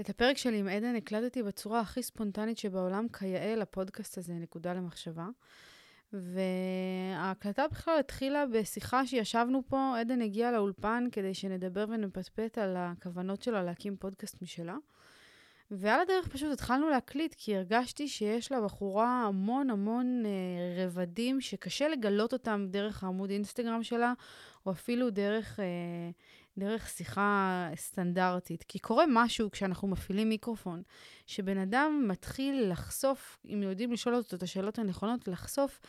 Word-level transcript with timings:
את 0.00 0.10
הפרק 0.10 0.38
שלי 0.38 0.58
עם 0.58 0.68
עדן 0.68 0.96
הקלטתי 0.96 1.42
בצורה 1.42 1.80
הכי 1.80 2.02
ספונטנית 2.02 2.58
שבעולם, 2.58 3.06
כיאה 3.08 3.56
לפודקאסט 3.56 4.18
הזה, 4.18 4.32
נקודה 4.32 4.74
למחשבה. 4.74 5.26
וההקלטה 6.12 7.68
בכלל 7.68 7.98
התחילה 7.98 8.46
בשיחה 8.46 9.06
שישבנו 9.06 9.62
פה, 9.68 9.98
עדן 10.00 10.22
הגיעה 10.22 10.52
לאולפן 10.52 11.08
כדי 11.12 11.34
שנדבר 11.34 11.84
ונפטפט 11.88 12.58
על 12.58 12.76
הכוונות 12.78 13.42
שלה 13.42 13.62
להקים 13.62 13.96
פודקאסט 13.96 14.42
משלה. 14.42 14.76
ועל 15.70 16.00
הדרך 16.00 16.28
פשוט 16.28 16.52
התחלנו 16.52 16.88
להקליט, 16.88 17.34
כי 17.38 17.56
הרגשתי 17.56 18.08
שיש 18.08 18.52
לבחורה 18.52 19.24
המון 19.26 19.70
המון 19.70 20.22
אה, 20.26 20.84
רבדים 20.84 21.40
שקשה 21.40 21.88
לגלות 21.88 22.32
אותם 22.32 22.66
דרך 22.70 23.04
העמוד 23.04 23.30
אינסטגרם 23.30 23.82
שלה, 23.82 24.12
או 24.66 24.70
אפילו 24.70 25.10
דרך, 25.10 25.60
אה, 25.60 25.64
דרך 26.58 26.88
שיחה 26.88 27.68
סטנדרטית. 27.76 28.64
כי 28.68 28.78
קורה 28.78 29.04
משהו 29.08 29.50
כשאנחנו 29.50 29.88
מפעילים 29.88 30.28
מיקרופון, 30.28 30.82
שבן 31.26 31.58
אדם 31.58 32.04
מתחיל 32.08 32.70
לחשוף, 32.70 33.38
אם 33.54 33.62
יודעים 33.62 33.92
לשאול 33.92 34.14
אותו 34.14 34.36
את 34.36 34.42
השאלות 34.42 34.78
הנכונות, 34.78 35.28
לחשוף 35.28 35.80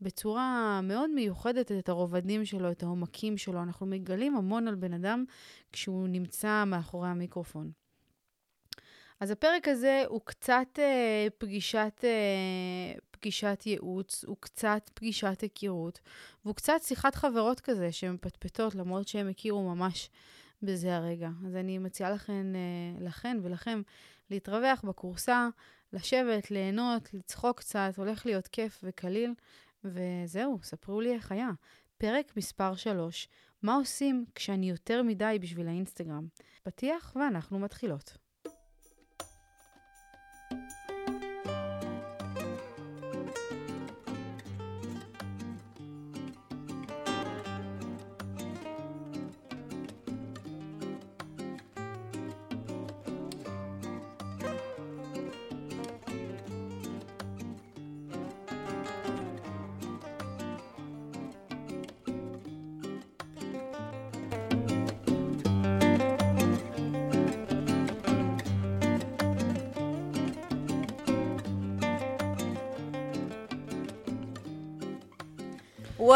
בצורה 0.00 0.80
מאוד 0.82 1.10
מיוחדת 1.10 1.72
את 1.72 1.88
הרובדים 1.88 2.44
שלו, 2.44 2.70
את 2.70 2.82
העומקים 2.82 3.38
שלו. 3.38 3.62
אנחנו 3.62 3.86
מגלים 3.86 4.36
המון 4.36 4.68
על 4.68 4.74
בן 4.74 4.92
אדם 4.92 5.24
כשהוא 5.72 6.08
נמצא 6.08 6.64
מאחורי 6.66 7.08
המיקרופון. 7.08 7.70
אז 9.20 9.30
הפרק 9.30 9.68
הזה 9.68 10.02
הוא 10.08 10.20
קצת 10.24 10.78
אה, 10.78 11.26
פגישת, 11.38 12.04
אה, 12.04 12.98
פגישת 13.20 13.62
ייעוץ, 13.66 14.24
הוא 14.24 14.36
קצת 14.40 14.90
פגישת 14.94 15.40
היכרות, 15.40 16.00
והוא 16.44 16.54
קצת 16.54 16.82
שיחת 16.82 17.14
חברות 17.14 17.60
כזה 17.60 17.92
שמפטפטות, 17.92 18.74
למרות 18.74 19.08
שהם 19.08 19.28
הכירו 19.28 19.74
ממש 19.74 20.10
בזה 20.62 20.96
הרגע. 20.96 21.28
אז 21.46 21.56
אני 21.56 21.78
מציעה 21.78 22.10
לכן, 22.10 22.46
אה, 22.54 23.04
לכן 23.06 23.38
ולכם 23.42 23.82
להתרווח 24.30 24.84
בקורסה, 24.84 25.48
לשבת, 25.92 26.50
ליהנות, 26.50 27.14
לצחוק 27.14 27.58
קצת, 27.58 27.92
הולך 27.96 28.26
להיות 28.26 28.46
כיף 28.46 28.80
וקליל, 28.82 29.34
וזהו, 29.84 30.58
ספרו 30.62 31.00
לי 31.00 31.14
איך 31.14 31.32
היה. 31.32 31.50
פרק 31.98 32.36
מספר 32.36 32.74
3, 32.74 33.28
מה 33.62 33.74
עושים 33.74 34.24
כשאני 34.34 34.70
יותר 34.70 35.02
מדי 35.02 35.38
בשביל 35.40 35.68
האינסטגרם? 35.68 36.26
פתיח 36.62 37.16
ואנחנו 37.16 37.58
מתחילות. 37.58 38.27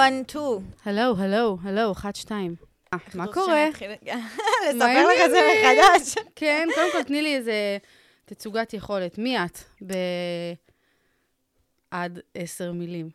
One, 0.03 0.33
two. 0.33 0.61
הלו, 0.84 1.14
הלו, 1.19 1.58
הלו, 1.62 1.92
אחת, 1.92 2.17
שתיים. 2.17 2.55
אה, 2.92 2.98
מה 3.14 3.33
קורה? 3.33 3.69
לספר 4.69 5.06
לך 5.08 5.27
זה? 5.31 5.50
מחדש. 5.62 6.14
כן, 6.36 6.69
קודם 6.75 6.92
כל 6.92 7.03
תני 7.03 7.22
לי 7.22 7.36
איזה 7.36 7.78
תצוגת 8.25 8.75
יכולת. 8.75 9.19
מי 9.19 9.39
את? 9.39 9.58
ב... 9.86 9.95
עד 11.91 12.19
עשר 12.34 12.73
מילים. 12.73 13.11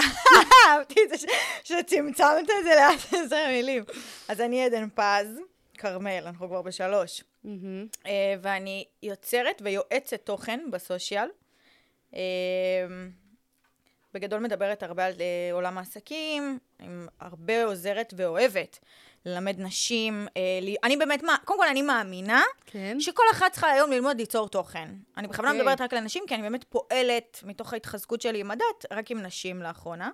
אהבתי 0.68 1.00
את 1.04 1.08
זה 1.08 1.26
שצמצמת 1.64 2.50
את 2.58 2.64
זה 2.64 2.70
לאט 2.74 3.24
עשר 3.24 3.46
מילים. 3.48 3.84
אז 4.28 4.40
אני 4.40 4.64
עדן 4.64 4.88
פז, 4.94 5.40
כרמל, 5.78 6.22
אנחנו 6.26 6.48
כבר 6.48 6.62
בשלוש. 6.62 7.24
אה, 8.06 8.34
ואני 8.42 8.84
יוצרת 9.02 9.62
ויועצת 9.64 10.20
תוכן 10.24 10.60
בסושיאל. 10.70 11.28
בגדול 14.14 14.40
מדברת 14.40 14.82
הרבה 14.82 15.04
על 15.06 15.12
אה, 15.20 15.52
עולם 15.52 15.78
העסקים, 15.78 16.58
עם 16.80 17.08
הרבה 17.20 17.64
עוזרת 17.64 18.14
ואוהבת 18.16 18.78
ללמד 19.26 19.60
נשים. 19.60 20.26
אה, 20.36 20.42
לי- 20.62 20.76
אני 20.84 20.96
באמת, 20.96 21.22
מה- 21.22 21.36
קודם 21.44 21.58
כל 21.58 21.68
אני 21.68 21.82
מאמינה 21.82 22.42
כן. 22.66 23.00
שכל 23.00 23.22
אחת 23.32 23.52
צריכה 23.52 23.70
היום 23.70 23.90
ללמוד 23.90 24.16
ליצור 24.18 24.48
תוכן. 24.48 24.88
אני 25.16 25.28
בכוונה 25.28 25.48
אוקיי. 25.50 25.62
מדברת 25.62 25.80
רק 25.80 25.94
על 25.94 26.00
נשים, 26.00 26.24
כי 26.26 26.34
אני 26.34 26.42
באמת 26.42 26.64
פועלת 26.64 27.40
מתוך 27.46 27.72
ההתחזקות 27.72 28.20
שלי 28.22 28.40
עם 28.40 28.50
הדת, 28.50 28.86
רק 28.92 29.10
עם 29.10 29.22
נשים 29.22 29.62
לאחרונה. 29.62 30.10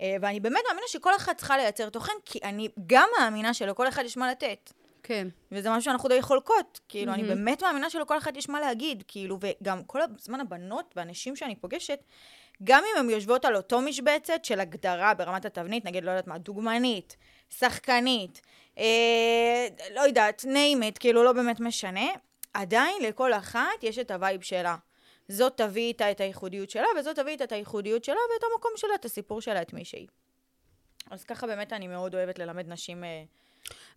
אה, 0.00 0.16
ואני 0.20 0.40
באמת 0.40 0.60
מאמינה 0.68 0.86
שכל 0.88 1.16
אחת 1.16 1.36
צריכה 1.36 1.56
לייצר 1.56 1.88
תוכן, 1.90 2.12
כי 2.24 2.38
אני 2.44 2.68
גם 2.86 3.08
מאמינה 3.20 3.54
שלכל 3.54 3.88
אחד 3.88 4.04
יש 4.04 4.16
מה 4.16 4.30
לתת. 4.30 4.72
כן. 5.02 5.28
וזה 5.52 5.70
משהו 5.70 5.82
שאנחנו 5.82 6.08
די 6.08 6.22
חולקות. 6.22 6.80
כאילו, 6.88 7.12
אני 7.12 7.22
מהמם. 7.22 7.34
באמת 7.34 7.62
מאמינה 7.62 7.90
שלכל 7.90 8.18
אחד 8.18 8.36
יש 8.36 8.48
מה 8.48 8.60
להגיד. 8.60 9.04
כאילו, 9.08 9.38
וגם 9.40 9.84
כל 9.84 10.00
הזמן 10.02 10.40
הבנות 10.40 10.94
והנשים 10.96 11.36
שאני 11.36 11.56
פוגשת, 11.56 11.98
גם 12.64 12.82
אם 12.84 13.00
הן 13.00 13.10
יושבות 13.10 13.44
על 13.44 13.56
אותו 13.56 13.80
משבצת 13.80 14.44
של 14.44 14.60
הגדרה 14.60 15.14
ברמת 15.14 15.44
התבנית, 15.44 15.84
נגיד, 15.84 16.04
לא 16.04 16.10
יודעת 16.10 16.26
מה, 16.26 16.38
דוגמנית, 16.38 17.16
שחקנית, 17.50 18.40
אה, 18.78 19.66
לא 19.94 20.00
יודעת, 20.00 20.44
name 20.44 20.82
it, 20.82 20.98
כאילו, 21.00 21.24
לא 21.24 21.32
באמת 21.32 21.60
משנה, 21.60 22.06
עדיין 22.54 23.02
לכל 23.02 23.32
אחת 23.32 23.82
יש 23.82 23.98
את 23.98 24.10
ה 24.10 24.16
vibe 24.16 24.42
שלה. 24.42 24.76
זאת 25.28 25.56
תביא 25.56 25.88
איתה 25.88 26.10
את 26.10 26.20
הייחודיות 26.20 26.70
שלה, 26.70 26.86
וזאת 26.98 27.16
תביא 27.16 27.32
איתה 27.32 27.44
את 27.44 27.52
הייחודיות 27.52 28.04
שלה 28.04 28.16
ואת 28.34 28.42
המקום 28.52 28.70
שלה, 28.76 28.94
את 28.94 29.04
הסיפור 29.04 29.40
שלה, 29.40 29.62
את 29.62 29.72
מי 29.72 29.84
שהיא. 29.84 30.06
אז 31.10 31.24
ככה 31.24 31.46
באמת 31.46 31.72
אני 31.72 31.88
מאוד 31.88 32.14
אוהבת 32.14 32.38
ללמד 32.38 32.68
נשים... 32.68 33.04
אה, 33.04 33.24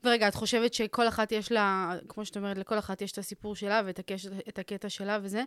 ורגע, 0.04 0.28
את 0.28 0.36
חושבת 0.36 0.74
שכל 0.74 1.08
אחת 1.08 1.32
יש 1.32 1.52
לה, 1.52 1.94
כמו 2.10 2.26
שאת 2.26 2.38
אומרת, 2.38 2.58
לכל 2.58 2.80
אחת 2.80 3.02
יש 3.02 3.12
את 3.12 3.18
הסיפור 3.18 3.56
שלה 3.56 3.82
ואת 3.86 4.00
הקש, 4.00 4.26
את 4.50 4.60
הקטע 4.60 4.90
שלה 4.90 5.20
וזה, 5.22 5.44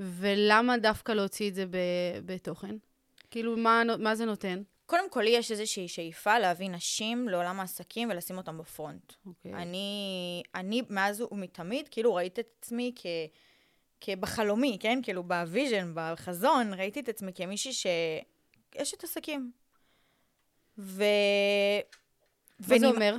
ולמה 0.00 0.78
דווקא 0.78 1.12
להוציא 1.12 1.48
את 1.48 1.54
זה 1.54 1.66
ב, 1.66 1.76
בתוכן? 2.26 2.76
כאילו, 3.30 3.56
מה, 3.56 3.82
מה 3.98 4.14
זה 4.14 4.24
נותן? 4.24 4.62
קודם 4.86 5.10
כל, 5.10 5.20
לי 5.22 5.30
יש 5.30 5.50
איזושהי 5.50 5.88
שאיפה 5.88 6.38
להביא 6.38 6.70
נשים 6.70 7.28
לעולם 7.28 7.60
העסקים 7.60 8.10
ולשים 8.10 8.36
אותם 8.36 8.58
ב 8.58 8.66
front. 8.66 9.12
אוקיי. 9.26 9.54
אני, 9.54 10.42
אני 10.54 10.82
מאז 10.90 11.24
ומתמיד, 11.30 11.88
כאילו 11.88 12.14
ראיתי 12.14 12.40
את 12.40 12.48
עצמי 12.58 12.92
כ... 12.96 13.06
כבחלומי, 14.00 14.76
כן? 14.80 14.98
כאילו 15.02 15.22
ב 15.22 15.31
vision, 15.31 15.92
בחזון, 15.94 16.74
ראיתי 16.74 17.00
את 17.00 17.08
עצמי 17.08 17.32
כמישהי 17.34 17.72
שאשת 17.72 19.04
עסקים. 19.04 19.52
ו... 20.78 21.04
מה 22.60 22.66
זה 22.68 22.74
ואני- 22.74 22.86
אומר? 22.86 23.16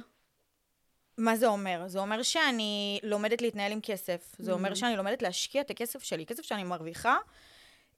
מה 1.17 1.35
זה 1.35 1.47
אומר? 1.47 1.81
זה 1.87 1.99
אומר 1.99 2.23
שאני 2.23 2.99
לומדת 3.03 3.41
להתנהל 3.41 3.71
עם 3.71 3.79
כסף. 3.83 4.21
זה 4.39 4.51
אומר 4.51 4.71
Mhm. 4.71 4.75
שאני 4.75 4.95
לומדת 4.95 5.21
להשקיע 5.21 5.61
את 5.61 5.71
הכסף 5.71 6.03
שלי, 6.03 6.25
כסף 6.25 6.43
שאני 6.43 6.63
מרוויחה. 6.63 7.17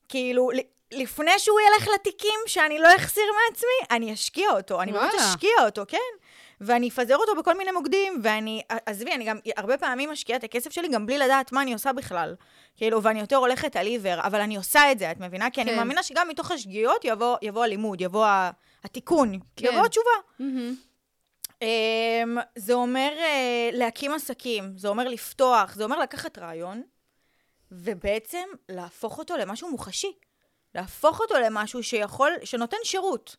כאילו, 0.09 0.49
לפני 0.91 1.31
שהוא 1.39 1.59
ילך 1.59 1.87
לתיקים 1.95 2.39
שאני 2.47 2.79
לא 2.79 2.87
אחסיר 2.95 3.23
מעצמי, 3.49 3.95
אני 3.97 4.13
אשקיע 4.13 4.49
אותו. 4.51 4.81
אני 4.81 4.91
באמת. 4.91 5.11
אשקיע 5.19 5.49
אותו, 5.65 5.83
כן. 5.87 5.97
ואני 6.61 6.89
אפזר 6.89 7.15
אותו 7.15 7.35
בכל 7.35 7.57
מיני 7.57 7.71
מוקדים, 7.71 8.19
ואני, 8.23 8.61
עזבי, 8.85 9.11
אני 9.13 9.25
גם 9.25 9.37
הרבה 9.57 9.77
פעמים 9.77 10.09
משקיעה 10.11 10.37
את 10.39 10.43
הכסף 10.43 10.71
שלי 10.71 10.87
גם 10.87 11.05
בלי 11.05 11.17
לדעת 11.17 11.51
מה 11.51 11.61
אני 11.61 11.73
עושה 11.73 11.93
בכלל. 11.93 12.35
כאילו, 12.77 13.03
ואני 13.03 13.19
יותר 13.19 13.35
הולכת 13.35 13.75
על 13.75 13.85
עיוור, 13.87 14.19
אבל 14.19 14.41
אני 14.41 14.55
עושה 14.57 14.91
את 14.91 14.99
זה, 14.99 15.11
את 15.11 15.19
מבינה? 15.19 15.49
כי 15.49 15.61
אני 15.61 15.71
כן. 15.71 15.77
מאמינה 15.77 16.03
שגם 16.03 16.27
מתוך 16.29 16.51
השגיאות 16.51 17.05
יבוא, 17.05 17.37
יבוא 17.41 17.63
הלימוד, 17.63 18.01
יבוא 18.01 18.27
התיקון, 18.83 19.39
כן. 19.55 19.65
יבוא 19.65 19.85
התשובה. 19.85 20.11
מהמם. 20.39 20.75
Um, 21.63 22.39
זה 22.55 22.73
אומר 22.73 23.13
uh, 23.15 23.75
להקים 23.75 24.13
עסקים, 24.13 24.77
זה 24.77 24.87
אומר 24.87 25.07
לפתוח, 25.07 25.75
זה 25.75 25.83
אומר 25.83 25.99
לקחת 25.99 26.37
רעיון, 26.37 26.83
ובעצם 27.71 28.47
להפוך 28.69 29.19
אותו 29.19 29.37
למשהו 29.37 29.71
מוחשי. 29.71 30.13
להפוך 30.75 31.19
אותו 31.19 31.35
למשהו 31.35 31.83
שיכול, 31.83 32.31
שנותן 32.43 32.77
שירות. 32.83 33.35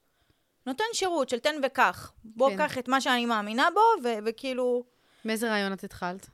נותן 0.66 0.84
שירות 0.92 1.28
של 1.28 1.38
תן 1.38 1.54
וקח. 1.66 2.12
בוא 2.24 2.50
כן. 2.50 2.56
קח 2.56 2.78
את 2.78 2.88
מה 2.88 3.00
שאני 3.00 3.26
מאמינה 3.26 3.68
בו, 3.74 3.80
ו- 4.04 4.18
וכאילו... 4.26 4.84
מאיזה 5.24 5.48
רעיון 5.50 5.72
את 5.72 5.84
התחלת? 5.84 6.26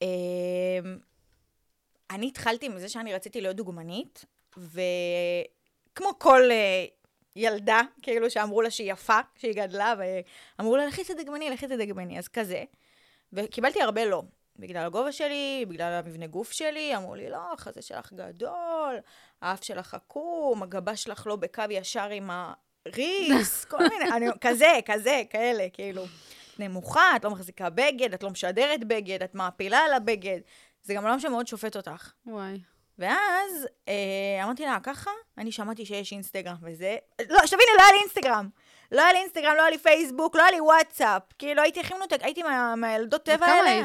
Um, 0.00 0.04
אני 2.10 2.26
התחלתי 2.28 2.68
מזה 2.68 2.88
שאני 2.88 3.14
רציתי 3.14 3.40
להיות 3.40 3.56
דוגמנית, 3.56 4.24
וכמו 4.56 6.18
כל 6.18 6.42
uh, 6.42 7.03
ילדה, 7.36 7.80
כאילו 8.02 8.30
שאמרו 8.30 8.62
לה 8.62 8.70
שהיא 8.70 8.92
יפה, 8.92 9.18
שהיא 9.36 9.54
גדלה, 9.54 9.94
ואמרו 10.58 10.76
לה, 10.76 10.86
לכי 10.86 11.04
תדגמני, 11.04 11.50
לכי 11.50 11.66
תדגמני, 11.66 12.18
אז 12.18 12.28
כזה. 12.28 12.64
וקיבלתי 13.32 13.82
הרבה 13.82 14.04
לא. 14.04 14.22
בגלל 14.58 14.86
הגובה 14.86 15.12
שלי, 15.12 15.64
בגלל 15.68 15.92
המבנה 15.92 16.26
גוף 16.26 16.52
שלי, 16.52 16.96
אמרו 16.96 17.14
לי, 17.14 17.30
לא, 17.30 17.52
החזה 17.52 17.82
שלך 17.82 18.12
גדול, 18.12 18.96
האף 19.42 19.64
שלך 19.64 19.94
עקום, 19.94 20.62
הגבה 20.62 20.96
שלך 20.96 21.26
לא 21.26 21.36
בקו 21.36 21.62
ישר 21.70 22.08
עם 22.10 22.30
הריס, 22.30 23.64
כל 23.70 23.78
מיני, 23.78 24.12
אני, 24.12 24.26
כזה, 24.40 24.72
כזה, 24.86 25.22
כאלה, 25.30 25.66
כאילו. 25.72 26.04
את 26.04 26.60
נמוכה, 26.60 27.16
את 27.16 27.24
לא 27.24 27.30
מחזיקה 27.30 27.70
בגד, 27.70 28.14
את 28.14 28.22
לא 28.22 28.30
משדרת 28.30 28.84
בגד, 28.84 29.22
את 29.22 29.34
מעפילה 29.34 29.78
על 29.78 29.92
הבגד. 29.92 30.40
זה 30.82 30.94
גם 30.94 31.02
עולם 31.02 31.20
שמאוד 31.20 31.46
שופט 31.46 31.76
אותך. 31.76 32.12
וואי. 32.26 32.60
ואז 32.98 33.66
אה, 33.88 34.44
אמרתי 34.44 34.62
לה, 34.62 34.78
ככה? 34.82 35.10
אני 35.38 35.52
שמעתי 35.52 35.86
שיש 35.86 36.12
אינסטגרם 36.12 36.54
וזה. 36.62 36.96
לא, 37.30 37.38
שתביני, 37.46 37.70
לא 37.78 37.82
היה 37.82 37.92
לי 37.92 37.98
אינסטגרם. 38.00 38.48
לא 38.92 39.02
היה 39.02 39.12
לי 39.12 39.18
אינסטגרם, 39.18 39.54
לא 39.56 39.60
היה 39.62 39.70
לי 39.70 39.78
פייסבוק, 39.78 40.36
לא 40.36 40.42
היה 40.42 40.50
לי 40.50 40.60
וואטסאפ. 40.60 41.22
כאילו, 41.38 41.62
הייתי 41.62 41.80
הכי 41.80 41.94
מנותק, 41.94 42.18
הייתי 42.20 42.42
מה- 42.42 42.76
מהילדות 42.76 43.22
טבע 43.22 43.46
האלה. 43.46 43.84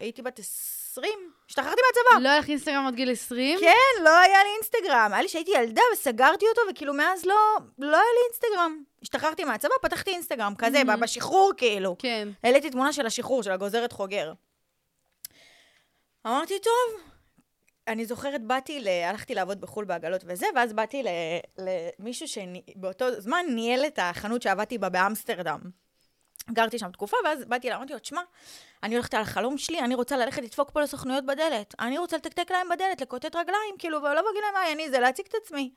הייתי 0.00 0.22
בת 0.22 0.38
20, 0.38 1.12
השתחררתי 1.48 1.80
מהצבא. 1.86 2.22
לא 2.24 2.28
היה 2.28 2.38
לך 2.38 2.48
אינסטגרם 2.48 2.86
עד 2.86 2.94
גיל 2.94 3.12
20? 3.12 3.60
כן, 3.60 4.02
לא 4.04 4.18
היה 4.18 4.38
לי 4.44 4.48
אינסטגרם. 4.56 5.10
היה 5.12 5.22
לי 5.22 5.28
שהייתי 5.28 5.50
ילדה 5.50 5.82
וסגרתי 5.92 6.44
אותו, 6.48 6.60
וכאילו 6.70 6.94
מאז 6.94 7.24
לא, 7.26 7.34
לא 7.78 7.96
היה 7.96 8.04
לי 8.14 8.20
אינסטגרם. 8.28 8.82
השתחררתי 9.02 9.44
מהצבא, 9.44 9.74
פתחתי 9.82 10.10
אינסטגרם, 10.10 10.54
כזה, 10.58 10.82
Mhm. 10.82 10.96
בשחרור 10.96 11.52
כאילו. 11.56 11.96
כן. 11.98 12.28
העליתי 12.44 12.70
תמונה 12.70 12.92
של 12.92 13.06
השחרור, 13.06 13.42
של 13.42 13.50
הגוזרת 13.52 13.92
חוגר. 13.92 14.32
אמרתי, 16.26 16.54
טוב. 16.58 17.00
אני 17.88 18.06
זוכרת, 18.06 18.42
באתי, 18.42 18.80
ל... 18.80 18.88
הלכתי 18.88 19.34
לעבוד 19.34 19.60
בחו"ל 19.60 19.84
בעגלות 19.84 20.24
וזה, 20.26 20.46
ואז 20.56 20.72
באתי 20.72 21.02
ל... 21.02 21.06
למישהו 21.58 22.28
שבאותו 22.28 23.20
זמן 23.20 23.46
ניהל 23.48 23.86
את 23.86 23.98
החנות 24.02 24.42
שעבדתי 24.42 24.78
בה 24.78 24.88
באמסטרדם. 24.88 25.60
גרתי 26.50 26.78
שם 26.78 26.90
תקופה, 26.90 27.16
ואז 27.24 27.44
באתי 27.44 27.68
אליו, 27.68 27.78
אמרתי 27.78 27.92
לו, 27.92 27.98
תשמע, 27.98 28.20
אני 28.82 28.94
הולכת 28.94 29.14
על 29.14 29.22
החלום 29.22 29.58
שלי, 29.58 29.80
אני 29.80 29.94
רוצה 29.94 30.16
ללכת 30.16 30.42
לדפוק 30.42 30.70
פה 30.70 30.80
לסוכנויות 30.80 31.26
בדלת. 31.26 31.74
אני 31.80 31.98
רוצה 31.98 32.16
לתקתק 32.16 32.50
להם 32.50 32.68
בדלת, 32.68 33.00
לקוטט 33.00 33.36
רגליים, 33.36 33.74
כאילו, 33.78 33.98
ולא 34.02 34.22
מה 34.54 34.72
אני 34.72 34.90
זה, 34.90 34.98
להציג 34.98 35.26
את 35.28 35.34
עצמי. 35.42 35.74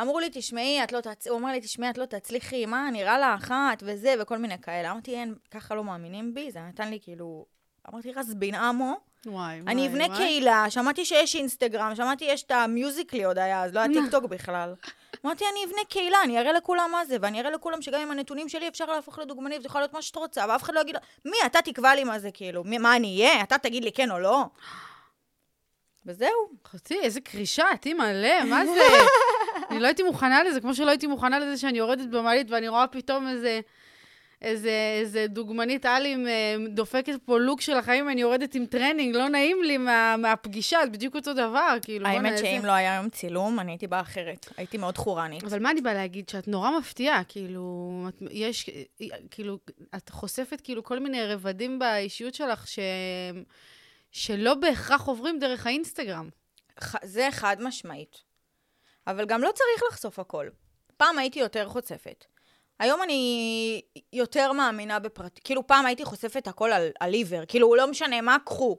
אמרו 0.00 0.20
לי, 0.20 0.28
תשמעי, 0.32 0.84
את 0.84 0.92
לא 0.92 1.00
תצ... 1.00 1.26
הוא 1.26 1.38
אמר 1.38 1.50
לי, 1.52 1.60
תשמעי, 1.60 1.90
את 1.90 1.98
לא 1.98 2.04
תצליחי, 2.04 2.66
מה, 2.66 2.90
נראה 2.92 3.18
לה 3.18 3.34
אחת, 3.34 3.82
וזה, 3.82 4.14
וכל 4.20 4.38
מיני 4.38 4.58
כאלה. 4.58 4.90
אמרתי, 4.90 5.14
אין, 5.14 5.34
ככה 5.50 5.74
לא 5.74 5.84
מאמינים 5.84 6.34
בי, 6.34 6.50
זה 6.50 6.60
נתן 6.60 6.90
לי 6.90 6.98
כאילו... 7.02 7.46
אמרתי, 7.88 8.12
רזבין 8.12 8.54
עמו, 8.54 9.00
וואי, 9.26 9.60
אני 9.66 9.80
וואי, 9.80 9.86
אבנה 9.86 10.04
וואי. 10.06 10.16
קהילה, 10.16 10.70
שמעתי 10.70 11.04
שיש 11.04 11.36
אינסטגרם, 11.36 11.94
שמעתי 11.94 12.24
יש 12.24 12.42
את 12.42 12.50
המיוזיקלי 12.50 13.24
עוד 13.24 13.38
היה, 13.38 13.64
אז 13.64 13.74
לא 13.74 13.80
היה 13.80 13.88
טיקטוק 14.02 14.24
בכלל. 14.24 14.74
אמרתי, 15.24 15.44
אני 15.52 15.64
אבנה 15.64 15.84
קהילה, 15.88 16.18
אני 16.24 16.38
אראה 16.38 16.52
לכולם 16.52 16.88
מה 16.92 17.04
זה, 17.04 17.16
ואני 17.20 17.40
אראה 17.40 17.50
לכולם 17.50 17.82
שגם 17.82 18.00
עם 18.00 18.10
הנתונים 18.10 18.48
שלי 18.48 18.68
אפשר 18.68 18.86
להפוך 18.86 19.18
לדוגמנית, 19.18 19.62
זה 19.62 19.66
יכול 19.66 19.80
להיות 19.80 19.92
מה 19.92 20.02
שאת 20.02 20.16
רוצה, 20.16 20.44
ואף 20.48 20.62
אחד 20.62 20.74
לא 20.74 20.80
יגיד, 20.80 20.96
מי, 21.24 21.36
אתה 21.46 21.62
תקבע 21.62 21.94
לי 21.94 22.04
מה 22.04 22.18
זה, 22.18 22.30
כאילו, 22.34 22.64
מי, 22.64 22.78
מה 22.78 22.96
אני 22.96 23.22
אהיה? 23.22 23.42
אתה 23.42 23.58
תגיד 23.58 23.84
לי 23.84 23.92
כן 23.92 24.10
או 24.10 24.18
לא? 24.18 24.44
וזהו. 26.06 26.50
אחותי, 26.66 27.00
איזה 27.02 27.20
קרישה, 27.20 27.70
עטי 27.70 27.94
מלא, 27.94 28.44
מה 28.44 28.66
זה? 28.66 28.80
אני 29.70 29.80
לא 29.80 29.86
הייתי 29.86 30.02
מוכנה 30.02 30.42
לזה, 30.42 30.60
כמו 30.60 30.74
שלא 30.74 30.90
הייתי 30.90 31.06
מוכנה 31.06 31.38
לזה 31.38 31.56
שאני 31.56 31.78
יורדת 31.78 32.08
במעלית 32.08 32.50
ואני 32.50 32.68
רואה 32.68 32.86
פתאום 32.86 33.28
איזה... 33.28 33.60
איזה, 34.42 34.70
איזה 35.00 35.26
דוגמנית 35.28 35.86
אלים 35.86 36.26
אה, 36.28 36.54
דופקת 36.68 37.12
פה 37.24 37.38
לוק 37.38 37.60
של 37.60 37.76
החיים, 37.76 38.08
אני 38.10 38.20
יורדת 38.20 38.54
עם 38.54 38.66
טרנינג, 38.66 39.16
לא 39.16 39.28
נעים 39.28 39.62
לי 39.62 39.76
מה, 39.78 40.16
מהפגישה, 40.18 40.78
זה 40.84 40.90
בדיוק 40.90 41.16
אותו 41.16 41.32
דבר, 41.32 41.76
כאילו, 41.82 42.06
האמת 42.06 42.32
איזה- 42.32 42.44
שאם 42.44 42.64
לא 42.64 42.72
היה 42.72 42.92
היום 42.94 43.08
צילום, 43.10 43.60
אני 43.60 43.72
הייתי 43.72 43.86
באה 43.86 44.00
אחרת. 44.00 44.46
הייתי 44.56 44.76
מאוד 44.78 44.98
חורנית. 44.98 45.44
אבל 45.44 45.58
מה 45.62 45.70
אני 45.70 45.80
באה 45.80 45.94
להגיד? 45.94 46.28
שאת 46.28 46.48
נורא 46.48 46.70
מפתיעה, 46.78 47.24
כאילו, 47.24 47.62
את, 48.08 48.22
יש, 48.30 48.70
כאילו, 49.30 49.58
את 49.96 50.08
חושפת 50.08 50.60
כאילו 50.60 50.84
כל 50.84 50.98
מיני 50.98 51.26
רבדים 51.26 51.78
באישיות 51.78 52.34
שלך 52.34 52.68
ש, 52.68 52.78
שלא 54.12 54.54
בהכרח 54.54 55.06
עוברים 55.06 55.38
דרך 55.38 55.66
האינסטגרם. 55.66 56.28
ח- 56.80 57.04
זה 57.04 57.28
חד 57.30 57.56
משמעית. 57.60 58.22
אבל 59.06 59.24
גם 59.26 59.42
לא 59.42 59.50
צריך 59.54 59.82
לחשוף 59.90 60.18
הכל. 60.18 60.48
פעם 60.96 61.18
הייתי 61.18 61.40
יותר 61.40 61.68
חושפת. 61.68 62.24
היום 62.80 63.02
אני 63.02 63.82
יותר 64.12 64.52
מאמינה 64.52 64.98
בפרט... 64.98 65.40
כאילו, 65.44 65.66
פעם 65.66 65.86
הייתי 65.86 66.04
חושפת 66.04 66.48
הכל 66.48 66.72
על, 66.72 66.90
על 67.00 67.12
עיוור. 67.12 67.44
כאילו, 67.48 67.74
לא 67.74 67.86
משנה 67.86 68.20
מה, 68.20 68.36
קחו. 68.44 68.78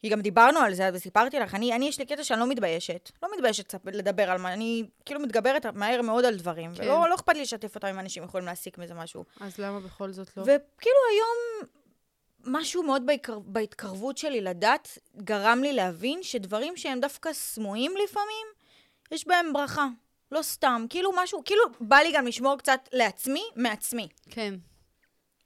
כי 0.00 0.08
גם 0.08 0.20
דיברנו 0.20 0.58
על 0.58 0.74
זה, 0.74 0.90
וסיפרתי 0.92 1.38
לך, 1.38 1.54
אני, 1.54 1.72
אני 1.72 1.88
יש 1.88 1.98
לי 1.98 2.06
קטע 2.06 2.24
שאני 2.24 2.40
לא 2.40 2.46
מתביישת. 2.46 3.10
לא 3.22 3.28
מתביישת 3.34 3.74
לדבר 3.84 4.30
על 4.30 4.38
מה, 4.38 4.52
אני 4.52 4.84
כאילו 5.04 5.20
מתגברת 5.20 5.66
מהר 5.66 6.02
מאוד 6.02 6.24
על 6.24 6.36
דברים. 6.36 6.74
כן. 6.74 6.82
ולא 6.82 7.08
לא 7.08 7.14
אכפת 7.14 7.34
לי 7.34 7.42
לשתף 7.42 7.74
אותם 7.74 7.86
אם 7.86 7.98
אנשים 7.98 8.22
יכולים 8.22 8.46
להסיק 8.46 8.78
מזה 8.78 8.94
משהו. 8.94 9.24
אז 9.40 9.58
למה 9.58 9.80
בכל 9.80 10.12
זאת 10.12 10.36
לא? 10.36 10.42
וכאילו 10.42 10.96
היום, 11.12 11.68
משהו 12.44 12.82
מאוד 12.82 13.06
בהתקר... 13.06 13.38
בהתקרבות 13.38 14.18
שלי 14.18 14.40
לדת, 14.40 14.98
גרם 15.16 15.58
לי 15.62 15.72
להבין 15.72 16.22
שדברים 16.22 16.76
שהם 16.76 17.00
דווקא 17.00 17.32
סמויים 17.32 17.94
לפעמים, 18.04 18.46
יש 19.10 19.26
בהם 19.26 19.52
ברכה. 19.52 19.86
לא 20.32 20.42
סתם. 20.42 20.86
כאילו 20.90 21.10
משהו, 21.16 21.42
כאילו 21.44 21.62
בא 21.80 21.96
לי 21.96 22.12
גם 22.12 22.26
לשמור 22.26 22.58
קצת 22.58 22.88
לעצמי, 22.92 23.42
מעצמי. 23.56 24.08
כן. 24.30 24.54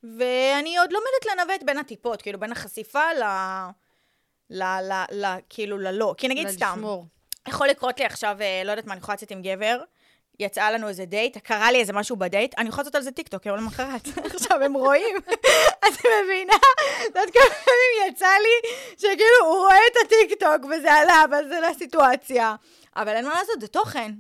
ואני 0.03 0.79
עוד 0.79 0.93
לומדת 0.93 1.27
לנווט 1.33 1.63
בין 1.63 1.79
הטיפות, 1.79 2.23
כאילו 2.23 2.41
בין 2.41 2.53
החשיפה 2.53 3.13
ל... 3.13 3.23
ל... 4.51 4.63
ל... 4.63 4.93
ל... 5.13 5.27
כאילו 5.49 5.79
ללא. 5.79 6.15
כי 6.19 6.29
נגיד 6.29 6.49
סתם, 6.49 6.73
לשמור. 6.77 7.07
יכול 7.49 7.69
לקרות 7.69 7.99
לי 7.99 8.05
עכשיו, 8.07 8.37
אה, 8.41 8.63
לא 8.65 8.71
יודעת 8.71 8.87
מה, 8.87 8.93
אני 8.93 9.01
יכולה 9.01 9.15
לצאת 9.15 9.31
עם 9.31 9.43
גבר, 9.43 9.83
יצאה 10.41 10.71
לנו 10.71 10.89
איזה 10.89 11.05
דייט, 11.05 11.39
קרה 11.39 11.73
לי 11.73 11.81
איזה 11.81 11.93
משהו 11.93 12.17
בדייט, 12.17 12.55
אני 12.59 12.69
יכולה 12.69 12.83
לעשות 12.83 12.95
על 12.95 13.03
זה 13.03 13.11
טיקטוק 13.11 13.47
יום 13.47 13.57
למחרת. 13.57 14.09
עכשיו 14.35 14.63
הם 14.63 14.75
רואים, 14.75 15.17
את 15.87 16.07
מבינה? 16.25 16.53
את 16.53 17.05
יודעת 17.05 17.31
כמה 17.31 17.55
פעמים 17.65 18.09
יצא 18.13 18.27
לי, 18.27 18.71
שכאילו 18.97 19.47
הוא 19.47 19.57
רואה 19.57 19.77
את 19.77 19.97
הטיקטוק 20.07 20.65
וזה 20.65 20.93
עלה, 20.93 21.25
אבל 21.25 21.49
זה 21.49 21.61
לא 21.61 21.69
סיטואציה. 21.79 22.55
אבל 22.97 23.09
אין 23.09 23.25
מה 23.25 23.35
לעשות, 23.35 23.61
זה 23.61 23.69
תוכן. 23.69 24.13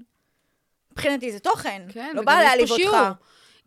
מבחינתי 0.92 1.32
זה 1.32 1.38
תוכן. 1.38 1.82
כן, 1.88 2.12
לא 2.14 2.22
בא 2.22 2.32
להעליב. 2.42 2.70
אותך. 2.70 2.96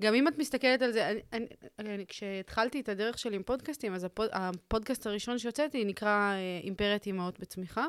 גם 0.02 0.14
אם 0.14 0.28
את 0.28 0.38
מסתכלת 0.38 0.82
על 0.82 0.92
זה, 0.92 1.10
אני, 1.10 1.20
אני, 1.34 1.46
אני, 1.80 2.06
כשהתחלתי 2.08 2.80
את 2.80 2.90
הדרך 2.90 3.20
שלי 3.20 3.36
עם 3.36 3.44
פודקאסטים, 3.44 3.94
אז 3.94 4.04
הפוד, 4.04 4.30
הפודקאסט 4.34 5.08
הראשון 5.08 5.38
שהוצאתי 5.38 5.86
נקרא 5.86 6.10
אה, 6.10 6.60
אימפריית 6.64 7.06
אימהות 7.06 7.40
בצמיחה, 7.40 7.86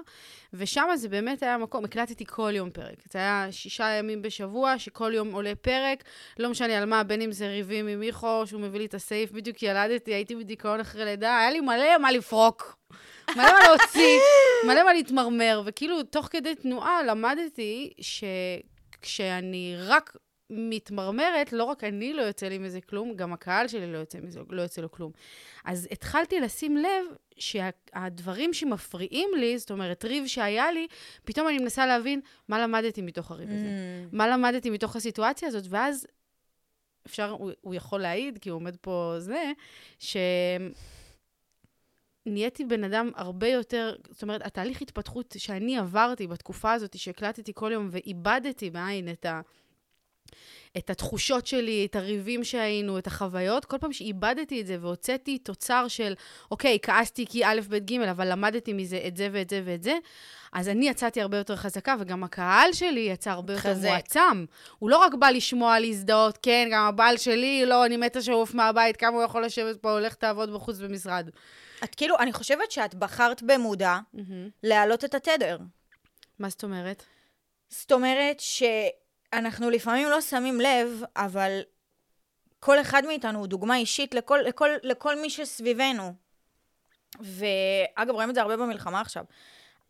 ושם 0.53 0.89
זה 0.95 1.09
באמת 1.09 1.43
היה 1.43 1.59
מקום, 1.59 1.85
הקלטתי 1.85 2.25
כל 2.27 2.53
יום 2.55 2.71
פרק. 2.71 2.95
זה 3.13 3.19
היה 3.19 3.47
שישה 3.51 3.91
ימים 3.91 4.23
בשבוע, 4.23 4.79
שכל 4.79 5.13
יום 5.15 5.33
עולה 5.33 5.55
פרק, 5.55 6.05
לא 6.39 6.51
משנה 6.51 6.79
על 6.79 6.85
מה, 6.85 7.05
בין 7.05 7.21
אם 7.21 7.33
זה 7.33 7.49
ריבים 7.49 7.87
עם 7.87 8.01
מיכו, 8.01 8.43
שהוא 8.47 8.61
מביא 8.61 8.79
לי 8.79 8.87
את 8.87 8.95
הסעיף, 8.95 9.33
בדיוק 9.33 9.63
ילדתי, 9.63 10.15
הייתי 10.15 10.37
בדיכאון 10.37 10.81
אחרי 10.81 11.05
לידה, 11.05 11.39
היה 11.39 11.51
לי 11.51 11.61
מלא 11.61 11.99
מה 11.99 12.13
לפרוק. 12.13 12.77
מלא 13.37 13.53
מה 13.53 13.69
להוציא, 13.69 14.19
מלא 14.67 14.85
מה 14.85 14.93
להתמרמר, 14.93 15.63
וכאילו, 15.65 16.03
תוך 16.03 16.29
כדי 16.31 16.55
תנועה 16.55 17.03
למדתי 17.03 17.93
שכשאני 19.07 19.75
רק 19.79 20.17
מתמרמרת, 20.51 21.53
לא 21.53 21.65
רק 21.65 21.85
אני 21.85 22.13
לא 22.13 22.23
יוצא 22.23 22.49
לי 22.49 22.59
מזה 22.59 22.81
כלום, 22.81 23.15
גם 23.17 23.33
הקהל 23.33 23.69
שלי 23.69 23.93
לא 23.93 23.99
יוצא, 23.99 24.19
מזה, 24.23 24.41
לא 24.51 24.63
יוצא 24.63 24.83
לו 24.83 24.91
כלום. 24.91 25.13
אז 25.65 25.89
התחלתי 25.91 26.41
לשים 26.41 26.77
לב 26.77 27.07
שהדברים 27.37 28.53
שמפריעים 28.53 29.29
לי, 29.37 29.59
זאת 29.59 29.71
אומרת, 29.71 30.05
ריב 30.05 30.27
שהיה 30.27 30.73
לי, 30.73 30.87
פתאום 31.25 31.49
אני 31.49 31.59
מנסה 31.59 31.87
להבין 31.87 32.21
מה 32.49 32.59
למדתי 32.59 33.03
מתוך 33.03 33.31
הריב 33.31 33.49
הזה. 33.49 33.67
Mm. 33.67 34.17
מה 34.17 34.29
למדתי 34.29 34.71
מתוך 34.71 34.97
הסיטואציה 34.97 35.49
הזאת, 35.49 35.65
ואז 35.71 36.07
אפשר, 37.07 37.31
הוא, 37.31 37.53
הוא 37.61 37.75
יכול 37.75 38.01
להעיד, 38.01 38.39
כי 38.39 38.49
הוא 38.49 38.57
עומד 38.57 38.77
פה 38.77 39.15
זה, 39.19 39.53
שנהייתי 42.27 42.65
בן 42.65 42.85
אדם 42.85 43.11
הרבה 43.15 43.49
יותר, 43.49 43.95
זאת 44.11 44.23
אומרת, 44.23 44.47
התהליך 44.47 44.83
התפתחות 44.83 45.35
שאני 45.39 45.79
עברתי 45.79 46.27
בתקופה 46.27 46.73
הזאת, 46.73 46.99
שהקלטתי 46.99 47.53
כל 47.55 47.71
יום 47.73 47.89
ואיבדתי 47.91 48.71
בעין 48.71 49.09
את 49.09 49.27
ה... 49.27 49.41
את 50.77 50.91
התחושות 50.91 51.47
שלי, 51.47 51.87
את 51.91 51.97
הריבים 51.97 52.45
שהיינו, 52.45 52.99
את 52.99 53.07
החוויות, 53.07 53.65
כל 53.65 53.79
פעם 53.79 53.93
שאיבדתי 53.93 54.61
את 54.61 54.67
זה 54.67 54.77
והוצאתי 54.81 55.39
תוצר 55.39 55.89
של, 55.89 56.15
אוקיי, 56.51 56.79
כעסתי 56.83 57.27
כי 57.27 57.45
א', 57.45 57.61
ב', 57.69 57.77
ג', 57.77 58.01
אבל 58.01 58.33
למדתי 58.33 58.73
מזה 58.73 59.01
את 59.07 59.17
זה 59.17 59.29
ואת 59.33 59.51
זה 59.51 59.63
ואת 59.65 59.83
זה, 59.83 59.99
אז 60.53 60.69
אני 60.69 60.89
יצאתי 60.89 61.21
הרבה 61.21 61.37
יותר 61.37 61.57
חזקה, 61.57 61.95
וגם 62.01 62.25
הקהל 62.25 62.73
שלי 62.73 63.01
יצא 63.01 63.31
הרבה 63.31 63.53
יותר 63.53 63.71
חזק. 63.71 63.89
מועצם. 63.89 64.45
הוא 64.79 64.91
לא 64.91 64.99
רק 64.99 65.15
בא 65.15 65.29
לשמוע, 65.29 65.81
להזדהות, 65.81 66.39
כן, 66.43 66.69
גם 66.73 66.85
הבעל 66.85 67.17
שלי, 67.17 67.67
לא, 67.67 67.87
אני 67.87 67.97
מתה 67.97 68.23
שעוף 68.23 68.55
מהבית, 68.55 68.97
כמה 68.97 69.17
הוא 69.17 69.23
יכול 69.23 69.45
לשבת 69.45 69.77
פה, 69.77 69.93
הולך 69.93 70.15
תעבוד 70.15 70.55
בחוץ 70.55 70.79
במשרד. 70.79 71.31
את 71.85 71.95
כאילו, 71.95 72.19
אני 72.19 72.33
חושבת 72.33 72.71
שאת 72.71 72.95
בחרת 72.95 73.43
במודע 73.43 73.99
להעלות 74.63 75.05
את 75.05 75.15
התדר. 75.15 75.59
מה 76.39 76.49
זאת 76.49 76.65
אומרת? 76.65 77.03
זאת 77.69 77.93
אומרת 77.93 78.41
שאנחנו 78.41 79.71
לפעמים 79.71 80.09
לא 80.09 80.21
שמים 80.21 80.61
לב, 80.61 81.03
אבל 81.17 81.61
כל 82.61 82.81
אחד 82.81 83.03
מאיתנו 83.07 83.39
הוא 83.39 83.47
דוגמה 83.47 83.77
אישית 83.77 84.15
לכל, 84.15 84.39
לכל, 84.45 84.69
לכל 84.83 85.21
מי 85.21 85.31
שסביבנו. 85.31 86.15
ואגב, 87.21 88.15
רואים 88.15 88.31
את 88.31 88.35
זה 88.35 88.41
הרבה 88.43 88.57
במלחמה 88.57 89.01
עכשיו. 89.01 89.25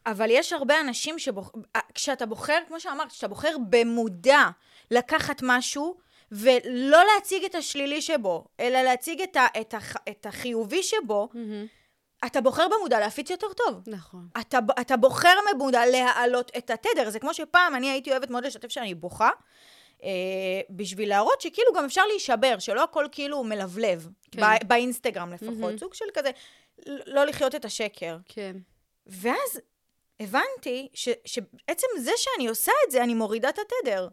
אבל 0.06 0.28
יש 0.30 0.52
הרבה 0.52 0.80
אנשים 0.80 1.18
שבוח... 1.18 1.50
כשאתה 1.94 2.26
בוחר, 2.26 2.58
כמו 2.68 2.80
שאמרת, 2.80 3.08
כשאתה 3.08 3.28
בוחר 3.28 3.56
במודע 3.68 4.48
לקחת 4.90 5.40
משהו, 5.42 5.98
ולא 6.32 7.02
להציג 7.14 7.44
את 7.44 7.54
השלילי 7.54 8.02
שבו, 8.02 8.44
אלא 8.60 8.82
להציג 8.82 9.22
את, 9.22 9.36
ה... 9.36 9.46
את, 9.60 9.74
הח... 9.74 9.96
את 10.08 10.26
החיובי 10.26 10.82
שבו, 10.82 11.28
אתה 12.26 12.40
בוחר 12.40 12.66
במודע 12.68 13.00
להפיץ 13.00 13.30
יותר 13.30 13.52
טוב. 13.52 13.82
נכון. 13.86 14.28
אתה, 14.40 14.58
אתה 14.80 14.96
בוחר 14.96 15.34
במודע 15.52 15.86
להעלות 15.86 16.52
את 16.58 16.70
התדר. 16.70 17.10
זה 17.10 17.18
כמו 17.18 17.34
שפעם 17.34 17.74
אני 17.74 17.90
הייתי 17.90 18.10
אוהבת 18.10 18.30
מאוד 18.30 18.46
לשתף 18.46 18.68
שאני 18.68 18.94
בוכה, 18.94 19.30
אה, 20.02 20.08
בשביל 20.70 21.08
להראות 21.08 21.40
שכאילו 21.40 21.72
גם 21.76 21.84
אפשר 21.84 22.02
להישבר, 22.06 22.58
שלא 22.58 22.82
הכל 22.82 23.06
כאילו 23.12 23.44
מלבלב, 23.44 24.08
כן. 24.30 24.40
בא, 24.40 24.54
באינסטגרם 24.66 25.32
לפחות. 25.32 25.58
מהמם. 25.58 25.78
סוג 25.78 25.94
של 25.94 26.04
כזה, 26.14 26.30
לא 26.86 27.24
לחיות 27.24 27.54
את 27.54 27.64
השקר. 27.64 28.16
כן. 28.28 28.56
ואז 29.06 29.60
הבנתי 30.20 30.88
ש, 30.94 31.08
שבעצם 31.24 31.86
זה 31.98 32.10
שאני 32.16 32.48
עושה 32.48 32.72
את 32.86 32.90
זה, 32.90 33.02
אני 33.02 33.14
מורידה 33.14 33.48
את 33.48 33.58
התדר. 33.58 34.08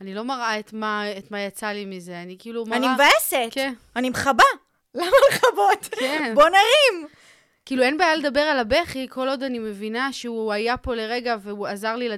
אני 0.00 0.14
לא 0.14 0.24
מראה 0.24 0.58
את 0.58 0.72
מה, 0.72 1.18
את 1.18 1.30
מה 1.30 1.40
יצא 1.40 1.66
לי 1.66 1.84
מזה, 1.84 2.22
אני 2.22 2.36
כאילו 2.38 2.64
מראה... 2.66 2.76
אני 2.78 2.86
מבאסת. 2.94 3.48
כן. 3.50 3.74
אני 3.96 4.10
מכבה. 4.10 4.44
למה 4.94 5.16
לכבות? 5.30 5.94
כן. 5.98 6.34
בוא 6.34 6.48
נרים. 6.48 7.08
כאילו, 7.66 7.82
אין 7.82 7.98
בעיה 7.98 8.16
לדבר 8.16 8.40
על 8.40 8.58
הבכי, 8.58 9.06
כל 9.10 9.28
עוד 9.28 9.42
אני 9.42 9.58
מבינה 9.58 10.12
שהוא 10.12 10.52
היה 10.52 10.76
פה 10.76 10.94
לרגע 10.94 11.36
והוא 11.40 11.66
עזר 11.66 11.96
לי, 11.96 12.08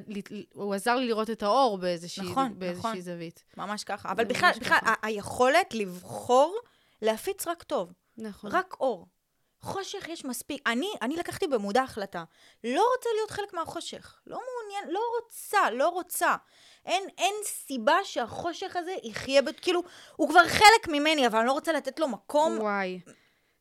הוא 0.54 0.75
עזר 0.75 0.97
לי 0.97 1.06
לראות 1.06 1.30
את 1.30 1.42
האור 1.42 1.78
באיזושהי, 1.78 2.30
נכון, 2.30 2.58
באיזושהי 2.58 2.90
נכון. 2.90 3.00
זווית. 3.00 3.44
ממש 3.56 3.85
ככה. 3.85 4.11
אבל 4.11 4.25
בכלל, 4.25 4.49
ממש 4.49 4.58
בכלל, 4.58 4.78
ככה. 4.78 4.94
היכולת 5.02 5.75
לבחור 5.75 6.58
להפיץ 7.02 7.47
רק 7.47 7.62
טוב. 7.62 7.92
נכון. 8.18 8.50
רק 8.52 8.75
אור. 8.80 9.06
חושך 9.61 10.09
יש 10.09 10.25
מספיק. 10.25 10.62
אני, 10.67 10.91
אני 11.03 11.17
לקחתי 11.17 11.47
במודע 11.47 11.83
החלטה. 11.83 12.25
לא 12.65 12.87
רוצה 12.97 13.09
להיות 13.15 13.31
חלק 13.31 13.53
מהחושך. 13.55 14.21
לא 14.27 14.38
מעוניין, 14.38 14.95
לא 14.95 15.00
רוצה, 15.17 15.71
לא 15.71 15.88
רוצה. 15.88 16.37
אין, 16.87 17.03
אין 17.19 17.35
סיבה 17.45 17.97
שהחושך 18.05 18.77
הזה 18.77 18.95
יחיה, 19.03 19.43
בת, 19.43 19.61
כאילו, 19.61 19.83
הוא 20.17 20.29
כבר 20.29 20.49
חלק 20.49 20.88
ממני, 20.88 21.27
אבל 21.27 21.38
אני 21.38 21.47
לא 21.47 21.53
רוצה 21.53 21.73
לתת 21.73 22.00
לו 22.00 22.09
מקום. 22.09 22.59
וואי. 22.61 23.00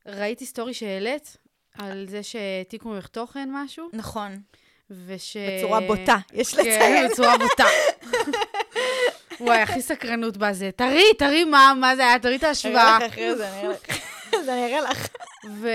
ראיתי 0.05 0.45
סטורי 0.45 0.73
שהעלית 0.73 1.37
על 1.77 2.05
זה 2.09 2.23
שהעתיקו 2.23 2.89
ממך 2.89 3.07
תוכן 3.07 3.49
משהו, 3.51 3.89
נכון. 3.93 4.41
וש... 4.89 5.37
בצורה 5.37 5.79
בוטה, 5.79 6.17
יש 6.33 6.55
כן, 6.55 6.61
לציין. 6.61 7.07
בצורה 7.11 7.37
בוטה. 7.37 7.65
וואי, 9.39 9.61
הכי 9.61 9.81
סקרנות 9.81 10.37
בזה. 10.37 10.69
תראי, 10.75 11.13
תראי 11.17 11.43
מה, 11.43 11.73
מה 11.79 11.95
זה 11.95 12.01
היה, 12.07 12.19
תראי 12.19 12.35
את 12.35 12.43
אני 12.43 12.47
ההשוואה. 12.49 12.97
אראה 12.97 13.07
לך 13.07 13.13
אחרי 13.13 13.35
זה, 13.35 13.49
אני 13.49 13.61
אראה 13.61 13.69
לך. 13.73 13.97
אז 14.39 14.49
אני 14.49 14.65
אראה 14.65 14.81
לך. 14.81 15.07
ו... 15.49 15.67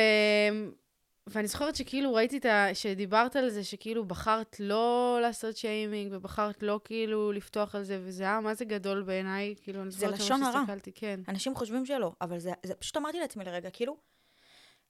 ואני 1.27 1.49
זוכרת 1.49 1.77
שכאילו 1.77 2.15
ראיתי 2.15 2.39
את 2.39 2.45
ה... 2.45 2.67
שדיברת 2.75 3.37
על 3.37 3.51
זה, 3.51 3.65
שכאילו 3.65 4.05
בחרת 4.05 4.57
לא 4.61 5.19
לעשות 5.23 5.57
שיימינג, 5.57 6.13
ובחרת 6.13 6.63
לא 6.63 6.81
כאילו 6.85 7.33
לפתוח 7.33 7.75
על 7.75 7.83
זה, 7.83 8.01
וזה 8.03 8.23
היה 8.23 8.41
מה 8.41 8.55
זה 8.55 8.65
גדול 8.65 9.03
בעיניי, 9.03 9.55
כאילו, 9.63 9.83
אני 9.83 9.91
זוכרת 9.91 10.13
לשון 10.13 10.27
שממש 10.39 10.49
הרע. 10.49 10.61
הסתכלתי, 10.61 10.93
כן. 10.93 11.21
אנשים 11.29 11.55
חושבים 11.55 11.87
שלא, 11.87 12.13
אבל 12.21 12.39
זה, 12.39 12.53
זה 12.63 12.75
פשוט 12.75 12.97
אמרתי 12.97 13.21
לעצמי 13.21 13.45
לרגע, 13.45 13.71
כאילו, 13.71 13.97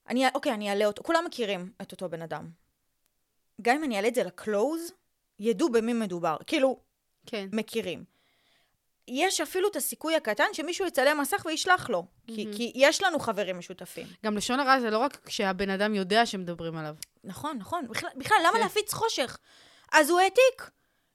אני, 0.09 0.25
אוקיי, 0.35 0.53
אני 0.53 0.69
אעלה 0.69 0.85
אותו, 0.85 1.03
כולם 1.03 1.23
מכירים 1.25 1.71
את 1.81 1.91
אותו 1.91 2.09
בן 2.09 2.21
אדם. 2.21 2.49
גם 3.61 3.75
אם 3.75 3.83
אני 3.83 3.95
אעלה 3.95 4.07
את 4.07 4.15
זה 4.15 4.23
לקלוז, 4.23 4.91
ידעו 5.39 5.69
במי 5.71 5.93
מדובר. 5.93 6.37
כאילו, 6.47 6.79
כן. 7.25 7.49
מכירים. 7.51 8.03
יש 9.07 9.41
אפילו 9.41 9.67
את 9.67 9.75
הסיכוי 9.75 10.15
הקטן 10.15 10.45
שמישהו 10.53 10.87
יצלם 10.87 11.21
מסך 11.21 11.45
וישלח 11.45 11.89
לו. 11.89 12.05
כי, 12.27 12.43
מהמם. 12.43 12.57
כי 12.57 12.71
יש 12.75 13.03
לנו 13.03 13.19
חברים 13.19 13.57
משותפים. 13.59 14.07
גם 14.25 14.37
לשון 14.37 14.59
הרע 14.59 14.79
זה 14.79 14.89
לא 14.89 14.97
רק 14.97 15.17
כשהבן 15.25 15.69
אדם 15.69 15.95
יודע 15.95 16.25
שמדברים 16.25 16.77
עליו. 16.77 16.95
נכון, 17.23 17.57
נכון. 17.57 17.87
בכלל, 17.89 18.09
בכלל 18.15 18.37
למה 18.39 18.53
כן. 18.53 18.59
להפיץ 18.59 18.93
חושך? 18.93 19.37
אז 19.91 20.09
הוא 20.09 20.19
העתיק. 20.19 20.69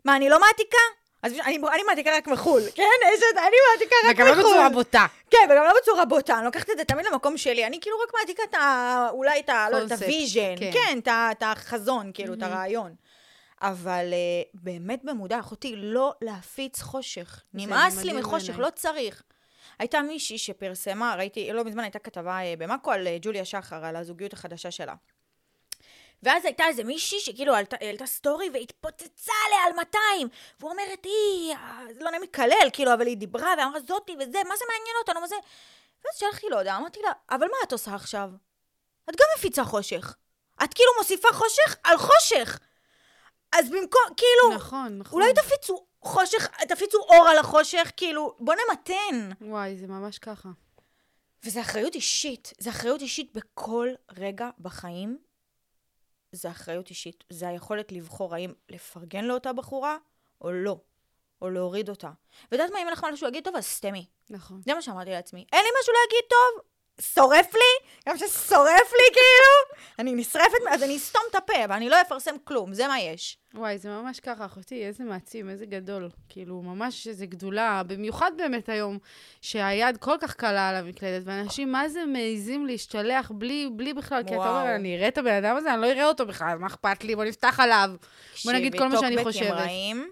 מה, 0.04 0.16
אני 0.16 0.28
לא 0.28 0.40
מעתיקה? 0.40 0.78
אז 1.23 1.33
אני, 1.33 1.59
אני 1.75 1.83
מעתיקה 1.83 2.16
רק 2.16 2.28
מחו"ל, 2.28 2.62
כן? 2.75 2.83
את, 3.14 3.37
אני 3.38 3.57
מעתיקה 3.73 3.97
רק 4.09 4.14
וגם 4.14 4.26
לא 4.26 4.33
מחו"ל. 4.33 4.45
בצורה 4.45 4.68
בוטה. 4.68 5.07
כן, 5.30 5.49
וגם 5.50 5.64
לא 5.64 5.73
בצורה 5.83 6.04
בוטה, 6.04 6.37
אני 6.37 6.45
לוקחת 6.45 6.71
את 6.71 6.78
זה 6.78 6.85
תמיד 6.85 7.07
למקום 7.07 7.37
שלי. 7.37 7.66
אני 7.66 7.80
כאילו 7.80 7.97
רק 7.99 8.14
מעתיקה 8.21 8.42
את 8.50 8.54
ה... 8.54 9.09
אולי 9.11 9.40
את 9.40 9.49
ה... 9.49 9.66
לא 9.71 9.87
את 9.87 9.92
ה 9.93 10.00
vision. 10.00 10.55
כן. 10.59 10.71
כן, 10.73 10.99
את 10.99 11.09
את 11.09 11.42
החזון, 11.47 12.11
כאילו, 12.14 12.35
את 12.35 12.38
מהמם. 12.38 12.52
הרעיון. 12.52 12.95
אבל 13.62 14.12
uh, 14.12 14.50
באמת 14.55 15.05
במודע, 15.05 15.41
אחותי, 15.41 15.77
לא 15.77 16.15
להפיץ 16.23 16.83
חושך. 16.83 17.43
נמאס 17.55 18.05
לי 18.05 18.12
מחושך. 18.12 18.59
לא 18.59 18.69
צריך. 18.75 19.23
הייתה 19.79 20.03
מישהי 20.03 20.38
שפרסמה, 20.38 21.15
ראיתי, 21.19 21.53
לא 21.53 21.65
מזמן 21.65 21.83
הייתה 21.83 21.99
כתבה 21.99 22.38
אה, 22.41 22.55
במאקו 22.59 22.93
על 22.93 23.07
אה, 23.07 23.17
ג'וליה 23.21 23.45
שחר, 23.45 23.85
על 23.85 23.97
הזוגיות 23.97 24.33
החדשה 24.33 24.71
שלה. 24.71 24.95
ואז 26.23 26.45
הייתה 26.45 26.65
איזה 26.67 26.85
מישהי 26.85 27.21
שכאילו 27.21 27.55
העלתה, 27.55 27.77
העלתה 27.81 28.07
סטורי 28.07 28.50
והתפוצצה 28.53 29.33
עליה 29.47 29.65
על 29.67 29.73
200. 29.73 30.29
ואומרת, 30.61 31.05
היא, 31.05 31.55
אה, 31.55 31.81
זה 31.95 32.05
לא 32.05 32.11
נעים 32.11 32.23
לקלל, 32.23 32.71
כאילו, 32.73 32.95
אבל 32.95 33.07
היא 33.07 33.17
דיברה 33.17 33.55
ואמרה 33.59 33.81
זאתי 33.81 34.12
וזה, 34.12 34.38
מה 34.49 34.57
זה 34.57 34.65
מעניין 34.69 34.97
אותנו, 35.00 35.21
מה 35.21 35.27
זה... 35.27 35.37
ואז 36.05 36.19
שלחתי 36.19 36.47
לו 36.50 36.59
הודעה, 36.59 36.77
אמרתי 36.77 37.00
לה, 37.03 37.12
אבל 37.31 37.47
מה 37.47 37.57
את 37.65 37.73
עושה 37.73 37.95
עכשיו? 37.95 38.31
את 39.11 39.17
גם 39.17 39.27
מפיצה 39.38 39.65
חושך. 39.65 40.17
את 40.65 40.75
כאילו 40.75 40.91
מוסיפה 40.99 41.29
חושך 41.33 41.77
על 41.85 41.97
חושך. 41.99 42.59
אז 43.52 43.71
במקום, 43.71 44.02
כאילו, 44.17 44.55
נכון, 44.55 44.99
נכון. 44.99 45.23
אולי 45.23 45.35
תפיצו 45.35 45.87
חושך, 46.02 46.49
תפיצו 46.69 46.99
אור 46.99 47.28
על 47.28 47.38
החושך, 47.38 47.90
כאילו, 47.97 48.37
בוא 48.38 48.55
נמתן. 48.55 49.31
וואי, 49.40 49.76
זה 49.76 49.87
ממש 49.87 50.19
ככה. 50.19 50.49
וזה 51.45 51.61
אחריות 51.61 51.95
אישית. 51.95 52.52
זה 52.59 52.71
אחריות 52.71 53.00
אישית 53.00 53.33
בכל 53.33 53.88
רגע 54.17 54.50
בחיים. 54.59 55.19
זה 56.33 56.50
אחריות 56.50 56.90
אישית. 56.90 57.25
זה 57.31 57.49
היכולת 57.49 57.93
לבחור 57.93 58.35
האם 58.35 58.52
לפרגן 58.69 59.25
לאותה 59.25 59.52
בחורה 59.52 59.97
או 60.40 60.52
לא. 60.52 60.76
או 61.43 61.50
להוריד 61.50 61.88
אותה. 61.88 62.11
ואת 62.43 62.52
יודעת 62.52 62.71
מה, 62.71 62.78
אם 62.78 62.85
אין 62.85 62.93
לך 62.93 63.07
משהו 63.12 63.25
להגיד 63.26 63.45
טוב, 63.45 63.57
אז 63.57 63.64
סתמי. 63.64 64.07
נכון. 64.31 64.61
זה 64.64 64.75
מה 64.75 64.83
שאמרתי 64.83 65.11
לעצמי. 65.11 65.47
אין 65.52 65.61
לי 65.64 65.71
משהו 65.81 65.93
להגיד 65.93 66.31
טוב, 66.31 66.64
שורף 67.00 67.55
לי, 67.55 67.88
גם 68.09 68.17
ששורף 68.17 68.93
לי 68.93 69.12
כאילו, 69.12 69.78
אני 69.99 70.12
נשרפת, 70.14 70.59
אז 70.71 70.83
אני 70.83 70.97
אסתום 70.97 71.23
את 71.31 71.35
הפה, 71.35 71.64
אבל 71.64 71.75
אני 71.75 71.88
לא 71.88 72.00
אפרסם 72.00 72.35
כלום, 72.45 72.75
זה 72.75 72.88
מה 72.88 73.00
יש. 73.00 73.38
וואי, 73.55 73.78
זה 73.78 73.88
ממש 73.88 74.21
ככה, 74.21 74.47
אחותי, 74.47 74.87
איזה 74.87 75.05
מעצים, 75.05 75.50
איזה 75.50 75.67
גדול. 75.67 76.09
כאילו, 76.28 76.62
ממש 76.62 77.09
איזה 77.09 77.26
גדולה, 77.26 77.83
במיוחד 77.87 78.31
באמת 78.37 78.69
היום, 78.69 78.99
שהיד 79.40 79.97
כל 79.97 80.17
כך 80.21 80.35
קלה 80.35 80.69
על 80.69 80.75
המקלדת, 80.76 81.23
ואנשים, 81.25 81.73
מה 81.73 81.88
זה 81.88 82.05
מעזים 82.05 82.67
להשתלח 82.67 83.33
בלי, 83.35 83.69
בלי 83.73 83.95
בכלל, 83.95 84.23
כי 84.23 84.28
אתה 84.35 84.37
וואו. 84.37 84.61
אומר, 84.61 84.75
אני 84.75 84.97
אראה 84.97 85.09
את 85.09 85.19
הבן 85.19 85.45
אדם 85.45 85.57
הזה, 85.57 85.75
אני 85.75 85.81
לא 85.81 85.87
אראה 85.87 86.05
אותו 86.05 86.26
בכלל, 86.26 86.59
מה 86.59 86.67
אכפת 86.67 87.05
לי, 87.05 87.17
בוא 87.17 87.25
נפתח 87.25 87.61
עליו. 87.61 87.90
בוא 88.45 88.52
נגיד 88.52 88.78
כל 88.78 88.88
מה 88.88 89.00
שאני 89.00 89.25
חושבת. 89.25 89.50
רעים. 89.50 90.11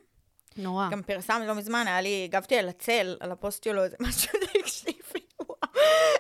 נורא. 0.56 0.88
גם 0.90 1.02
פרסמתי 1.02 1.46
לא 1.46 1.54
מזמן, 1.54 1.84
היה 1.86 2.00
לי, 2.00 2.24
הגבתי 2.24 2.56
על 2.56 2.68
הצל, 2.68 3.16
על 3.20 3.32
הפוסט 3.32 3.64
שלו, 3.64 3.84
איזה 3.84 3.96
משהו, 4.00 4.38
תקשיבי, 4.62 5.20
וואו, 5.40 5.58
איזה, 5.74 6.15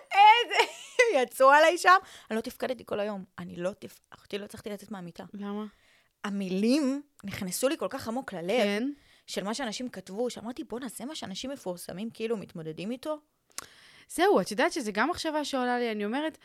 יצאו 1.22 1.50
עליי 1.50 1.78
שם. 1.78 1.96
אני 2.30 2.36
לא 2.36 2.40
תפקדתי 2.40 2.84
כל 2.86 3.00
היום, 3.00 3.24
אני 3.38 3.56
לא 3.56 3.70
תפ... 3.78 4.00
אחותי 4.10 4.38
לא 4.38 4.44
הצלחתי 4.44 4.70
לצאת 4.70 4.90
מהמיטה. 4.90 5.24
למה? 5.34 5.64
המילים 6.24 7.02
נכנסו 7.24 7.68
לי 7.68 7.76
כל 7.76 7.88
כך 7.90 8.08
עמוק 8.08 8.32
ללב, 8.32 8.62
כן. 8.62 8.88
של 9.26 9.44
מה 9.44 9.54
שאנשים 9.54 9.88
כתבו, 9.88 10.30
שאמרתי, 10.30 10.64
בואנה, 10.64 10.88
זה 10.88 11.04
מה 11.04 11.14
שאנשים 11.14 11.50
מפורסמים 11.50 12.10
כאילו 12.10 12.36
מתמודדים 12.36 12.90
איתו? 12.90 13.18
זהו, 14.08 14.40
את 14.40 14.50
יודעת 14.50 14.72
שזה 14.72 14.92
גם 14.92 15.10
מחשבה 15.10 15.44
שעולה 15.44 15.78
לי, 15.78 15.92
אני 15.92 16.04
אומרת, 16.04 16.38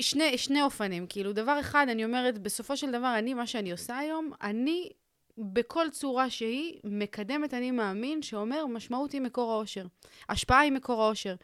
שני, 0.00 0.38
שני 0.38 0.62
אופנים. 0.62 1.06
כאילו, 1.06 1.32
דבר 1.32 1.60
אחד, 1.60 1.86
אני 1.90 2.04
אומרת, 2.04 2.38
בסופו 2.38 2.76
של 2.76 2.90
דבר, 2.90 3.14
אני, 3.18 3.34
מה 3.34 3.46
שאני 3.46 3.72
עושה 3.72 3.98
היום, 3.98 4.32
אני, 4.42 4.90
בכל 5.38 5.86
צורה 5.90 6.30
שהיא, 6.30 6.80
מקדמת 6.84 7.54
אני 7.54 7.70
מאמין, 7.70 8.22
שאומר, 8.22 8.66
משמעות 8.66 9.12
היא 9.12 9.20
מקור 9.20 9.52
האושר. 9.52 9.86
השפעה 10.28 10.60
היא 10.60 10.72
מקור 10.72 11.02
האושר. 11.02 11.34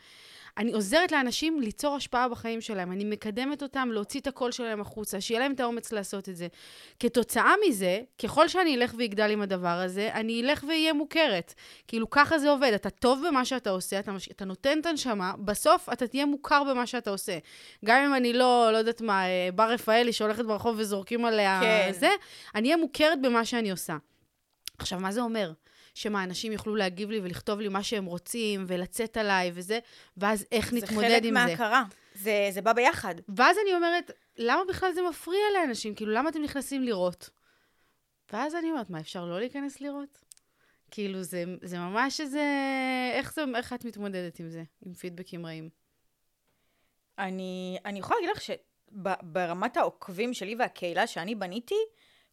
אני 0.58 0.72
עוזרת 0.72 1.12
לאנשים 1.12 1.60
ליצור 1.60 1.96
השפעה 1.96 2.28
בחיים 2.28 2.60
שלהם, 2.60 2.92
אני 2.92 3.04
מקדמת 3.04 3.62
אותם 3.62 3.88
להוציא 3.92 4.20
את 4.20 4.26
הקול 4.26 4.52
שלהם 4.52 4.80
החוצה, 4.80 5.20
שיהיה 5.20 5.40
להם 5.40 5.52
את 5.52 5.60
האומץ 5.60 5.92
לעשות 5.92 6.28
את 6.28 6.36
זה. 6.36 6.48
כתוצאה 7.00 7.52
מזה, 7.68 8.00
ככל 8.22 8.48
שאני 8.48 8.76
אלך 8.76 8.94
ויגדל 8.96 9.30
עם 9.30 9.42
הדבר 9.42 9.68
הזה, 9.68 10.10
אני 10.14 10.42
אלך 10.42 10.64
ואהיה 10.68 10.92
מוכרת. 10.92 11.54
כאילו, 11.88 12.10
ככה 12.10 12.38
זה 12.38 12.50
עובד. 12.50 12.72
אתה 12.74 12.90
טוב 12.90 13.22
במה 13.28 13.44
שאתה 13.44 13.70
עושה, 13.70 13.98
אתה, 13.98 14.12
מש... 14.12 14.28
אתה 14.28 14.44
נותן 14.44 14.80
את 14.80 14.86
הנשמה, 14.86 15.32
בסוף 15.44 15.88
אתה 15.92 16.06
תהיה 16.06 16.26
מוכר 16.26 16.62
במה 16.64 16.86
שאתה 16.86 17.10
עושה. 17.10 17.38
גם 17.84 18.04
אם 18.04 18.14
אני 18.14 18.32
לא, 18.32 18.68
לא 18.72 18.76
יודעת 18.76 19.00
מה, 19.00 19.24
אה, 19.24 19.48
בר 19.54 19.70
רפאלי 19.70 20.12
שהולכת 20.12 20.44
ברחוב 20.44 20.76
וזורקים 20.78 21.24
עליה 21.24 21.60
כן. 21.62 21.92
זה, 21.92 22.10
אני 22.54 22.68
אהיה 22.68 22.76
מוכרת 22.76 23.22
במה 23.22 23.44
שאני 23.44 23.70
עושה. 23.70 23.96
עכשיו, 24.78 25.00
מה 25.00 25.12
זה 25.12 25.20
אומר? 25.20 25.52
שמה, 25.94 26.24
אנשים 26.24 26.52
יוכלו 26.52 26.76
להגיב 26.76 27.10
לי 27.10 27.20
ולכתוב 27.20 27.60
לי 27.60 27.68
מה 27.68 27.82
שהם 27.82 28.04
רוצים, 28.04 28.64
ולצאת 28.68 29.16
עליי 29.16 29.50
וזה, 29.54 29.78
ואז 30.16 30.46
איך 30.52 30.72
נתמודד 30.72 31.24
עם 31.24 31.34
זה 31.34 31.40
זה. 31.40 31.56
חלק 31.56 31.60
מההכרה. 31.60 31.84
זה, 32.14 32.48
זה 32.50 32.62
בא 32.62 32.72
ביחד. 32.72 33.14
ואז 33.36 33.56
אני 33.62 33.74
אומרת, 33.74 34.10
למה 34.38 34.62
בכלל 34.68 34.92
זה 34.92 35.00
מפריע 35.10 35.40
לאנשים? 35.54 35.94
כאילו, 35.94 36.12
למה 36.12 36.28
אתם 36.28 36.42
נכנסים 36.42 36.82
לראות? 36.82 37.30
ואז 38.32 38.54
אני 38.54 38.70
אומרת, 38.70 38.90
מה, 38.90 39.00
אפשר 39.00 39.24
לא 39.24 39.38
להיכנס 39.38 39.80
לראות? 39.80 40.24
כאילו, 40.90 41.22
זה, 41.22 41.44
זה 41.62 41.78
ממש 41.78 42.20
איזה... 42.20 42.44
איך, 43.14 43.34
זה, 43.34 43.44
איך 43.54 43.72
את 43.72 43.84
מתמודדת 43.84 44.40
עם 44.40 44.48
זה, 44.48 44.62
עם 44.86 44.94
פידבקים 44.94 45.46
רעים? 45.46 45.68
אני, 47.18 47.78
אני 47.84 47.98
יכולה 47.98 48.20
להגיד 48.20 48.36
לך 48.36 48.42
שברמת 48.42 49.76
העוקבים 49.76 50.34
שלי 50.34 50.56
והקהילה 50.58 51.06
שאני 51.06 51.34
בניתי, 51.34 51.74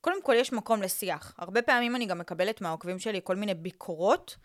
קודם 0.02 0.22
כל 0.22 0.36
יש 0.38 0.54
מקום 0.54 0.82
לשיח. 0.82 1.34
הרבה 1.38 1.62
פעמים 1.62 1.96
אני 1.96 2.06
גם 2.06 2.20
מקבלת 2.20 2.62
מהעוקבים 2.62 3.00
שלי 3.00 3.20
כל 3.24 3.36
מיני 3.36 3.54
ביקורות 3.54 4.38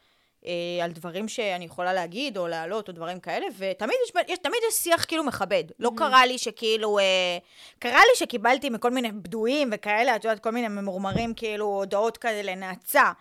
אה, 0.46 0.84
על 0.84 0.92
דברים 0.92 1.28
שאני 1.28 1.64
יכולה 1.64 1.92
להגיד 1.92 2.38
או 2.38 2.48
להעלות 2.48 2.88
או 2.88 2.92
דברים 2.92 3.20
כאלה, 3.20 3.46
ותמיד 3.58 3.96
יש, 4.04 4.12
יש, 4.28 4.38
תמיד 4.38 4.58
יש 4.68 4.74
שיח 4.74 5.04
כאילו 5.04 5.24
מכבד. 5.24 5.64
לא 5.78 5.90
קרה 5.96 6.26
לי 6.26 6.38
שכאילו, 6.38 6.98
אה, 6.98 7.38
קרה 7.78 8.00
לי 8.00 8.16
שקיבלתי 8.16 8.70
מכל 8.70 8.90
מיני 8.90 9.12
בדויים 9.12 9.70
וכאלה, 9.72 10.16
את 10.16 10.24
יודעת, 10.24 10.40
כל 10.40 10.50
מיני 10.50 10.68
ממורמרים 10.68 11.34
כאילו, 11.34 11.66
הודעות 11.66 12.16
כאלה 12.16 12.42
לנאצה. 12.52 13.12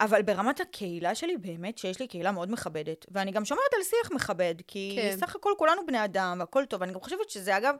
אבל 0.00 0.22
ברמת 0.22 0.60
הקהילה 0.60 1.14
שלי, 1.14 1.36
באמת 1.36 1.78
שיש 1.78 2.00
לי 2.00 2.06
קהילה 2.06 2.32
מאוד 2.32 2.50
מכבדת. 2.50 3.06
ואני 3.10 3.30
גם 3.30 3.44
שומרת 3.44 3.74
על 3.76 3.82
שיח 3.82 4.10
מכבד, 4.10 4.54
כי 4.66 4.96
כן. 4.96 5.10
כן. 5.10 5.16
סך 5.16 5.36
הכל 5.36 5.52
כולנו 5.58 5.86
בני 5.86 6.04
אדם 6.04 6.36
והכל 6.40 6.64
טוב. 6.64 6.82
אני 6.82 6.92
גם 6.92 7.00
חושבת 7.00 7.30
שזה, 7.30 7.56
אגב, 7.56 7.74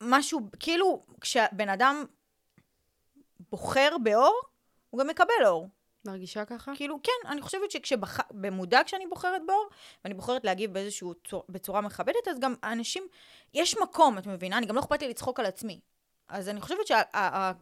משהו, 0.00 0.40
כאילו, 0.60 1.02
כשבן 1.20 1.68
אדם 1.68 2.04
בוחר 3.50 3.96
באור, 4.02 4.40
הוא 4.90 5.00
גם 5.00 5.06
מקבל 5.06 5.46
אור. 5.46 5.68
מרגישה 6.04 6.44
ככה? 6.44 6.72
כאילו, 6.76 6.98
כן, 7.02 7.28
אני 7.28 7.42
חושבת 7.42 7.70
שבמודע 7.70 8.80
כשאני 8.86 9.06
בוחרת 9.06 9.42
באור, 9.46 9.68
ואני 10.04 10.14
בוחרת 10.14 10.44
להגיב 10.44 10.72
באיזשהו, 10.72 11.14
צור, 11.28 11.44
בצורה 11.48 11.80
מכבדת, 11.80 12.28
אז 12.30 12.38
גם 12.40 12.54
האנשים, 12.62 13.06
יש 13.54 13.78
מקום, 13.78 14.18
את 14.18 14.26
מבינה? 14.26 14.58
אני 14.58 14.66
גם 14.66 14.74
לא 14.74 14.80
אכפת 14.80 15.02
לי 15.02 15.08
לצחוק 15.08 15.40
על 15.40 15.46
עצמי. 15.46 15.80
אז 16.28 16.48
אני 16.48 16.60
חושבת 16.60 16.86
שה... 16.86 17.52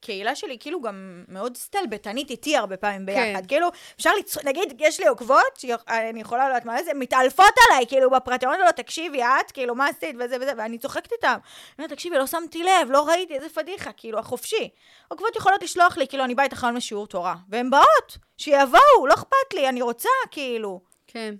הקהילה 0.00 0.34
שלי 0.34 0.56
כאילו 0.60 0.80
גם 0.80 1.24
מאוד 1.28 1.56
סטלבטנית 1.56 2.30
איתי 2.30 2.56
הרבה 2.56 2.76
פעמים 2.76 3.06
ביחד. 3.06 3.40
כן. 3.40 3.46
כאילו, 3.48 3.68
אפשר 3.96 4.10
לצחוק, 4.18 4.44
נגיד, 4.44 4.74
יש 4.78 5.00
לי 5.00 5.06
עוקבות, 5.06 5.64
אני 5.88 6.20
יכולה 6.20 6.48
לדעת 6.48 6.64
מה 6.64 6.82
זה, 6.82 6.94
מתעלפות 6.94 7.54
עליי, 7.68 7.86
כאילו, 7.86 8.10
בפרטי, 8.10 8.46
אומרת 8.46 8.60
לו, 8.60 8.72
תקשיבי, 8.76 9.22
את, 9.22 9.52
כאילו, 9.52 9.74
מה 9.74 9.86
עשית, 9.86 10.16
וזה 10.18 10.36
וזה, 10.40 10.52
ואני 10.56 10.78
צוחקת 10.78 11.12
איתם. 11.12 11.28
אני 11.28 11.38
אומרת, 11.78 11.92
תקשיבי, 11.92 12.16
לא 12.18 12.26
שמתי 12.26 12.62
לב, 12.62 12.90
לא 12.90 13.06
ראיתי, 13.08 13.34
איזה 13.34 13.48
פדיחה, 13.48 13.92
כאילו, 13.92 14.18
החופשי. 14.18 14.68
עוקבות 15.08 15.36
יכולות 15.36 15.62
לשלוח 15.62 15.96
לי, 15.96 16.08
כאילו, 16.08 16.24
אני 16.24 16.34
באה 16.34 16.44
איתך 16.44 16.64
היום 16.64 16.76
לשיעור 16.76 17.06
תורה. 17.06 17.34
והן 17.48 17.70
באות, 17.70 18.18
שיבואו, 18.36 19.06
לא 19.06 19.14
אכפת 19.14 19.54
לי, 19.54 19.68
אני 19.68 19.82
רוצה, 19.82 20.08
כאילו. 20.30 20.80
כן. 21.06 21.34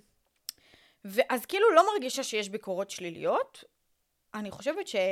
ואז 1.05 1.45
כאילו 1.45 1.71
לא 1.71 1.93
מרגישה 1.93 2.23
שיש 2.23 2.49
ביקורות 2.49 2.89
שליליות, 2.89 3.63
אני 4.39 4.51
חושבת 4.51 4.87
שהמקום 4.87 5.03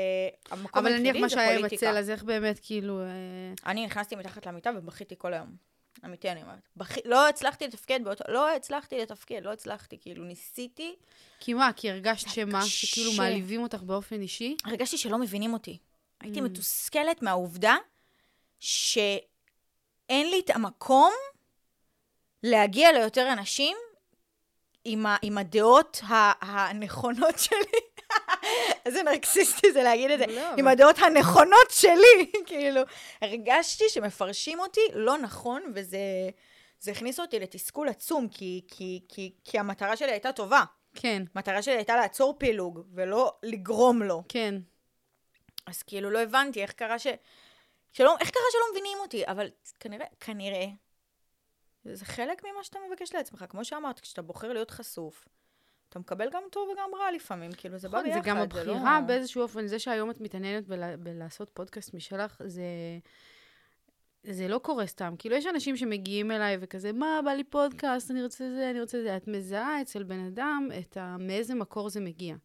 היחידי 0.49 0.59
זה 0.59 0.69
פוליטיקה. 0.69 0.79
אבל 0.79 0.97
נניח 0.97 1.15
מה 1.15 1.29
שהיה 1.29 1.59
עם 1.59 1.65
הצל, 1.65 1.97
אז 1.97 2.09
איך 2.09 2.23
באמת, 2.23 2.59
כאילו... 2.63 3.01
אה, 3.01 3.07
אני 3.65 3.85
נכנסתי 3.85 4.15
מתחת 4.15 4.45
למיטה 4.45 4.71
ובכיתי 4.77 5.15
כל 5.17 5.33
היום. 5.33 5.55
אמיתי, 6.05 6.31
אני 6.31 6.41
אומרת. 6.41 6.69
בכ... 6.77 6.97
לא 7.05 7.29
הצלחתי 7.29 7.67
לתפקד 7.67 7.99
באותו... 8.03 8.23
לא 8.27 8.55
הצלחתי 8.55 8.99
לתפקד, 8.99 9.41
לא 9.43 9.53
הצלחתי. 9.53 9.97
כאילו, 10.01 10.23
ניסיתי. 10.23 10.95
כי 11.39 11.53
מה? 11.53 11.69
כי 11.75 11.91
הרגשת 11.91 12.29
שמה? 12.29 12.61
קשה. 12.61 12.69
שכאילו 12.69 13.11
מעליבים 13.17 13.63
אותך 13.63 13.81
באופן 13.81 14.21
אישי? 14.21 14.57
הרגשתי 14.65 14.97
שלא 14.97 15.17
מבינים 15.17 15.53
אותי. 15.53 15.77
הייתי 16.21 16.39
mm. 16.39 16.43
מתוסכלת 16.43 17.21
מהעובדה 17.21 17.75
שאין 18.59 19.29
לי 20.09 20.39
את 20.45 20.49
המקום 20.49 21.13
להגיע 22.43 22.91
ליותר 22.91 23.33
אנשים 23.33 23.77
עם, 24.85 25.05
ה... 25.05 25.17
עם 25.21 25.37
הדעות 25.37 26.01
הנכונות 26.41 27.39
שלי. 27.39 27.79
איזה 28.85 29.03
נרקסיסטי 29.03 29.71
זה 29.71 29.83
להגיד 29.83 30.11
את 30.11 30.19
זה, 30.19 30.25
לא, 30.25 30.53
עם 30.57 30.67
הדעות 30.67 30.99
הנכונות 30.99 31.69
שלי, 31.69 32.31
כאילו. 32.47 32.81
הרגשתי 33.21 33.89
שמפרשים 33.89 34.59
אותי 34.59 34.81
לא 34.93 35.17
נכון, 35.17 35.63
וזה 35.75 35.97
זה 36.79 36.91
הכניס 36.91 37.19
אותי 37.19 37.39
לתסכול 37.39 37.89
עצום, 37.89 38.27
כי, 38.27 38.61
כי, 38.67 39.01
כי, 39.07 39.31
כי 39.43 39.59
המטרה 39.59 39.97
שלי 39.97 40.11
הייתה 40.11 40.31
טובה. 40.31 40.63
כן. 40.95 41.23
המטרה 41.35 41.61
שלי 41.61 41.75
הייתה 41.75 41.95
לעצור 41.95 42.35
פילוג, 42.37 42.79
ולא 42.93 43.33
לגרום 43.43 44.03
לו. 44.03 44.23
כן. 44.29 44.55
אז 45.65 45.83
כאילו 45.83 46.09
לא 46.09 46.19
הבנתי 46.19 46.61
איך 46.61 46.71
קרה 46.71 46.99
ש... 46.99 47.07
שלא, 47.91 48.15
איך 48.19 48.29
קרה 48.29 48.43
שלא 48.51 48.61
מבינים 48.71 48.97
אותי? 49.01 49.23
אבל 49.27 49.49
כנראה, 49.79 50.05
כנראה, 50.19 50.65
זה 51.93 52.05
חלק 52.05 52.43
ממה 52.43 52.63
שאתה 52.63 52.79
מבקש 52.89 53.15
לעצמך. 53.15 53.45
כמו 53.49 53.65
שאמרת, 53.65 53.99
כשאתה 53.99 54.21
בוחר 54.21 54.53
להיות 54.53 54.71
חשוף, 54.71 55.27
אתה 55.89 55.99
מקבל 55.99 56.29
גם 56.31 56.43
טוב 56.51 56.69
וגם 56.69 56.89
רע 56.95 57.11
לפעמים, 57.11 57.51
כאילו, 57.51 57.77
זה 57.77 57.89
בא 57.89 58.03
ביחד, 58.03 58.23
זה 58.23 58.29
גם 58.29 58.37
הבחירה 58.37 58.99
לא... 58.99 59.07
באיזשהו 59.07 59.41
אופן, 59.41 59.67
זה 59.67 59.79
שהיום 59.79 60.11
את 60.11 60.21
מתעניינת 60.21 60.67
בלה, 60.67 60.97
בלעשות 60.97 61.49
פודקאסט 61.53 61.93
משלך, 61.93 62.41
זה... 62.45 62.63
זה 64.23 64.47
לא 64.47 64.57
קורה 64.57 64.87
סתם. 64.87 65.15
כאילו, 65.19 65.35
יש 65.35 65.45
אנשים 65.45 65.77
שמגיעים 65.77 66.31
אליי 66.31 66.57
וכזה, 66.59 66.91
מה, 66.91 67.19
בא 67.25 67.31
לי 67.31 67.43
פודקאסט, 67.43 68.11
אני 68.11 68.23
רוצה 68.23 68.51
זה, 68.55 68.69
אני 68.69 68.81
רוצה 68.81 69.01
זה. 69.01 69.17
את 69.17 69.27
מזהה 69.27 69.81
אצל 69.81 70.03
בן 70.03 70.25
אדם 70.25 70.69
את 70.79 70.97
ה... 70.97 71.17
מאיזה 71.19 71.55
מקור 71.55 71.89
זה 71.89 71.99
מגיע. 71.99 72.35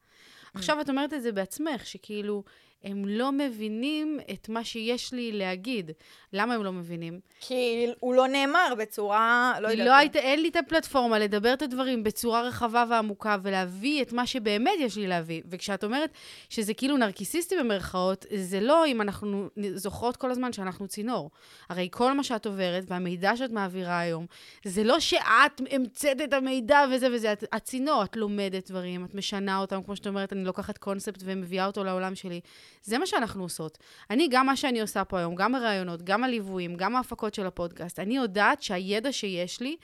Mm. 0.57 0.59
עכשיו, 0.59 0.81
את 0.81 0.89
אומרת 0.89 1.15
את 1.15 1.23
זה 1.23 1.33
בעצמך, 1.33 1.87
שכאילו, 1.87 2.43
הם 2.85 3.05
לא 3.09 3.33
מבינים 3.33 4.21
את 4.33 4.49
מה 4.49 4.65
שיש 4.65 5.13
לי 5.13 5.33
להגיד. 5.33 5.91
למה 6.33 6.55
הם 6.55 6.65
לא 6.65 6.73
מבינים? 6.73 7.21
כי 7.41 7.87
הוא 8.01 8.15
לא 8.15 8.29
נאמר 8.29 8.75
בצורה, 8.79 9.55
לא 9.61 9.69
יודעת. 9.69 9.87
לא 9.87 9.95
היית, 9.95 10.17
אין 10.17 10.43
לי 10.43 10.49
את 10.49 10.57
הפלטפורמה 10.57 11.19
לדבר 11.19 11.53
את 11.53 11.63
הדברים 11.63 12.05
בצורה 12.05 12.43
רחבה 12.43 12.85
ועמוקה 12.91 13.37
ולהביא 13.43 14.03
את 14.03 14.13
מה 14.13 14.27
שבאמת 14.27 14.73
יש 14.79 14.97
לי 14.97 15.07
להביא. 15.07 15.43
וכשאת 15.49 15.85
אומרת 15.85 16.11
שזה 16.49 16.75
כאילו 16.75 16.97
נרקיסיסטי 16.97 17.55
במרכאות, 17.59 18.27
זה 18.35 18.61
לא 18.61 18.87
אם 18.87 19.01
אנחנו 19.01 19.49
זוכרות 19.75 20.17
כל 20.17 20.31
הזמן 20.31 20.53
שאנחנו 20.53 20.89
צינור. 20.89 21.31
הרי 21.69 21.89
כל 21.93 22.13
מה 22.13 22.25
שאת 22.25 22.47
עוברת 22.47 22.85
והמידע 22.87 23.37
שאת 23.37 23.51
מעבירה 23.51 23.99
היום, 23.99 24.27
זה 24.65 24.85
לא 24.85 25.01
שאת 25.01 25.61
המצאת 25.71 26.21
את 26.21 26.33
המידע 26.33 26.81
וזה 26.93 27.09
וזה, 27.13 27.33
את, 27.33 27.45
את 27.57 27.63
צינור, 27.63 28.05
את 28.05 28.17
לומדת 28.17 28.71
דברים, 28.71 29.05
את 29.05 29.15
משנה 29.15 29.59
אותם, 29.59 29.83
כמו 29.83 29.97
שאת 29.97 30.07
אומרת, 30.07 30.33
אני 30.41 30.47
לוקחת 30.47 30.79
קונספט 30.79 31.23
ומביאה 31.25 31.67
אותו 31.67 31.85
לעולם 31.85 32.15
שלי. 32.15 32.41
זה 32.83 32.99
מה 32.99 33.07
שאנחנו 33.07 33.43
עושות. 33.43 33.79
אני, 34.11 34.29
גם 34.31 34.47
מה 34.47 34.57
שאני 34.57 34.81
עושה 34.81 35.05
פה 35.05 35.19
היום, 35.19 35.35
גם 35.35 35.55
הראיונות, 35.55 36.03
גם 36.03 36.25
הליוויים, 36.25 36.77
גם 36.77 36.97
ההפקות 36.97 37.35
של 37.35 37.47
הפודקאסט, 37.47 37.99
אני 37.99 38.17
יודעת 38.17 38.63
שהידע 38.63 39.13
שיש 39.13 39.61
לי 39.61 39.77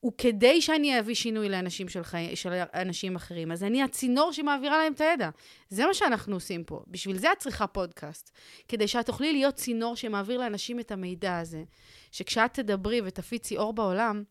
הוא 0.00 0.12
כדי 0.18 0.60
שאני 0.62 1.00
אביא 1.00 1.14
שינוי 1.14 1.48
לאנשים 1.48 1.88
של, 1.88 2.02
חי... 2.02 2.36
של 2.36 2.62
אנשים 2.74 3.16
אחרים. 3.16 3.52
אז 3.52 3.64
אני 3.64 3.82
הצינור 3.82 4.32
שמעבירה 4.32 4.78
להם 4.78 4.92
את 4.92 5.00
הידע. 5.00 5.30
זה 5.68 5.86
מה 5.86 5.94
שאנחנו 5.94 6.36
עושים 6.36 6.64
פה. 6.64 6.82
בשביל 6.88 7.18
זה 7.18 7.32
את 7.32 7.38
צריכה 7.38 7.66
פודקאסט. 7.66 8.30
כדי 8.68 8.88
שאת 8.88 9.06
תוכלי 9.06 9.32
להיות 9.32 9.54
צינור 9.54 9.96
שמעביר 9.96 10.38
לאנשים 10.38 10.80
את 10.80 10.92
המידע 10.92 11.38
הזה. 11.38 11.64
שכשאת 12.12 12.54
תדברי 12.54 13.00
ותפיצי 13.04 13.56
אור 13.56 13.72
בעולם, 13.72 14.22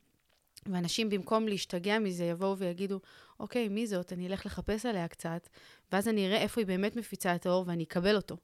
ואנשים 0.66 1.10
במקום 1.10 1.48
להשתגע 1.48 2.00
מזה 2.00 2.24
יבואו 2.24 2.58
ויגידו, 2.58 3.00
אוקיי, 3.40 3.68
מי 3.68 3.88
זאת? 3.88 4.14
אני 4.14 4.28
אלך 4.28 4.46
לחפש 4.46 4.86
עליה 4.86 5.08
קצת, 5.08 5.48
ואז 5.92 6.08
אני 6.08 6.28
אראה 6.28 6.38
איפה 6.38 6.62
היא 6.62 6.68
באמת 6.68 6.96
מפיצה 6.96 7.36
את 7.36 7.46
האור 7.46 7.64
ואני 7.68 7.84
אקבל 7.84 8.16
אותו. 8.16 8.38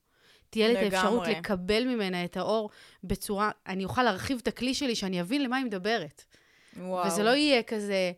תהיה 0.50 0.68
לי 0.68 0.88
את 0.88 0.94
האפשרות 0.94 1.28
לקבל 1.28 1.86
ממנה 1.86 2.26
את 2.26 2.38
האור 2.38 2.70
בצורה, 3.04 3.52
אני 3.68 3.84
אוכל 3.84 4.04
להרחיב 4.04 4.40
את 4.42 4.48
הכלי 4.48 4.74
שלי, 4.74 4.96
שאני 4.96 5.22
אבין 5.22 5.44
למה 5.44 5.58
היא 5.58 5.66
מדברת. 5.66 6.24
וואו. 6.78 7.08
וזה 7.08 7.24
לא 7.24 7.30
יהיה 7.30 7.64
כזה, 7.64 8.12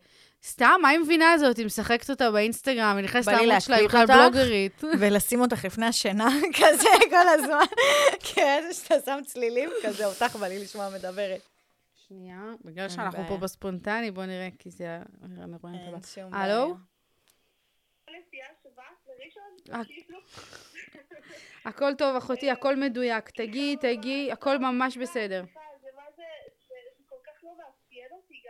סתם, 0.44 0.78
מה 0.82 0.88
היא 0.88 0.98
מבינה 0.98 1.32
הזאת? 1.32 1.56
היא 1.56 1.66
משחקת 1.66 2.10
אותה 2.10 2.30
באינסטגרם, 2.30 2.96
היא 2.96 3.04
נכנסת 3.04 3.32
לעמוד 3.32 3.60
שלה, 3.60 3.76
היא 3.76 3.88
בכלל 3.88 4.06
בלוגרית. 4.06 4.84
ולשים 5.00 5.40
אותך 5.40 5.64
לפני 5.64 5.86
השינה, 5.86 6.28
כזה 6.58 6.88
כל 7.10 7.28
הזמן. 7.28 7.64
כאיזה 8.34 8.74
שאתה 8.74 8.94
שם 9.04 9.18
צלילים, 9.26 9.70
כזה, 9.82 10.06
אותך 10.06 10.36
בא 10.36 10.46
לי 10.46 10.58
לשמוע 10.58 10.88
מדברת. 10.94 11.55
שנייה, 12.08 12.52
בגלל 12.64 12.88
שאנחנו 12.88 13.24
פה 13.28 13.36
בספונטני, 13.36 14.10
בואו 14.10 14.26
נראה, 14.26 14.48
כי 14.58 14.70
זה 14.70 14.98
המרואיינת 15.22 15.80
הבאה. 15.80 15.94
אין 15.94 16.02
שום 16.02 16.30
בעיה. 16.30 16.44
הלו? 16.44 16.76
הכל 21.64 21.94
טוב, 21.94 22.16
אחותי, 22.16 22.50
הכל 22.50 22.76
מדויק. 22.76 23.30
תגיעי, 23.30 23.76
תגיעי, 23.76 24.32
הכל 24.32 24.58
ממש 24.58 24.96
בסדר. 24.96 25.44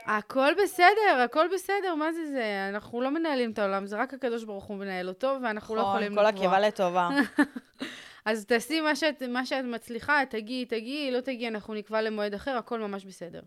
הכל 0.07 0.53
בסדר, 0.63 1.21
הכל 1.25 1.47
בסדר, 1.55 1.95
מה 1.95 2.13
זה 2.13 2.27
זה? 2.27 2.69
אנחנו 2.69 3.01
לא 3.01 3.11
מנהלים 3.11 3.53
את 3.53 3.59
העולם, 3.59 3.87
זה 3.87 3.97
רק 3.97 4.15
הקדוש 4.15 4.45
ברוך 4.45 4.65
הוא 4.65 4.77
מנהל 4.77 5.09
אותו, 5.09 5.37
ואנחנו 5.43 5.77
לא 5.77 5.81
יכולים 5.81 6.13
לקבוע. 6.13 6.33
כל 6.33 6.37
הקיבה 6.39 6.61
לטובה. 6.61 7.09
אז 8.27 8.47
תעשי 8.47 8.81
מה 8.81 8.97
שאת, 8.97 9.23
מה 9.23 9.47
שאת 9.47 9.65
מצליחה, 9.65 10.23
תגיעי, 10.31 10.67
תגיעי, 10.67 11.11
לא 11.11 11.21
תגיעי, 11.21 11.49
אנחנו 11.49 11.75
נקבע 11.75 12.03
למועד 12.03 12.35
אחר, 12.35 12.57
הכל 12.57 12.81
ממש 12.81 13.05
בסדר. 13.05 13.43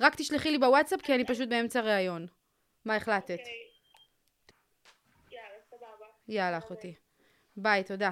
רק 0.00 0.14
תשלחי 0.14 0.50
לי 0.50 0.58
בוואטסאפ, 0.58 1.02
כי 1.02 1.14
אני 1.14 1.24
פשוט 1.26 1.48
באמצע 1.48 1.80
ראיון. 1.80 2.26
מה 2.84 2.96
החלטת? 2.96 3.38
אוקיי. 3.38 3.70
יאללה, 6.28 6.58
אחותי. 6.58 6.94
ביי, 7.56 7.84
תודה. 7.84 8.10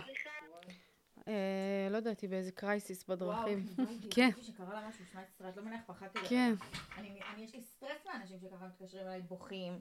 אה, 1.29 1.89
לא 1.91 1.97
יודעת, 1.97 2.21
היא 2.21 2.31
באיזה 2.31 2.53
crisis 2.53 3.05
בדרכים. 3.05 3.67
כן. 4.15 4.31
שקרה 4.43 4.75
לה 4.75 4.89
משהו, 4.89 5.05
שמע 5.13 5.21
סטרס, 5.25 5.57
לא 5.57 5.63
פחדתי. 5.87 6.19
כן. 6.29 6.55
אני, 6.97 7.21
יש 7.39 7.55
לי 7.55 7.63
סטרס 7.63 8.07
מאנשים 8.07 8.39
שככה 8.41 8.67
מתקשרים 8.67 9.07
אליי 9.07 9.21
בוכים. 9.21 9.81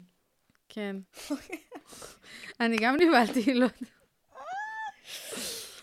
כן. 0.69 0.95
אני 2.61 2.77
גם 2.81 2.95
נבהלתי, 2.95 3.53
לא 3.53 3.65
יודעת. 3.65 3.96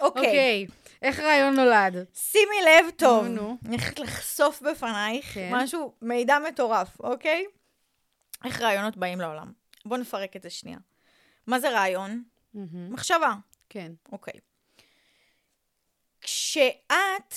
אוקיי. 0.00 0.26
אוקיי. 0.26 0.66
איך 1.02 1.20
רעיון 1.20 1.54
נולד? 1.54 1.94
שימי 2.14 2.56
לב 2.66 2.90
טוב. 2.90 3.26
נו, 3.26 3.56
אני 3.64 3.76
הולכת 3.76 3.98
לחשוף 3.98 4.62
בפנייך 4.62 5.34
כן. 5.34 5.50
משהו, 5.52 5.94
מידע 6.02 6.38
מטורף, 6.48 7.00
אוקיי? 7.00 7.44
איך 8.44 8.60
רעיונות 8.60 8.96
באים 8.96 9.20
לעולם. 9.20 9.52
בואו 9.84 10.00
נפרק 10.00 10.36
את 10.36 10.42
זה 10.42 10.50
שנייה. 10.50 10.78
מה 11.46 11.60
זה 11.60 11.70
רעיון? 11.70 12.22
מחשבה. 12.90 13.34
כן. 13.68 13.92
אוקיי. 14.12 14.40
כשאת 16.20 17.34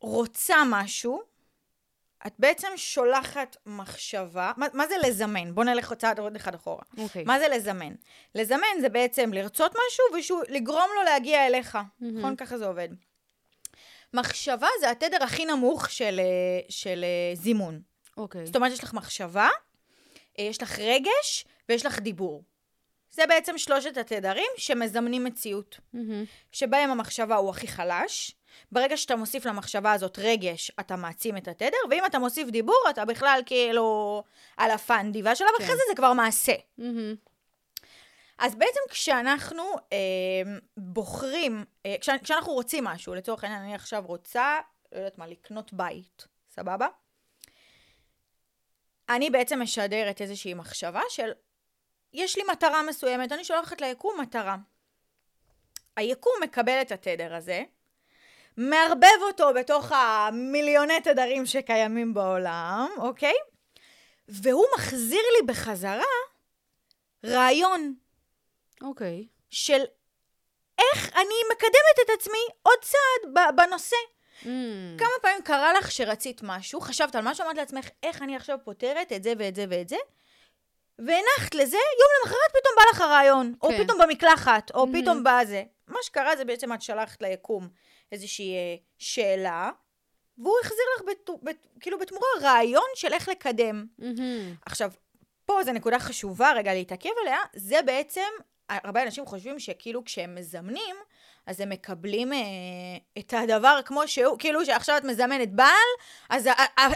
רוצה 0.00 0.56
משהו, 0.66 1.22
את 2.26 2.32
בעצם 2.38 2.68
שולחת 2.76 3.56
מחשבה, 3.66 4.52
מה, 4.56 4.66
מה 4.72 4.86
זה 4.86 4.94
לזמן? 5.02 5.54
בוא 5.54 5.64
נלך 5.64 5.92
צעד 5.92 6.18
עוד 6.18 6.36
אחד 6.36 6.54
אחורה. 6.54 6.82
Okay. 6.96 7.00
אוקיי. 7.00 7.24
מה 7.24 7.38
זה 7.38 7.48
לזמן? 7.48 7.94
לזמן 8.34 8.80
זה 8.80 8.88
בעצם 8.88 9.32
לרצות 9.32 9.72
משהו 9.72 10.34
ולגרום 10.48 10.90
לו 10.96 11.02
להגיע 11.02 11.46
אליך, 11.46 11.74
mm-hmm. 11.74 12.04
נכון? 12.04 12.36
ככה 12.36 12.58
זה 12.58 12.66
עובד. 12.66 12.88
מחשבה 14.14 14.68
זה 14.80 14.90
התדר 14.90 15.22
הכי 15.24 15.44
נמוך 15.44 15.90
של, 15.90 16.20
אה, 16.20 16.60
של 16.68 17.04
אה, 17.04 17.34
זימון. 17.34 17.80
אוקיי. 18.16 18.42
Okay. 18.42 18.46
זאת 18.46 18.56
אומרת, 18.56 18.72
יש 18.72 18.84
לך 18.84 18.94
מחשבה, 18.94 19.48
אה, 20.38 20.44
יש 20.44 20.62
לך 20.62 20.78
רגש 20.78 21.44
ויש 21.68 21.86
לך 21.86 21.98
דיבור. 21.98 22.42
זה 23.10 23.22
בעצם 23.28 23.58
שלושת 23.58 23.96
התדרים 23.96 24.50
שמזמנים 24.56 25.24
מציאות, 25.24 25.80
מהמם. 25.92 26.24
שבהם 26.52 26.90
המחשבה 26.90 27.36
הוא 27.36 27.50
הכי 27.50 27.68
חלש. 27.68 28.34
ברגע 28.72 28.96
שאתה 28.96 29.16
מוסיף 29.16 29.46
למחשבה 29.46 29.92
הזאת 29.92 30.18
רגש, 30.18 30.72
אתה 30.80 30.96
מעצים 30.96 31.36
את 31.36 31.48
התדר, 31.48 31.76
ואם 31.90 32.06
אתה 32.06 32.18
מוסיף 32.18 32.48
דיבור, 32.48 32.84
אתה 32.90 33.04
בכלל 33.04 33.40
כאילו 33.46 34.22
על 34.56 34.70
הפאנדי, 34.70 35.22
והשלב 35.22 35.48
כן. 35.58 35.64
אחרי 35.64 35.76
זה 35.76 35.82
זה 35.90 35.96
כבר 35.96 36.12
מעשה. 36.12 36.54
מהמם. 36.78 37.14
אז 38.38 38.54
בעצם 38.54 38.80
כשאנחנו 38.90 39.62
אה, 39.92 39.98
בוחרים, 40.76 41.64
אה, 41.86 41.94
כש, 42.00 42.08
כשאנחנו 42.22 42.52
רוצים 42.52 42.84
משהו, 42.84 43.14
לצורך 43.14 43.44
העניין, 43.44 43.62
אני 43.62 43.74
עכשיו 43.74 44.02
רוצה, 44.06 44.60
לא 44.92 44.98
יודעת 44.98 45.18
מה, 45.18 45.26
לקנות 45.26 45.72
בית, 45.72 46.26
סבבה? 46.50 46.86
אני 49.08 49.30
בעצם 49.30 49.62
משדרת 49.62 50.20
איזושהי 50.20 50.54
מחשבה 50.54 51.00
של, 51.08 51.32
יש 52.12 52.36
לי 52.36 52.42
מטרה 52.52 52.82
מסוימת, 52.82 53.32
אני 53.32 53.44
שולחת 53.44 53.80
ליקום 53.80 54.20
מטרה. 54.20 54.56
היקום 55.96 56.32
מקבל 56.42 56.80
את 56.82 56.92
התדר 56.92 57.34
הזה, 57.34 57.62
מערבב 58.56 59.22
אותו 59.22 59.54
בתוך 59.54 59.92
המיליוני 59.92 61.00
תדרים 61.00 61.46
שקיימים 61.46 62.14
בעולם, 62.14 62.88
אוקיי? 62.96 63.34
והוא 64.28 64.64
מחזיר 64.76 65.22
לי 65.38 65.46
בחזרה 65.46 66.04
רעיון 67.26 67.94
אוקיי. 68.82 69.26
של 69.50 69.82
איך 70.78 71.12
אני 71.14 71.34
מקדמת 71.52 72.04
את 72.04 72.10
עצמי 72.18 72.38
עוד 72.62 72.78
צעד 72.80 73.54
בנושא. 73.56 73.96
מהמם. 74.42 74.96
כמה 74.98 75.08
פעמים 75.22 75.42
קרה 75.42 75.72
לך 75.72 75.92
שרצית 75.92 76.40
משהו, 76.44 76.80
חשבת 76.80 77.14
על 77.14 77.24
משהו, 77.24 77.44
אמרת 77.44 77.56
לעצמך, 77.56 77.88
איך 78.02 78.22
אני 78.22 78.36
עכשיו 78.36 78.58
פותרת 78.64 79.12
את 79.12 79.22
זה 79.22 79.32
ואת 79.38 79.54
זה 79.54 79.64
ואת 79.70 79.88
זה, 79.88 79.96
והנחת 80.98 81.54
לזה, 81.54 81.76
יום 81.76 82.10
למחרת 82.22 82.50
פתאום 82.50 82.74
בא 82.76 82.82
לך 82.92 83.00
הרעיון, 83.00 83.54
או 83.62 83.68
כן. 83.68 83.84
פתאום 83.84 83.98
במקלחת, 84.02 84.70
או 84.74 84.86
מהמם. 84.86 85.02
פתאום 85.02 85.24
בזה. 85.24 85.62
מה 85.88 85.98
שקרה 86.02 86.36
זה 86.36 86.44
בעצם 86.44 86.72
את 86.72 86.82
שלחת 86.82 87.22
ליקום 87.22 87.68
איזושהי 88.12 88.54
אה, 88.54 88.74
שאלה, 88.98 89.70
והוא 90.38 90.54
החזיר 90.64 90.84
לך 90.96 91.02
בת, 91.08 91.30
בת, 91.42 91.66
כאילו 91.80 91.98
בתמורה 91.98 92.26
רעיון 92.42 92.84
של 92.94 93.12
איך 93.12 93.28
לקדם. 93.28 93.86
מהמם. 93.98 94.54
עכשיו, 94.66 94.90
פה 95.46 95.64
זו 95.64 95.72
נקודה 95.72 95.98
חשובה 95.98 96.52
רגע 96.56 96.74
להתעכב 96.74 97.10
עליה, 97.22 97.38
זה 97.54 97.82
בעצם, 97.86 98.28
הרבה 98.68 99.02
אנשים 99.02 99.26
חושבים 99.26 99.58
שכאילו 99.58 100.04
כשהם 100.04 100.34
מזמנים, 100.34 100.96
אז 101.46 101.60
הם 101.60 101.70
מקבלים 101.70 102.32
אה, 102.32 102.38
את 103.18 103.34
הדבר 103.36 103.80
כמו 103.84 104.08
שהוא, 104.08 104.38
כאילו 104.38 104.64
שעכשיו 104.66 104.96
את 104.96 105.04
מזמנת 105.04 105.52
בעל, 105.52 105.68
אז 106.30 106.48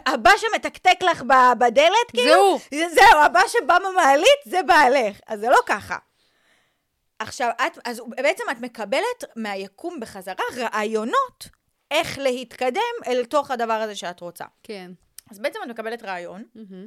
הבא 0.07 0.31
שמתקתק 0.37 1.02
לך 1.11 1.22
בדלת, 1.59 2.11
כאילו, 2.11 2.33
זהו. 2.33 2.59
זה- 2.74 2.94
זהו, 2.94 3.20
הבא 3.24 3.40
שבא 3.48 3.79
במעלית 3.79 4.40
זה 4.44 4.62
בעלך, 4.62 5.16
אז 5.26 5.40
זה 5.40 5.48
לא 5.50 5.59
ככה. 5.66 5.96
עכשיו, 7.18 7.50
את, 7.66 7.79
אז 7.85 8.02
בעצם 8.16 8.44
את 8.50 8.61
מקבלת 8.61 9.24
מהיקום 9.37 10.00
בחזרה 10.00 10.44
רעיונות 10.57 11.48
איך 11.90 12.18
להתקדם 12.18 12.81
אל 13.07 13.24
תוך 13.24 13.50
הדבר 13.50 13.72
הזה 13.72 13.94
שאת 13.94 14.20
רוצה. 14.20 14.44
כן. 14.62 14.90
אז 15.31 15.38
בעצם 15.38 15.59
את 15.64 15.68
מקבלת 15.68 16.02
רעיון, 16.02 16.44
מהמם. 16.55 16.87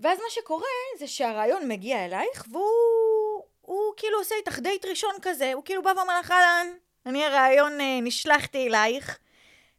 ואז 0.00 0.18
מה 0.18 0.30
שקורה 0.30 0.66
זה 0.98 1.06
שהרעיון 1.06 1.68
מגיע 1.68 2.04
אלייך, 2.04 2.46
והוא 2.50 2.66
הוא 3.60 3.92
כאילו 3.96 4.18
עושה 4.18 4.34
איתך 4.34 4.58
דייט 4.58 4.84
ראשון 4.84 5.14
כזה, 5.22 5.52
הוא 5.52 5.64
כאילו 5.64 5.82
בא 5.82 5.92
ואומר 5.96 6.20
לך, 6.20 6.30
אהלן, 6.30 6.66
אני 7.06 7.24
הרעיון 7.24 7.80
אה, 7.80 7.98
נשלחתי 8.02 8.68
אלייך. 8.68 9.18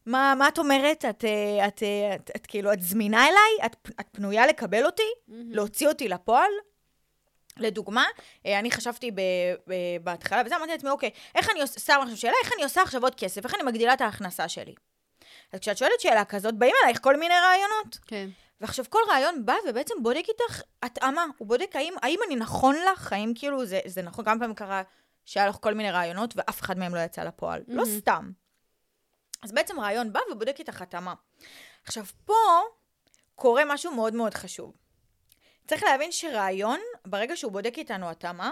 מה, 0.05 0.33
מה 0.37 0.47
את 0.47 0.59
אומרת? 0.59 1.05
את, 1.05 1.25
אה, 1.25 1.67
את, 1.67 1.83
אה, 1.83 2.15
את, 2.15 2.31
את 2.35 2.45
כאילו, 2.45 2.73
את 2.73 2.81
זמינה 2.81 3.27
אליי? 3.27 3.65
את, 3.65 3.89
את 3.99 4.05
פנויה 4.11 4.47
לקבל 4.47 4.85
אותי? 4.85 5.11
מהמם. 5.27 5.51
להוציא 5.51 5.87
אותי 5.87 6.07
לפועל? 6.07 6.51
לדוגמה, 7.59 8.05
אה, 8.45 8.59
אני 8.59 8.71
חשבתי 8.71 9.11
ב, 9.11 9.21
ב, 9.67 9.73
בהתחלה, 10.03 10.41
וזה 10.45 10.55
אמרתי 10.55 10.71
לעצמי, 10.71 10.89
אוקיי, 10.89 11.09
איך 11.35 11.49
אני 11.49 11.61
עושה, 11.61 11.79
סתם 11.79 11.99
עכשיו 12.01 12.17
שאלה, 12.17 12.33
איך 12.43 12.53
אני 12.53 12.63
עושה 12.63 12.81
עכשיו 12.81 13.03
עוד 13.03 13.15
כסף? 13.15 13.45
איך 13.45 13.55
אני 13.55 13.63
מגדילה 13.63 13.93
את 13.93 14.01
ההכנסה 14.01 14.47
שלי? 14.47 14.75
אז 15.53 15.59
כשאת 15.59 15.77
שואלת 15.77 15.99
שאלה 15.99 16.25
כזאת, 16.25 16.55
באים 16.55 16.73
אלייך 16.83 16.99
כל 17.01 17.17
מיני 17.17 17.33
רעיונות. 17.33 17.99
כן. 18.07 18.29
ועכשיו 18.61 18.85
כל 18.89 18.99
רעיון 19.09 19.45
בא 19.45 19.55
ובעצם 19.69 19.95
בודק 20.01 20.23
איתך 20.27 20.61
התאמה. 20.83 21.25
הוא 21.37 21.47
בודק 21.47 21.71
האם, 21.73 21.93
האם 22.01 22.19
אני 22.27 22.35
נכון 22.35 22.75
לך, 22.91 23.13
האם 23.13 23.31
כאילו 23.35 23.65
זה, 23.65 23.79
זה 23.85 24.01
נכון, 24.01 24.25
כמה 24.25 24.39
פעמים 24.39 24.55
קרה 24.55 24.81
שהיה 25.25 25.47
לך 25.47 25.57
כל 25.61 25.73
מיני 25.73 25.91
רעיונות 25.91 26.33
ואף 26.37 26.61
אחד 26.61 26.77
מהם 26.77 26.95
לא 26.95 26.99
יצא 26.99 27.23
לפועל. 27.23 27.63
לא 27.67 27.75
מהמם. 27.75 27.99
סתם. 27.99 28.31
אז 29.43 29.51
בעצם 29.51 29.79
רעיון 29.79 30.13
בא 30.13 30.19
ובודק 30.31 30.55
איתך 30.59 30.81
התאמה. 30.81 31.13
עכשיו, 31.83 32.05
פה 32.25 32.33
קורה 33.35 33.63
משהו 33.65 33.95
מאוד 33.95 34.13
מאוד 34.13 34.33
חשוב. 34.33 34.73
צריך 35.67 35.83
להבין 35.83 36.11
שרעיון, 36.11 36.79
ברגע 37.09 37.35
שהוא 37.35 37.51
בודק 37.51 37.73
איתנו 37.77 38.09
התאמה, 38.09 38.51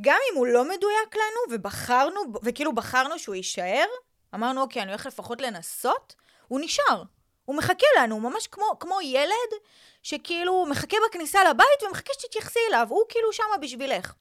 גם 0.00 0.18
אם 0.30 0.38
הוא 0.38 0.46
לא 0.46 0.64
מדויק 0.64 1.14
לנו, 1.14 1.54
ובחרנו, 1.54 2.20
וכאילו 2.42 2.74
בחרנו 2.74 3.18
שהוא 3.18 3.34
יישאר, 3.34 3.86
אמרנו, 4.34 4.60
אוקיי, 4.60 4.82
אני 4.82 4.90
הולך 4.90 5.06
לפחות 5.06 5.40
לנסות, 5.40 6.14
הוא 6.48 6.60
נשאר. 6.60 7.02
הוא 7.44 7.56
מחכה 7.56 7.86
לנו, 7.98 8.14
הוא 8.14 8.22
ממש 8.22 8.46
כמו, 8.46 8.78
כמו 8.80 8.98
ילד 9.02 9.60
שכאילו 10.02 10.66
מחכה 10.66 10.96
בכניסה 11.08 11.44
לבית 11.50 11.82
ומחכה 11.86 12.12
שתתייחסי 12.18 12.58
אליו, 12.68 12.86
הוא 12.90 13.02
כאילו 13.08 13.32
שמה 13.32 13.56
בשבילך. 13.60 14.12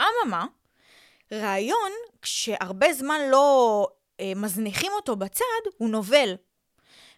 אממה, 0.00 0.46
רעיון, 1.32 1.92
כשהרבה 2.22 2.92
זמן 2.92 3.20
לא 3.30 3.88
אה, 4.20 4.32
מזניחים 4.36 4.92
אותו 4.92 5.16
בצד, 5.16 5.44
הוא 5.78 5.88
נובל. 5.88 6.36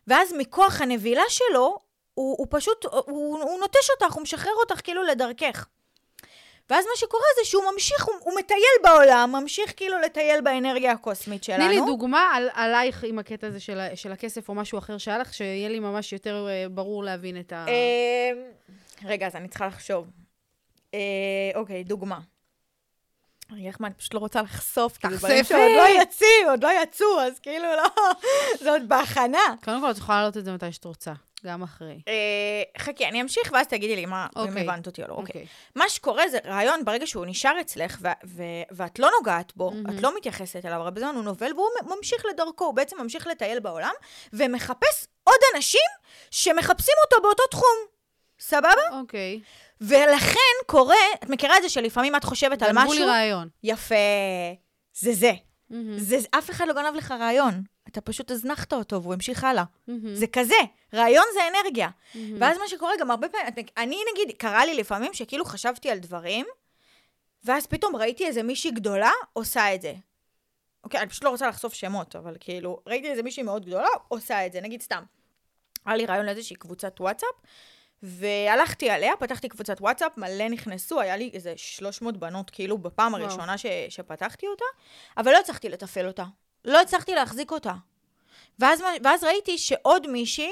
ואז 0.07 0.33
מכוח 0.33 0.81
הנבילה 0.81 1.23
שלו, 1.29 1.79
הוא, 2.17 2.37
הוא 2.39 2.47
פשוט, 2.51 2.85
הוא, 2.85 3.39
הוא 3.43 3.61
נוטש 3.61 3.91
אותך, 3.91 4.15
הוא 4.15 4.23
משחרר 4.23 4.53
אותך 4.61 4.81
כאילו 4.85 5.03
לדרכך. 5.03 5.67
ואז 6.71 6.85
מה 6.85 6.97
שקורה 6.97 7.25
זה 7.39 7.49
שהוא 7.49 7.63
ממשיך, 7.73 8.05
הוא, 8.05 8.15
הוא 8.21 8.39
מטייל 8.39 8.77
בעולם, 8.83 9.33
ממשיך 9.33 9.73
כאילו 9.77 9.99
לטייל 9.99 10.41
באנרגיה 10.41 10.93
הקוסמית 10.93 11.45
שלנו. 11.45 11.65
תני 11.65 11.75
לי 11.75 11.87
דוגמה 11.87 12.31
על, 12.35 12.49
עלייך 12.55 13.05
עם 13.05 13.19
הקטע 13.19 13.47
הזה 13.47 13.61
של, 13.61 13.81
של 13.95 14.13
הכסף 14.13 14.49
או 14.49 14.55
משהו 14.55 14.79
אחר 14.79 14.99
שהיה 14.99 15.19
לך, 15.19 15.35
שיהיה 15.35 15.69
לי 15.69 15.81
ממש 15.81 16.13
יותר 16.13 16.47
אה, 16.49 16.69
ברור 16.69 17.05
להבין 17.05 17.41
את 17.41 17.53
ה... 17.53 17.67
אה, 17.69 18.31
רגע, 19.05 19.27
אז 19.27 19.37
אני 19.37 19.49
צריכה 19.49 19.67
לחשוב. 19.67 20.07
אה, 20.95 21.01
אוקיי, 21.55 21.85
דוגמה. 21.85 22.19
אני 23.51 23.95
פשוט 23.97 24.15
לא 24.15 24.19
רוצה 24.19 24.43
לחשוף, 24.43 24.97
כאילו, 24.97 25.17
דברים 25.17 25.43
תחשפי. 25.43 25.55
שעוד 25.55 25.71
לא 25.77 26.03
יצאו, 26.03 26.51
עוד 26.51 26.65
לא 26.65 26.83
יצאו, 26.83 27.21
אז 27.21 27.39
כאילו 27.39 27.65
לא, 27.65 28.13
זה 28.63 28.71
עוד 28.71 28.89
בהכנה. 28.89 29.55
קודם 29.65 29.81
כל, 29.81 29.91
את 29.91 29.97
יכולה 29.97 30.19
להעלות 30.19 30.37
את 30.37 30.45
זה 30.45 30.53
מתי 30.53 30.73
שאת 30.73 30.85
רוצה, 30.85 31.13
גם 31.45 31.63
אחרי. 31.63 32.01
אה, 32.09 32.63
חכי, 32.83 33.07
אני 33.07 33.23
אמשיך, 33.23 33.51
ואז 33.53 33.67
תגידי 33.67 33.97
לי 33.97 34.07
מה, 34.07 34.27
אם 34.37 34.43
אוקיי. 34.43 34.63
הבנת 34.63 34.87
אותי 34.87 35.03
או 35.03 35.09
לא. 35.09 35.13
אוקיי. 35.13 35.27
אוקיי. 35.27 35.47
מה 35.75 35.89
שקורה 35.89 36.29
זה 36.29 36.39
רעיון, 36.45 36.85
ברגע 36.85 37.07
שהוא 37.07 37.27
נשאר 37.27 37.61
אצלך, 37.61 37.99
ו- 38.01 38.09
ו- 38.25 38.43
ואת 38.71 38.99
לא 38.99 39.11
נוגעת 39.19 39.57
בו, 39.57 39.71
מהמם. 39.71 39.99
את 39.99 40.03
לא 40.03 40.17
מתייחסת 40.17 40.65
אליו 40.65 40.81
הרבה 40.81 41.01
זמן, 41.01 41.15
הוא 41.15 41.25
נובל, 41.25 41.53
והוא 41.55 41.97
ממשיך 41.97 42.25
לדרכו, 42.31 42.65
הוא 42.65 42.75
בעצם 42.75 43.01
ממשיך 43.01 43.27
לטייל 43.27 43.61
בעולם, 43.61 43.93
ומחפש 44.33 45.07
עוד 45.25 45.39
אנשים 45.55 45.89
שמחפשים 46.31 46.95
אותו 47.05 47.23
באותו 47.23 47.43
תחום. 47.51 47.77
סבבה? 48.41 49.01
אוקיי. 49.01 49.41
ולכן 49.81 50.39
קורה, 50.67 50.97
את 51.25 51.29
מכירה 51.29 51.57
את 51.57 51.63
זה 51.63 51.69
שלפעמים 51.69 52.17
את 52.17 52.25
חושבת 52.25 52.63
על 52.63 52.69
גנבו 52.69 52.81
משהו? 52.81 53.05
לי 53.05 53.11
רעיון. 53.11 53.49
יפה. 53.63 53.95
זה 54.95 55.13
זה. 55.13 55.33
מהמם. 55.71 55.99
זה, 55.99 56.19
אף 56.31 56.51
אחד 56.51 56.69
לא 56.69 56.75
גנב 56.75 56.95
לך 56.95 57.11
רעיון. 57.11 57.63
אתה 57.89 58.01
פשוט 58.01 58.31
הזנחת 58.31 58.73
אותו 58.73 59.03
והוא 59.03 59.15
המשיך 59.15 59.45
הלאה. 59.45 59.65
מהמם. 59.87 60.15
זה 60.15 60.27
כזה. 60.27 60.55
רעיון 60.95 61.25
זה 61.35 61.41
אנרגיה. 61.49 61.89
מהמם. 62.15 62.37
ואז 62.41 62.59
מה 62.59 62.69
שקורה 62.69 62.93
גם 63.01 63.11
הרבה 63.11 63.29
פעמים, 63.29 63.67
אני 63.77 63.99
נגיד, 64.13 64.37
קרה 64.37 64.67
לי 64.67 64.75
לפעמים 64.75 65.15
שכאילו 65.15 65.45
חשבתי 65.45 65.91
על 65.91 65.99
דברים, 65.99 66.47
ואז 67.45 67.67
פתאום 67.67 67.97
ראיתי 67.97 68.27
איזה 68.27 68.43
מישהי 68.43 68.71
גדולה 68.71 69.11
עושה 69.33 69.75
את 69.75 69.83
זה. 69.83 69.95
אוקיי, 70.85 71.01
אני 71.01 71.09
פשוט 71.09 71.25
לא 71.25 71.31
רוצה 71.31 71.49
לחשוף 71.49 71.75
שמות, 71.75 72.17
אבל 72.17 72.37
כאילו, 72.41 72.81
ראיתי 72.87 73.11
איזה 73.11 73.23
מישהי 73.23 73.43
מאוד 73.43 73.67
גדולה 73.67 73.89
עושה 74.09 74.47
את 74.47 74.53
זה, 74.53 74.61
נגיד 74.61 74.83
סתם. 74.83 75.03
היה 75.87 75.97
לי 75.97 76.07
רעיון 76.07 76.27
לאיזושהי 76.27 76.57
קבוצת 76.57 77.01
וואטסאפ, 77.01 77.35
והלכתי 78.03 78.91
עליה, 78.91 79.17
פתחתי 79.17 79.49
קבוצת 79.49 79.81
וואטסאפ, 79.81 80.13
מלא 80.17 80.49
נכנסו, 80.49 81.01
היה 81.01 81.17
לי 81.17 81.31
איזה 81.33 81.53
300 81.57 82.17
בנות, 82.17 82.51
כאילו, 82.51 82.79
בפעם 82.79 83.13
וואו. 83.13 83.25
הראשונה 83.25 83.59
ש, 83.59 83.67
שפתחתי 83.89 84.47
אותה, 84.47 84.65
אבל 85.17 85.33
לא 85.33 85.39
הצלחתי 85.39 85.69
לתפעל 85.69 86.07
אותה. 86.07 86.25
לא 86.65 86.81
הצלחתי 86.81 87.15
להחזיק 87.15 87.51
אותה. 87.51 87.75
ואז, 88.59 88.83
ואז 89.05 89.25
ראיתי 89.25 89.59
שעוד 89.59 90.07
מישהי 90.07 90.51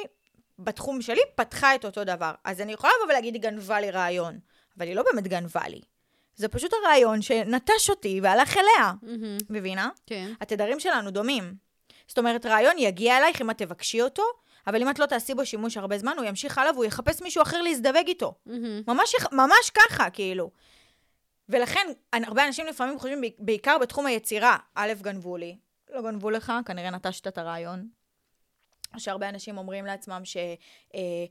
בתחום 0.59 1.03
שלי 1.03 1.21
פתחה 1.35 1.75
את 1.75 1.85
אותו 1.85 2.05
דבר. 2.05 2.33
אז 2.45 2.61
אני 2.61 2.73
יכולה 2.73 2.93
לבוא 2.97 3.13
ולהגיד, 3.13 3.35
היא 3.35 3.43
גנבה 3.43 3.81
לי 3.81 3.91
רעיון, 3.91 4.39
אבל 4.79 4.87
היא 4.87 4.97
לא 4.97 5.03
באמת 5.13 5.29
גנבה 5.29 5.69
לי. 5.69 5.81
זה 6.37 6.49
פשוט 6.49 6.73
הרעיון 6.73 7.23
שנטש 7.23 7.91
אותי 7.91 8.21
והלך 8.23 8.57
אליה. 8.57 8.93
מהמם. 9.03 9.39
מבינה? 9.51 9.89
כן. 10.07 10.33
התדרים 10.41 10.81
שלנו 10.81 11.11
דומים. 11.11 11.55
זאת 12.09 12.19
אומרת, 12.19 12.47
רעיון 12.47 12.79
יגיע 12.79 13.19
אלייך 13.19 13.41
אם 13.41 13.51
את 13.51 13.59
תבקשי 13.59 14.03
אותו, 14.03 14.23
אבל 14.67 14.83
אם 14.83 14.91
את 14.91 14.99
לא 14.99 15.07
תעשי 15.07 15.35
בו 15.35 15.47
שימוש 15.47 15.77
הרבה 15.77 15.99
זמן, 15.99 16.17
הוא 16.17 16.25
ימשיך 16.25 16.59
הלאה 16.59 16.73
והוא 16.73 16.85
יחפש 16.85 17.23
מישהו 17.23 17.43
אחר 17.43 17.63
להזדווג 17.63 18.07
איתו. 18.07 18.35
ממש, 18.89 19.15
ממש 19.33 19.71
ככה, 19.75 20.11
כאילו. 20.11 20.51
ולכן, 21.49 21.87
הרבה 22.13 22.47
אנשים 22.47 22.67
לפעמים 22.67 22.99
חושבים, 22.99 23.23
בעיקר 23.39 23.79
בתחום 23.79 24.07
היצירה, 24.07 24.57
א', 24.75 24.93
גנבו 25.03 25.37
לי. 25.37 25.57
לא 25.91 26.03
גנבו 26.03 26.31
לך, 26.31 26.53
כנראה 26.67 26.91
נטשת 26.91 27.27
את 27.27 27.39
הרעיון. 27.39 27.89
שהרבה 28.99 29.29
אנשים 29.29 29.59
אומרים 29.59 29.87
לעצמם 29.87 30.21
ש... 30.25 30.37
אה, 30.95 31.25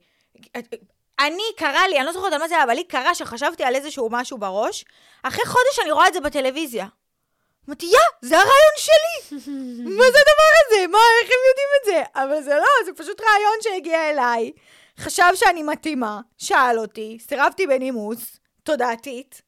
אני, 1.18 1.42
קרה 1.56 1.88
לי, 1.88 1.98
אני 1.98 2.06
לא 2.06 2.12
זוכרת 2.12 2.32
על 2.32 2.38
מה 2.38 2.48
זה 2.48 2.54
היה, 2.54 2.64
אבל 2.64 2.74
לי 2.74 2.84
קרה 2.84 3.14
שחשבתי 3.14 3.64
על 3.64 3.74
איזשהו 3.74 4.08
משהו 4.10 4.38
בראש, 4.38 4.84
אחרי 5.22 5.44
חודש 5.46 5.78
אני 5.82 5.92
רואה 5.92 6.08
את 6.08 6.14
זה 6.14 6.20
בטלוויזיה. 6.20 6.86
אמרתי, 7.68 7.86
יא, 7.86 7.98
זה 8.22 8.34
הרעיון 8.36 8.74
שלי! 8.76 9.36
מה 9.98 10.04
זה 10.04 10.18
הדבר 10.20 10.50
הזה? 10.66 10.86
מה, 10.86 10.98
איך 11.22 11.30
הם 11.30 11.40
יודעים 11.48 11.68
את 11.80 11.84
זה? 11.84 12.20
אבל 12.22 12.42
זה 12.42 12.54
לא, 12.54 12.84
זה 12.84 12.92
פשוט 12.92 13.20
רעיון 13.20 13.58
שהגיע 13.62 14.10
אליי. 14.10 14.52
חשב 14.98 15.30
שאני 15.34 15.62
מתאימה, 15.62 16.20
שאל 16.38 16.78
אותי, 16.78 17.18
סירבתי 17.28 17.66
בנימוס, 17.66 18.40
תודעתית. 18.62 19.42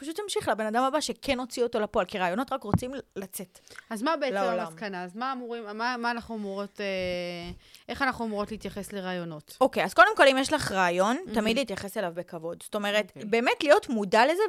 פשוט 0.00 0.18
המשיך 0.20 0.48
לבן 0.48 0.66
אדם 0.66 0.82
הבא 0.82 1.00
שכן 1.00 1.38
הוציא 1.38 1.62
אותו 1.62 1.80
לפועל, 1.80 2.06
כי 2.06 2.18
רעיונות 2.18 2.52
רק 2.52 2.62
רוצים 2.62 2.90
לצאת. 3.16 3.58
אז 3.90 4.02
מה 4.02 4.16
בעצם 4.16 4.34
לעולם. 4.34 4.58
המסקנה? 4.66 5.04
אז 5.04 5.16
מה 5.16 5.32
אמורים, 5.32 5.64
מה, 5.74 5.96
מה 5.96 6.10
אנחנו 6.10 6.34
אמורות, 6.36 6.80
אה, 6.80 6.86
איך 7.88 8.02
אנחנו 8.02 8.24
אמורות 8.24 8.50
להתייחס 8.50 8.92
לרעיונות? 8.92 9.56
אוקיי, 9.60 9.84
אז 9.84 9.94
קודם 9.94 10.16
כל, 10.16 10.28
אם 10.28 10.36
יש 10.38 10.52
לך 10.52 10.72
רעיון, 10.72 11.16
תמיד 11.34 11.58
להתייחס 11.58 11.96
אליו 11.96 12.12
בכבוד. 12.14 12.62
זאת 12.62 12.74
אומרת, 12.74 13.06
אוקיי. 13.08 13.24
באמת 13.24 13.62
להיות 13.62 13.88
מודע 13.88 14.22
לזה, 14.26 14.42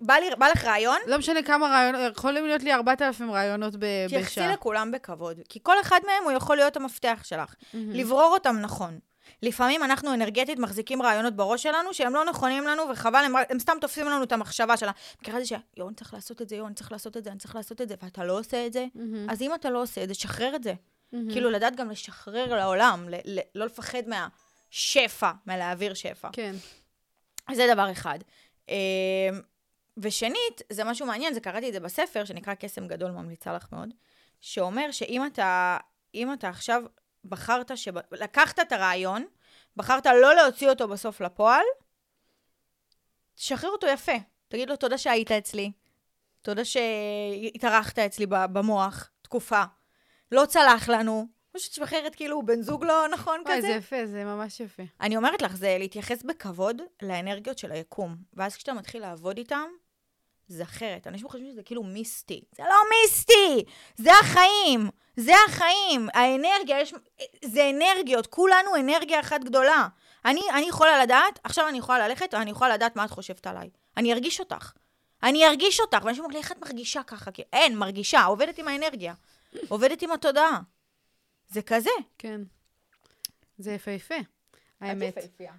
ובא 0.00 0.46
לך 0.54 0.64
רעיון, 0.64 0.96
לא 1.06 1.18
משנה 1.18 1.42
כמה 1.42 1.66
רעיונות, 1.66 2.16
יכולים 2.16 2.46
להיות 2.46 2.62
לי 2.62 2.72
4,000 2.74 3.30
רעיונות 3.30 3.76
ב- 3.76 4.06
תייחסי 4.08 4.40
בשעה. 4.40 4.52
לכולם 4.52 4.90
בכבוד. 4.90 5.40
כי 5.48 5.58
כל 5.62 5.80
אחד 5.80 6.00
מהם 6.06 6.24
הוא 6.24 6.32
יכול 6.32 6.56
להיות 6.56 6.76
המפתח 6.76 7.20
שלך. 7.24 7.54
לברור 7.74 8.30
אותם 8.32 8.56
נכון. 8.60 8.98
לפעמים 9.42 9.84
אנחנו 9.84 10.14
אנרגטית 10.14 10.58
מחזיקים 10.58 11.02
רעיונות 11.02 11.36
בראש 11.36 11.62
שלנו 11.62 11.94
שהם 11.94 12.14
לא 12.14 12.24
נכונים 12.24 12.64
לנו, 12.64 12.82
וחבל, 12.92 13.24
הם, 13.24 13.32
הם 13.50 13.58
סתם 13.58 13.76
תופסים 13.80 14.06
לנו 14.06 14.22
את 14.22 14.32
המחשבה 14.32 14.76
שלה. 14.76 14.92
מכירה 15.22 15.38
את 15.38 15.44
זה 15.44 15.48
שיואו, 15.48 15.88
אני 15.88 15.96
צריך 15.96 16.14
לעשות 16.14 16.42
את 16.42 16.48
זה, 16.48 16.56
יואו, 16.56 16.66
אני 16.66 16.74
צריך 16.74 16.92
לעשות 16.92 17.16
את 17.16 17.24
זה, 17.24 17.30
אני 17.30 17.38
צריך 17.38 17.56
לעשות 17.56 17.80
את 17.80 17.88
זה, 17.88 17.94
ואתה 18.02 18.24
לא 18.24 18.38
עושה 18.38 18.66
את 18.66 18.72
זה, 18.72 18.86
אז 19.28 19.42
אם 19.42 19.54
אתה 19.54 19.70
לא 19.70 19.82
עושה 19.82 20.02
את 20.02 20.08
זה, 20.08 20.14
שחרר 20.14 20.56
את 20.56 20.62
זה. 20.62 20.74
כאילו, 21.32 21.50
לדעת 21.50 21.76
גם 21.76 21.90
לשחרר 21.90 22.54
לעולם, 22.56 23.08
ל- 23.08 23.14
ל- 23.38 23.40
לא 23.54 23.66
לפחד 23.66 24.02
מהשפע, 24.06 25.30
מלהעביר 25.46 25.94
שפע. 25.94 26.28
כן. 26.32 26.54
זה 27.52 27.66
דבר 27.74 27.92
אחד. 27.92 28.18
אה, 28.68 28.74
ושנית, 29.98 30.62
זה 30.70 30.84
משהו 30.84 31.06
מעניין, 31.06 31.34
זה 31.34 31.40
קראתי 31.40 31.68
את 31.68 31.72
זה 31.72 31.80
בספר, 31.80 32.24
שנקרא 32.24 32.54
קסם 32.54 32.88
גדול, 32.88 33.10
ממליצה 33.10 33.52
לך 33.52 33.66
מאוד, 33.72 33.88
שאומר 34.40 34.90
שאם 34.90 35.26
אתה, 35.26 35.76
אם 36.14 36.32
אתה 36.32 36.48
עכשיו 36.48 36.82
בחרת, 37.24 37.76
שב... 37.76 37.94
לקחת 38.12 38.60
את 38.60 38.72
הרעיון, 38.72 39.24
בחרת 39.76 40.06
לא 40.06 40.34
להוציא 40.34 40.70
אותו 40.70 40.88
בסוף 40.88 41.20
לפועל, 41.20 41.64
תשחרר 43.34 43.70
אותו 43.70 43.86
יפה. 43.86 44.12
תגיד 44.48 44.70
לו 44.70 44.76
תודה 44.76 44.98
שהיית 44.98 45.32
אצלי, 45.32 45.72
תודה 46.42 46.62
שהתארחת 46.64 47.98
אצלי 47.98 48.26
במוח 48.28 49.10
תקופה. 49.22 49.62
לא 50.32 50.46
צלח 50.46 50.88
לנו, 50.88 51.26
פשוט 51.52 51.72
תשחררת 51.72 52.14
כאילו 52.14 52.36
הוא 52.36 52.44
בן 52.44 52.62
זוג 52.62 52.84
לא 52.84 53.08
נכון 53.12 53.42
וואי, 53.44 53.56
כזה. 53.56 53.66
זה 53.66 53.72
יפה, 53.72 54.06
זה 54.06 54.24
ממש 54.24 54.60
יפה. 54.60 54.82
אני 55.00 55.16
אומרת 55.16 55.42
לך, 55.42 55.56
זה 55.56 55.76
להתייחס 55.78 56.22
בכבוד 56.22 56.82
לאנרגיות 57.02 57.58
של 57.58 57.72
היקום. 57.72 58.16
ואז 58.34 58.56
כשאתה 58.56 58.72
מתחיל 58.72 59.02
לעבוד 59.02 59.38
איתם, 59.38 59.68
זה 60.50 60.62
אחרת. 60.62 61.06
אנשים 61.06 61.28
חושבים 61.28 61.50
שזה 61.50 61.62
כאילו 61.62 61.82
מיסטי. 61.82 62.44
זה 62.56 62.62
לא 62.62 62.76
מיסטי! 62.90 63.64
זה 63.96 64.10
החיים! 64.20 64.90
זה 65.16 65.32
החיים! 65.48 66.08
האנרגיה, 66.14 66.80
יש... 66.80 66.94
זה 67.44 67.70
אנרגיות, 67.70 68.26
כולנו 68.26 68.76
אנרגיה 68.76 69.20
אחת 69.20 69.44
גדולה. 69.44 69.88
אני, 70.24 70.40
אני 70.54 70.68
יכולה 70.68 71.02
לדעת, 71.02 71.38
עכשיו 71.44 71.68
אני 71.68 71.78
יכולה 71.78 72.08
ללכת, 72.08 72.34
ואני 72.34 72.50
יכולה 72.50 72.74
לדעת 72.74 72.96
מה 72.96 73.04
את 73.04 73.10
חושבת 73.10 73.46
עליי. 73.46 73.70
אני 73.96 74.12
ארגיש 74.12 74.40
אותך. 74.40 74.72
אני 75.22 75.46
ארגיש 75.46 75.80
אותך. 75.80 75.98
ואנשים 76.04 76.24
אומרים 76.24 76.36
לי, 76.36 76.42
איך 76.42 76.52
את 76.52 76.58
מרגישה 76.62 77.02
ככה? 77.02 77.30
כי 77.30 77.42
אין, 77.52 77.78
מרגישה, 77.78 78.24
עובדת 78.24 78.58
עם 78.58 78.68
האנרגיה. 78.68 79.14
עובדת 79.68 80.02
עם 80.02 80.12
התודעה. 80.12 80.60
זה 81.48 81.62
כזה. 81.62 81.90
כן. 82.18 82.40
זה 83.58 83.72
יפהפה, 83.72 84.14
האמת. 84.80 85.18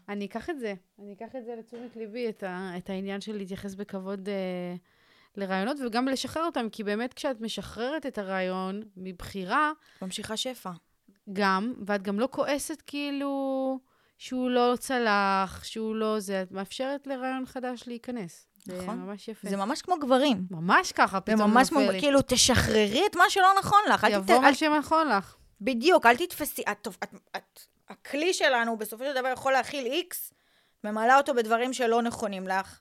אני 0.10 0.26
אקח 0.26 0.50
את 0.50 0.60
זה, 0.60 0.74
אני 1.00 1.14
אקח 1.14 1.36
את 1.36 1.46
זה 1.46 1.56
לתשומת 1.60 1.96
ליבי, 1.96 2.30
את, 2.30 2.44
ה, 2.44 2.72
את 2.78 2.90
העניין 2.90 3.22
של 3.22 3.38
להתייחס 3.38 3.76
בכבוד 3.76 4.30
אה, 4.30 4.76
לרעיונות, 5.38 5.78
וגם 5.86 6.08
לשחרר 6.08 6.46
אותם, 6.46 6.68
כי 6.72 6.84
באמת 6.84 7.14
כשאת 7.14 7.42
משחררת 7.42 8.06
את 8.06 8.18
הרעיון 8.18 8.82
מבחירה, 8.98 9.72
ממשיכה 10.02 10.38
שפע. 10.38 10.72
גם, 11.34 11.74
ואת 11.86 12.02
גם 12.04 12.20
לא 12.20 12.28
כועסת 12.32 12.82
כאילו 12.88 13.80
שהוא 14.18 14.50
לא 14.50 14.74
צלח, 14.80 15.64
שהוא 15.64 15.96
לא 15.96 16.20
זה, 16.20 16.42
את 16.42 16.52
מאפשרת 16.52 17.08
לרעיון 17.08 17.46
חדש 17.46 17.84
להיכנס. 17.88 18.48
זה 18.66 18.82
נכון. 18.84 18.98
ממש 19.00 19.28
יפה. 19.28 19.50
זה 19.50 19.58
ממש 19.58 19.82
כמו 19.82 19.96
גברים. 20.00 20.46
ממש 20.52 20.92
ככה, 20.92 21.18
זה 21.18 21.22
פתאום 21.22 21.52
ממש 21.52 21.72
נופל 21.72 21.84
כמו, 21.84 21.92
לי. 21.92 22.00
כאילו, 22.00 22.20
תשחררי 22.28 23.02
את 23.12 23.16
מה 23.16 23.24
שלא 23.30 23.48
נכון 23.60 23.80
לך. 23.94 24.08
יבוא 24.12 24.40
מה 24.42 24.48
אל- 24.48 24.54
שנכון 24.54 25.08
לך. 25.08 25.36
בדיוק, 25.62 26.06
אל 26.06 26.18
תתפסי. 26.18 26.62
את, 26.72 26.88
את, 27.04 27.16
את, 27.38 27.60
הכלי 27.92 28.34
שלנו 28.34 28.78
בסופו 28.78 29.04
של 29.04 29.14
דבר 29.14 29.28
יכול 29.28 29.54
להכיל 29.54 29.86
איקס, 29.86 30.34
ממלא 30.84 31.18
אותו 31.18 31.34
בדברים 31.34 31.74
שלא 31.74 32.02
נכונים 32.02 32.48
לך. 32.48 32.80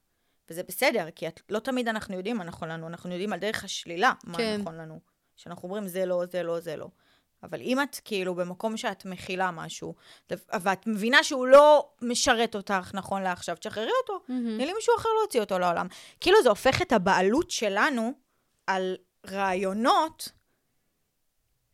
וזה 0.50 0.62
בסדר, 0.62 1.10
כי 1.10 1.28
את, 1.28 1.40
לא 1.48 1.58
תמיד 1.58 1.88
אנחנו 1.88 2.16
יודעים 2.16 2.36
מה 2.36 2.44
נכון 2.44 2.68
לנו, 2.68 2.86
אנחנו 2.86 3.10
יודעים 3.10 3.32
על 3.32 3.38
דרך 3.38 3.64
השלילה 3.64 4.12
מה 4.24 4.38
כן. 4.38 4.60
נכון 4.60 4.76
לנו. 4.76 5.00
שאנחנו 5.36 5.68
אומרים, 5.68 5.88
זה 5.88 6.06
לא, 6.06 6.22
זה 6.30 6.42
לא, 6.42 6.60
זה 6.60 6.76
לא. 6.76 6.88
אבל 7.42 7.60
אם 7.60 7.82
את 7.82 7.96
כאילו 8.04 8.34
במקום 8.34 8.76
שאת 8.76 9.04
מכילה 9.04 9.50
משהו, 9.50 9.94
ואת 10.30 10.86
מבינה 10.86 11.24
שהוא 11.24 11.46
לא 11.46 11.90
משרת 12.02 12.54
אותך 12.54 12.90
נכון 12.94 13.22
לעכשיו, 13.22 13.56
תשחררי 13.56 13.90
אותו. 14.02 14.24
תני 14.26 14.66
לי 14.66 14.72
מישהו 14.72 14.94
אחר 14.96 15.08
להוציא 15.20 15.40
אותו 15.40 15.58
לעולם. 15.58 15.86
כאילו 16.20 16.42
זה 16.42 16.48
הופך 16.48 16.82
את 16.82 16.92
הבעלות 16.92 17.50
שלנו 17.50 18.12
על 18.66 18.96
רעיונות 19.26 20.28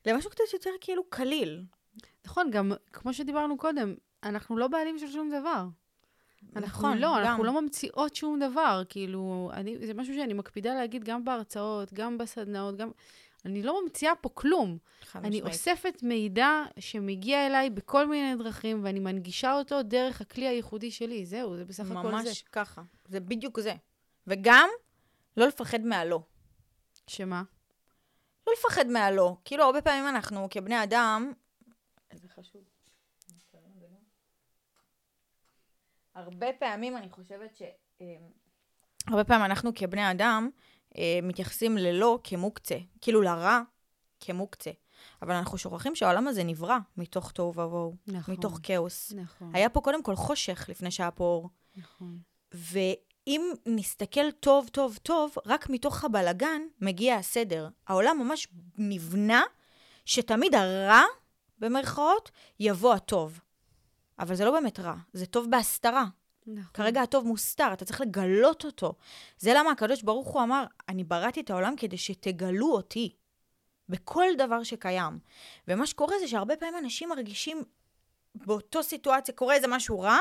למשהו 0.07 0.31
קצת 0.31 0.45
יותר 0.53 0.71
כאילו 0.81 1.11
קליל. 1.11 1.65
נכון, 2.27 2.51
גם 2.51 2.73
כמו 2.93 3.13
שדיברנו 3.13 3.57
קודם, 3.57 3.95
אנחנו 4.23 4.57
לא 4.57 4.69
בעלים 4.69 4.99
של 4.99 5.11
שום 5.11 5.31
דבר. 5.31 5.67
אנחנו 6.57 6.89
נכון, 6.89 6.99
לא, 6.99 7.19
אנחנו 7.19 7.43
גם. 7.43 7.55
לא 7.55 7.63
ממציאות 7.63 8.15
שום 8.15 8.41
דבר. 8.41 8.83
כאילו, 8.89 9.51
אני, 9.53 9.87
זה 9.87 9.95
משהו 9.95 10.15
שאני 10.15 10.33
מקפידה 10.33 10.75
להגיד 10.75 11.05
גם 11.05 11.25
בהרצאות, 11.25 11.93
גם 11.93 12.19
בסדנאות, 12.19 12.77
גם... 12.77 12.91
אני 13.45 13.63
לא 13.63 13.83
ממציאה 13.83 14.15
פה 14.15 14.29
כלום. 14.35 14.79
אני 15.15 15.29
משמעית. 15.29 15.55
אוספת 15.55 16.03
מידע 16.03 16.63
שמגיע 16.79 17.47
אליי 17.47 17.71
בכל 17.71 18.07
מיני 18.07 18.37
דרכים, 18.37 18.85
ואני 18.85 19.01
מנגישה 19.01 19.53
אותו 19.53 19.83
דרך 19.83 20.21
הכלי 20.21 20.47
הייחודי 20.49 20.91
שלי. 20.91 21.27
זהו, 21.27 21.57
זה 21.57 21.65
בסך 21.65 21.91
הכל 21.91 22.03
זה. 22.03 22.09
ממש 22.09 22.45
ככה. 22.53 22.83
זה 23.09 23.21
בדיוק 23.21 23.61
זה. 23.61 23.75
וגם, 24.27 24.69
לא 25.37 25.47
לפחד 25.47 25.81
מהלא. 25.81 26.21
שמה? 27.07 27.43
לא 28.47 28.53
לפחד 28.59 28.87
מהלא. 28.87 29.37
כאילו, 29.45 29.65
הרבה 29.65 29.83
פעמים 29.83 30.09
אנחנו 30.09 30.49
כבני 30.51 30.83
אדם... 30.83 31.33
איזה 32.11 32.29
חשוב. 32.29 32.63
הרבה 36.15 36.47
פעמים 36.59 36.97
אני 36.97 37.11
חושבת 37.11 37.57
ש... 37.57 37.63
אה, 38.01 38.17
הרבה 39.07 39.25
פעמים 39.25 39.45
אנחנו 39.45 39.71
כבני 39.75 40.11
אדם 40.11 40.51
אה, 40.99 41.19
מתייחסים 41.23 41.77
ללא 41.79 42.19
כמוקצה. 42.25 42.79
כאילו 43.01 43.23
לרע 43.23 43.61
כמוקצה. 44.21 44.71
אבל 45.23 45.35
אנחנו 45.35 45.59
שוכחים 45.59 45.95
שהעולם 45.95 46.29
הזה 46.29 46.45
נברא 46.45 46.79
מתוך 46.97 47.33
תוהו 47.33 47.49
ובוהו. 47.49 47.95
נכון. 48.07 48.35
מתוך 48.35 48.59
כאוס. 48.63 49.13
נכון, 49.13 49.55
היה 49.55 49.69
פה 49.69 49.81
קודם 49.81 50.03
כל 50.03 50.17
חושך 50.17 50.67
לפני 50.69 50.91
שהיה 50.91 51.11
פה 51.11 51.25
אור. 51.25 51.51
נכון. 51.77 52.19
ואם 52.55 53.53
נסתכל 53.67 54.31
טוב, 54.31 54.69
טוב, 54.69 54.99
טוב, 55.03 55.35
רק 55.47 55.71
מתוך 55.71 56.05
הבלגן 56.05 56.63
מגיע 56.81 57.17
הסדר. 57.17 57.69
העולם 57.87 58.19
ממש 58.19 58.49
נבנה 58.79 59.43
שתמיד 60.05 60.55
הרע, 60.55 61.03
במרכאות, 61.59 62.31
יבוא 62.61 62.95
הטוב. 62.95 63.41
אבל 64.19 64.35
זה 64.35 64.45
לא 64.45 64.51
באמת 64.51 64.81
רע, 64.81 64.95
זה 65.13 65.27
טוב 65.27 65.51
בהסתרה. 65.51 66.05
נכון. 66.47 66.71
כרגע 66.75 67.03
הטוב 67.03 67.27
מוסתר, 67.27 67.73
אתה 67.73 67.85
צריך 67.85 68.01
לגלות 68.01 68.65
אותו. 68.65 68.95
זה 69.39 69.53
למה 69.55 69.71
הקדוש 69.71 70.03
ברוך 70.03 70.29
הוא 70.29 70.43
אמר, 70.43 70.65
אני 70.89 71.05
בראתי 71.05 71.41
את 71.41 71.51
העולם 71.51 71.77
כדי 71.77 71.97
שתגלו 71.99 72.73
אותי. 72.73 73.15
בכל 73.89 74.25
דבר 74.39 74.63
שקיים. 74.63 75.19
ומה 75.69 75.87
שקורה 75.87 76.19
זה 76.21 76.29
שהרבה 76.29 76.57
פעמים 76.57 76.79
אנשים 76.79 77.09
מרגישים 77.09 77.63
באותו 78.35 78.83
סיטואציה, 78.83 79.35
קורה 79.35 79.55
איזה 79.55 79.67
משהו 79.67 80.01
רע, 80.01 80.19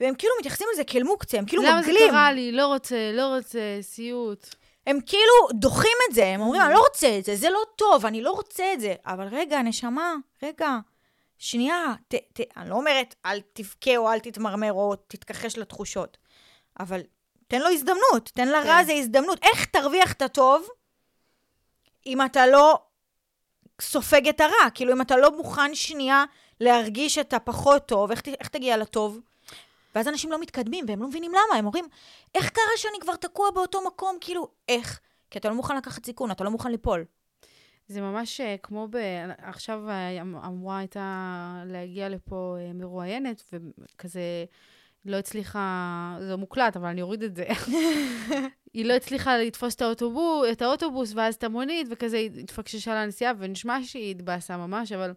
והם 0.00 0.14
כאילו 0.14 0.32
מתייחסים 0.38 0.66
לזה 0.72 0.84
כאל 0.84 1.02
מוקצה, 1.02 1.38
הם 1.38 1.44
כאילו 1.44 1.62
למה 1.62 1.82
זה 1.82 1.90
מגלים. 1.90 2.10
קרה 2.10 2.32
לי? 2.32 2.52
לא 2.52 2.66
רוצה, 2.66 3.12
לא 3.14 3.36
רוצה, 3.36 3.78
סיוט. 3.80 4.54
הם 4.86 4.98
כאילו 5.06 5.60
דוחים 5.60 5.96
את 6.08 6.14
זה, 6.14 6.26
הם 6.26 6.40
אומרים, 6.40 6.62
אני 6.62 6.74
לא 6.74 6.80
רוצה 6.80 7.18
את 7.18 7.24
זה, 7.24 7.36
זה 7.36 7.50
לא 7.50 7.60
טוב, 7.76 8.06
אני 8.06 8.22
לא 8.22 8.30
רוצה 8.30 8.72
את 8.72 8.80
זה. 8.80 8.94
אבל 9.06 9.26
רגע, 9.30 9.62
נשמה, 9.62 10.14
רגע, 10.42 10.78
שנייה, 11.38 11.94
ת, 12.08 12.14
ת, 12.14 12.40
אני 12.56 12.70
לא 12.70 12.74
אומרת, 12.74 13.14
אל 13.26 13.40
תבכה 13.52 13.96
או 13.96 14.12
אל 14.12 14.18
תתמרמר 14.18 14.72
או 14.72 14.96
תתכחש 14.96 15.58
לתחושות, 15.58 16.16
אבל 16.80 17.00
תן 17.48 17.60
לו 17.60 17.68
הזדמנות, 17.68 18.30
תן 18.34 18.48
לרע 18.48 18.62
כן. 18.62 18.78
הזה 18.78 18.92
הזדמנות. 18.92 19.38
איך 19.42 19.64
תרוויח 19.64 20.12
את 20.12 20.22
הטוב 20.22 20.68
אם 22.06 22.24
אתה 22.24 22.46
לא 22.46 22.78
סופג 23.80 24.28
את 24.28 24.40
הרע? 24.40 24.70
כאילו, 24.74 24.92
אם 24.92 25.00
אתה 25.00 25.16
לא 25.16 25.36
מוכן 25.36 25.74
שנייה 25.74 26.24
להרגיש 26.60 27.18
את 27.18 27.32
הפחות 27.32 27.86
טוב, 27.86 28.10
איך, 28.10 28.22
איך 28.40 28.48
תגיע 28.48 28.76
לטוב? 28.76 29.20
ואז 29.94 30.08
אנשים 30.08 30.30
לא 30.30 30.40
מתקדמים, 30.40 30.84
והם 30.88 31.02
לא 31.02 31.08
מבינים 31.08 31.32
למה. 31.32 31.58
הם 31.58 31.66
אומרים, 31.66 31.84
איך 32.34 32.50
קרה 32.50 32.76
שאני 32.76 33.00
כבר 33.00 33.16
תקוע 33.16 33.50
באותו 33.50 33.78
מקום? 33.86 34.16
כאילו, 34.20 34.48
איך? 34.68 35.00
כי 35.30 35.38
אתה 35.38 35.48
לא 35.48 35.54
מוכן 35.54 35.76
לקחת 35.76 36.04
סיכון, 36.04 36.30
אתה 36.30 36.44
לא 36.44 36.50
מוכן 36.50 36.70
ליפול. 36.70 37.04
זה 37.88 38.00
ממש 38.00 38.40
אה, 38.40 38.56
כמו 38.62 38.88
ב... 38.90 38.96
עכשיו 39.38 39.88
אה, 39.88 40.22
אמ- 40.22 40.36
אמורה 40.36 40.78
הייתה 40.78 41.62
להגיע 41.66 42.08
לפה 42.08 42.56
אה, 42.58 42.72
מרואיינת, 42.72 43.42
וכזה 43.52 44.44
לא 45.04 45.16
הצליחה, 45.16 46.16
זה 46.20 46.36
מוקלט, 46.36 46.76
אבל 46.76 46.88
אני 46.88 47.02
אוריד 47.02 47.22
את 47.22 47.36
זה. 47.36 47.46
היא 48.74 48.84
לא 48.84 48.94
הצליחה 48.94 49.38
לתפוס 49.38 49.74
את 49.74 49.82
האוטובוס, 49.82 50.46
את 50.52 50.62
האוטובוס 50.62 51.12
ואז 51.14 51.34
את 51.34 51.44
המונית, 51.44 51.86
וכזה 51.90 52.16
התפקששה 52.16 52.94
לנסיעה, 52.94 53.32
ונשמע 53.38 53.78
שהיא 53.84 54.10
התבאסה 54.10 54.56
ממש, 54.56 54.92
אבל 54.92 55.12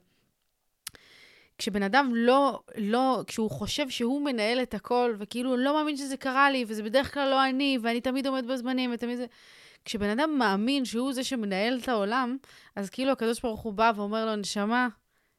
כשבן 1.58 1.84
אדם 1.84 2.12
לא, 2.16 2.62
לא, 2.78 3.24
כשהוא 3.28 3.50
חושב 3.52 3.90
שהוא 3.90 4.22
מנהל 4.22 4.62
את 4.62 4.74
הכל, 4.74 5.16
וכאילו 5.18 5.50
הוא 5.50 5.58
לא 5.58 5.74
מאמין 5.74 5.98
שזה 5.98 6.18
קרה 6.18 6.52
לי, 6.52 6.66
וזה 6.68 6.84
בדרך 6.84 7.14
כלל 7.14 7.30
לא 7.30 7.46
אני, 7.46 7.78
ואני 7.82 8.02
תמיד 8.02 8.28
עומד 8.28 8.48
בזמנים, 8.48 8.92
ותמיד 8.94 9.18
זה... 9.18 9.26
כשבן 9.86 10.10
אדם 10.10 10.38
מאמין 10.38 10.86
שהוא 10.86 11.14
זה 11.14 11.24
שמנהל 11.24 11.80
את 11.84 11.90
העולם, 11.90 12.38
אז 12.76 12.90
כאילו 12.90 13.12
הקדוש 13.12 13.42
ברוך 13.42 13.62
הוא 13.62 13.74
בא 13.74 13.92
ואומר 13.96 14.26
לו, 14.26 14.36
נשמה, 14.36 14.88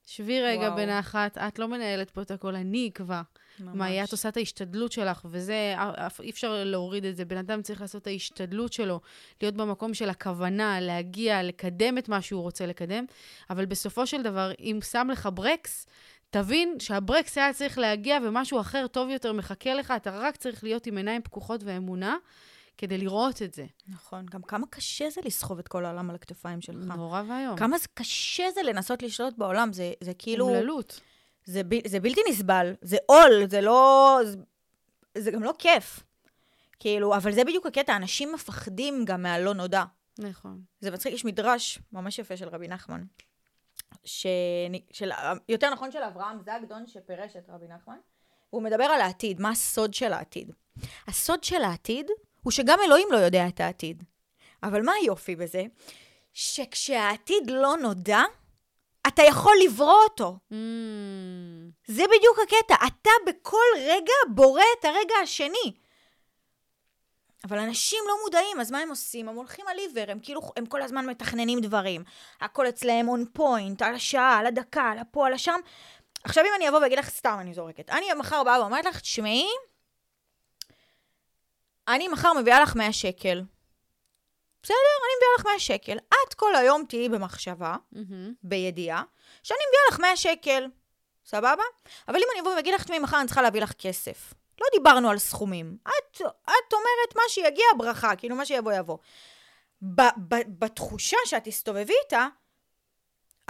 שבי 0.06 0.40
רגע 0.42 0.60
וואו. 0.66 0.76
בנחת, 0.76 1.38
את 1.38 1.58
לא 1.58 1.68
מנהלת 1.68 2.10
פה 2.10 2.22
את 2.22 2.30
הכל, 2.30 2.54
אני 2.54 2.88
אקבע. 2.92 3.22
מה 3.58 3.90
יהיה, 3.90 4.04
את 4.04 4.12
עושה 4.12 4.28
את 4.28 4.36
ההשתדלות 4.36 4.92
שלך, 4.92 5.20
וזה, 5.30 5.74
אף- 5.78 6.20
אי 6.20 6.30
אפשר 6.30 6.64
להוריד 6.64 7.04
את 7.04 7.16
זה. 7.16 7.24
בן 7.24 7.36
אדם 7.36 7.62
צריך 7.62 7.80
לעשות 7.80 8.02
את 8.02 8.06
ההשתדלות 8.06 8.72
שלו, 8.72 9.00
להיות 9.42 9.54
במקום 9.54 9.94
של 9.94 10.08
הכוונה, 10.08 10.80
להגיע, 10.80 11.42
לקדם 11.42 11.98
את 11.98 12.08
מה 12.08 12.22
שהוא 12.22 12.42
רוצה 12.42 12.66
לקדם, 12.66 13.04
אבל 13.50 13.64
בסופו 13.64 14.06
של 14.06 14.22
דבר, 14.22 14.50
אם 14.60 14.78
שם 14.90 15.08
לך 15.12 15.28
ברקס, 15.34 15.86
תבין 16.30 16.76
שהברקס 16.80 17.38
היה 17.38 17.52
צריך 17.52 17.78
להגיע 17.78 18.18
ומשהו 18.24 18.60
אחר 18.60 18.86
טוב 18.86 19.08
יותר 19.10 19.32
מחכה 19.32 19.74
לך, 19.74 19.92
אתה 19.96 20.18
רק 20.18 20.36
צריך 20.36 20.64
להיות 20.64 20.86
עם 20.86 20.96
עיניים 20.96 21.22
פקוחות 21.22 21.60
ואמונה 21.64 22.16
כדי 22.78 22.98
לראות 22.98 23.42
את 23.42 23.54
זה. 23.54 23.66
נכון, 23.88 24.26
גם 24.26 24.42
כמה 24.42 24.66
קשה 24.70 25.10
זה 25.10 25.20
לסחוב 25.24 25.58
את 25.58 25.68
כל 25.68 25.84
העולם 25.84 26.10
על 26.10 26.16
הכתפיים 26.16 26.60
שלך. 26.60 26.84
נורא 26.96 27.22
ואיום. 27.28 27.56
כמה 27.56 27.78
זה 27.78 27.88
קשה 27.94 28.50
זה 28.54 28.62
לנסות 28.62 29.02
לשלוט 29.02 29.34
בעולם, 29.38 29.72
זה, 29.72 29.92
זה 30.00 30.14
כאילו... 30.14 30.48
אומללות. 30.48 31.00
זה, 31.44 31.62
ב, 31.64 31.88
זה 31.88 32.00
בלתי 32.00 32.20
נסבל, 32.30 32.74
זה 32.82 32.96
עול, 33.06 33.46
זה 33.50 33.60
לא... 33.60 34.20
זה, 34.24 34.36
זה 35.18 35.30
גם 35.30 35.42
לא 35.42 35.54
כיף. 35.58 36.00
כאילו, 36.78 37.16
אבל 37.16 37.32
זה 37.32 37.44
בדיוק 37.44 37.66
הקטע, 37.66 37.96
אנשים 37.96 38.32
מפחדים 38.32 39.04
גם 39.04 39.22
מהלא 39.22 39.54
נודע. 39.54 39.84
נכון. 40.18 40.62
זה 40.80 40.90
מצחיק, 40.90 41.12
יש 41.12 41.24
מדרש 41.24 41.78
ממש 41.92 42.18
יפה 42.18 42.36
של 42.36 42.48
רבי 42.48 42.68
נחמן, 42.68 43.04
ש... 44.04 44.26
של... 44.92 45.10
יותר 45.48 45.70
נכון 45.70 45.90
של 45.90 46.02
אברהם 46.02 46.38
זגדון, 46.40 46.86
שפירש 46.86 47.36
את 47.36 47.44
רבי 47.48 47.66
נחמן, 47.68 47.96
והוא 48.52 48.62
מדבר 48.62 48.84
על 48.84 49.00
העתיד, 49.00 49.40
מה 49.40 49.50
הסוד 49.50 49.94
של 49.94 50.12
העתיד. 50.12 50.52
הסוד 51.06 51.44
של 51.44 51.62
העתיד 51.62 52.06
הוא 52.44 52.50
שגם 52.50 52.78
אלוהים 52.84 53.08
לא 53.10 53.16
יודע 53.16 53.48
את 53.48 53.60
העתיד. 53.60 54.04
אבל 54.62 54.82
מה 54.82 54.92
היופי 54.92 55.36
בזה? 55.36 55.62
שכשהעתיד 56.32 57.50
לא 57.50 57.76
נודע, 57.76 58.22
אתה 59.06 59.22
יכול 59.22 59.52
לברוא 59.64 60.02
אותו. 60.04 60.38
Mm, 60.50 60.54
זה 61.86 62.02
בדיוק 62.16 62.38
הקטע, 62.42 62.74
אתה 62.86 63.10
בכל 63.26 63.66
רגע 63.78 64.12
בורא 64.28 64.62
את 64.80 64.84
הרגע 64.84 65.14
השני. 65.22 65.72
אבל 67.44 67.58
אנשים 67.58 67.98
לא 68.08 68.14
מודעים, 68.24 68.60
אז 68.60 68.70
מה 68.70 68.78
הם 68.78 68.90
עושים? 68.90 69.28
הם 69.28 69.36
הולכים 69.36 69.64
על 69.68 69.78
עיוור, 69.78 70.10
הם 70.10 70.18
כאילו, 70.22 70.40
הם 70.56 70.66
כל 70.66 70.82
הזמן 70.82 71.06
מתכננים 71.06 71.60
דברים. 71.60 72.04
הכל 72.40 72.68
אצלהם 72.68 73.08
און 73.08 73.24
פוינט, 73.32 73.82
על 73.82 73.94
השעה, 73.94 74.38
על 74.38 74.46
הדקה, 74.46 74.82
על 74.82 74.98
הפה, 74.98 75.26
על 75.26 75.32
השם. 75.32 75.60
עכשיו 76.24 76.44
אם 76.44 76.50
אני 76.56 76.68
אבוא 76.68 76.78
ואגיד 76.78 76.98
לך, 76.98 77.08
סתם 77.08 77.36
אני 77.40 77.54
זורקת, 77.54 77.90
אני 77.90 78.06
מחר 78.18 78.44
באה 78.44 78.60
ואומרת 78.60 78.84
לך, 78.84 79.00
תשמעי, 79.00 79.46
אני 81.88 82.08
מחר 82.08 82.32
מביאה 82.32 82.60
לך 82.60 82.76
100 82.76 82.92
שקל. 82.92 83.42
בסדר? 84.62 84.76
אני 84.76 85.14
מביאה 85.16 85.30
לך 85.38 85.46
100 85.46 85.58
שקל. 85.58 85.98
את 85.98 86.34
כל 86.34 86.56
היום 86.56 86.84
תהיי 86.88 87.08
במחשבה, 87.08 87.76
מהמם. 87.92 88.32
בידיעה, 88.42 89.02
שאני 89.42 89.58
מביאה 89.68 89.82
לך 89.90 90.00
100 90.00 90.16
שקל. 90.16 90.66
סבבה? 91.26 91.62
אבל 92.08 92.16
אם 92.16 92.26
אני 92.32 92.40
אבוא 92.40 92.54
ואגיד 92.54 92.74
לך, 92.74 92.84
תשמעי, 92.84 92.98
מחר 92.98 93.18
אני 93.20 93.26
צריכה 93.26 93.42
להביא 93.42 93.62
לך 93.62 93.72
כסף. 93.72 94.34
לא 94.60 94.66
דיברנו 94.72 95.10
על 95.10 95.18
סכומים. 95.18 95.76
את, 95.82 96.20
את 96.44 96.72
אומרת 96.72 97.16
מה 97.16 97.22
שיגיע 97.28 97.64
ברכה, 97.78 98.16
כאילו 98.16 98.36
מה 98.36 98.46
שיבוא 98.46 98.72
יבוא. 98.72 98.98
ב, 99.82 100.02
ב, 100.28 100.34
בתחושה 100.58 101.16
שאת 101.24 101.44
תסתובבי 101.44 101.94
איתה, 102.04 102.26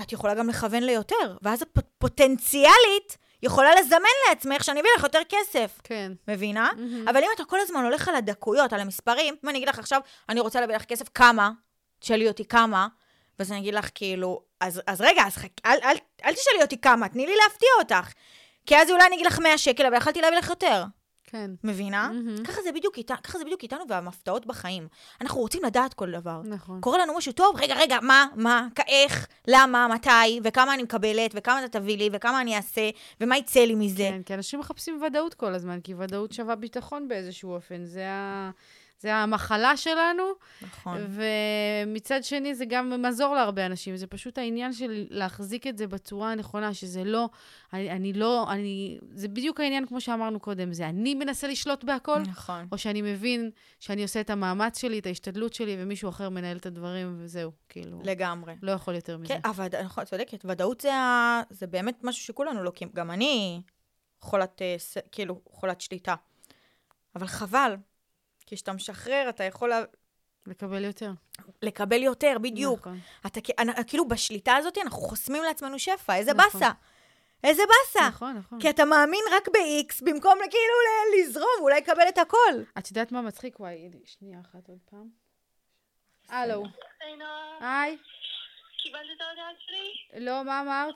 את 0.01 0.12
יכולה 0.12 0.35
גם 0.35 0.49
לכוון 0.49 0.83
ליותר, 0.83 1.37
ואז 1.42 1.62
פוטנציאלית 1.99 3.18
יכולה 3.44 3.74
לזמן 3.80 3.98
לעצמך 4.28 4.64
שאני 4.64 4.80
אביא 4.80 4.90
לך 4.96 5.02
יותר 5.02 5.20
כסף. 5.28 5.80
כן. 5.85 6.12
מבינה? 6.28 6.70
מהמם. 6.76 7.09
אבל 7.09 7.24
אם 7.24 7.28
אתה 7.35 7.44
כל 7.44 7.61
הזמן 7.61 7.85
הולך 7.85 8.09
על 8.09 8.14
הדקויות, 8.14 8.72
על 8.72 8.80
המספרים, 8.80 9.37
אם 9.44 9.48
אני 9.48 9.59
אגיד 9.59 9.68
לך 9.68 9.78
עכשיו, 9.78 10.00
אני 10.28 10.40
רוצה 10.40 10.61
להביא 10.61 10.74
לך 10.74 10.85
כסף, 10.85 11.09
כמה? 11.14 11.50
תשאלי 11.98 12.28
אותי 12.28 12.44
כמה, 12.44 12.88
ואז 13.38 13.52
אני 13.52 13.61
אגיד 13.61 13.74
לך 13.74 13.88
כאילו, 13.94 14.42
אז, 14.61 14.83
אז 14.87 15.00
רגע, 15.00 15.22
אז 15.26 15.37
חכ... 15.37 15.48
אל, 15.66 15.78
אל, 15.85 15.96
אל 16.24 16.35
תשאלי 16.35 16.62
אותי 16.62 16.80
כמה, 16.80 17.09
תני 17.09 17.26
לי 17.26 17.33
להפתיע 17.44 17.68
אותך. 17.78 18.12
כי 18.66 18.76
אז 18.76 18.90
אולי 18.90 19.07
אני 19.07 19.14
אגיד 19.14 19.26
לך 19.26 19.38
100 19.38 19.59
שקל, 19.59 19.87
אבל 19.87 19.96
יכלתי 19.96 20.20
להביא 20.20 20.38
לך 20.38 20.48
יותר. 20.48 20.85
כן. 21.35 21.51
מבינה? 21.64 22.11
מהמם. 22.12 22.44
ככה 22.44 22.62
זה 22.62 22.73
בדיוק 22.73 22.99
ככה 23.25 23.38
זה 23.38 23.44
בדיוק 23.44 23.62
איתנו 23.62 23.85
והמפתעות 23.88 24.47
בחיים. 24.47 24.88
אנחנו 25.20 25.40
רוצים 25.40 25.64
לדעת 25.64 25.94
כל 25.94 26.11
דבר. 26.11 26.40
נכון. 26.44 26.81
קורה 26.81 26.99
לנו 26.99 27.16
משהו 27.16 27.33
טוב, 27.33 27.57
רגע, 27.61 27.75
רגע, 27.75 27.99
מה, 28.03 28.27
מה, 28.37 28.66
איך, 28.88 29.27
למה, 29.49 29.88
מתי, 29.88 30.40
וכמה 30.44 30.75
אני 30.75 30.83
מקבלת, 30.83 31.31
וכמה 31.35 31.64
אתה 31.64 31.81
תביא 31.81 31.99
לי, 31.99 32.09
וכמה 32.12 32.40
אני 32.40 32.57
אעשה, 32.57 32.90
ומה 33.20 33.37
יצא 33.37 33.61
לי 33.61 33.75
מזה. 33.75 34.09
כן, 34.11 34.23
כי 34.23 34.35
אנשים 34.35 34.61
מחפשים 34.61 35.03
ודאות 35.03 35.35
כל 35.35 35.55
הזמן, 35.55 35.81
כי 35.81 35.94
ודאות 35.94 36.33
שווה 36.33 36.55
ביטחון 36.55 37.09
באיזשהו 37.09 37.55
אופן. 37.55 37.85
זה, 37.85 38.09
ה... 38.09 38.51
זה 39.05 39.14
המחלה 39.14 39.77
שלנו, 39.77 40.23
נכון. 40.62 40.99
ומצד 41.87 42.25
שני 42.25 42.55
זה 42.55 42.64
גם 42.64 43.03
מזור 43.03 43.35
להרבה 43.35 43.67
אנשים. 43.67 43.97
זה 43.97 44.07
פשוט 44.07 44.38
העניין 44.38 44.73
של 44.73 45.07
להחזיק 45.11 45.67
את 45.67 45.79
זה 45.79 45.87
בצורה 45.87 46.33
הנכונה, 46.33 46.75
שזה 46.75 47.05
לא, 47.05 47.29
אני, 47.73 47.90
אני 47.90 48.12
לא, 48.12 48.47
אני, 48.51 48.99
זה 49.14 49.29
בדיוק 49.29 49.61
העניין 49.61 49.87
כמו 49.87 50.01
שאמרנו 50.01 50.40
קודם, 50.40 50.73
זה 50.73 50.88
אני 50.88 51.14
מנסה 51.14 51.49
לשלוט 51.49 51.85
בהכל, 51.85 52.19
נכון. 52.19 52.67
או 52.73 52.79
שאני 52.79 53.03
מבין 53.03 53.51
שאני 53.81 54.03
עושה 54.03 54.21
את 54.21 54.31
המאמץ 54.31 54.79
שלי, 54.79 54.99
את 54.99 55.07
ההשתדלות 55.07 55.55
שלי, 55.55 55.77
ומישהו 55.79 56.09
אחר 56.09 56.29
מנהל 56.29 56.57
את 56.57 56.67
הדברים, 56.67 57.17
וזהו, 57.19 57.53
כאילו, 57.69 58.01
לגמרי. 58.05 58.55
לא 58.62 58.73
יכול 58.73 58.95
יותר 58.95 59.19
מזה. 59.19 59.29
כן, 59.29 59.40
אבל 59.45 59.69
נכון, 59.85 60.05
צודקת, 60.05 60.45
ודאות 60.45 60.81
זה, 60.81 60.95
ה... 60.95 61.43
זה 61.51 61.67
באמת 61.67 62.05
משהו 62.05 62.25
שכולנו 62.25 62.62
לוקים, 62.62 62.90
גם 62.95 63.11
אני 63.11 63.62
חולת, 64.21 64.62
אה, 64.62 64.77
כאילו, 65.12 65.40
חולת 65.51 65.81
שליטה. 65.81 66.14
אבל 67.17 67.27
חבל, 67.27 67.77
כי 68.46 68.54
כשאתה 68.57 68.72
משחרר, 68.72 69.26
אתה 69.28 69.44
יכול 69.44 69.68
לה- 69.68 69.85
לקבל 70.46 70.85
יותר. 70.85 71.11
לקבל 71.62 72.02
יותר, 72.02 72.37
בדיוק. 72.42 72.80
נכון. 72.80 72.98
אתה 73.26 73.40
כאילו, 73.87 74.09
בשליטה 74.09 74.57
הזאת 74.57 74.78
אנחנו 74.78 74.98
חוסמים 74.98 75.42
לעצמנו 75.42 75.78
שפע, 75.78 76.16
איזה 76.16 76.33
נכון. 76.35 76.61
באסה. 76.61 76.70
איזה 77.44 77.62
באסה. 77.68 78.09
נכון, 78.09 78.37
נכון. 78.37 78.61
כי 78.61 78.70
אתה 78.70 78.85
מאמין 78.85 79.24
רק 79.33 79.48
ב-X, 79.48 80.04
במקום 80.04 80.38
כאילו 80.38 80.74
ל- 80.87 81.20
לזרום, 81.20 81.46
אולי 81.61 81.80
לקבל 81.80 82.09
את 82.09 82.18
הכל. 82.18 82.62
את 82.78 82.88
יודעת 82.90 83.12
מה 83.12 83.22
מצחיק? 83.22 83.61
וואי, 83.61 83.90
שנייה 84.04 84.40
אחת 84.40 84.68
עוד 84.68 84.78
פעם. 84.90 85.09
הלו, 86.28 86.64
היי 87.00 87.16
נועה, 87.16 87.83
היי, 87.83 87.98
קיבלת 88.83 89.00
את 89.16 89.20
ההודעה 89.20 89.48
שלי? 89.66 90.20
לא, 90.24 90.44
מה 90.44 90.61
אמרת? 90.61 90.94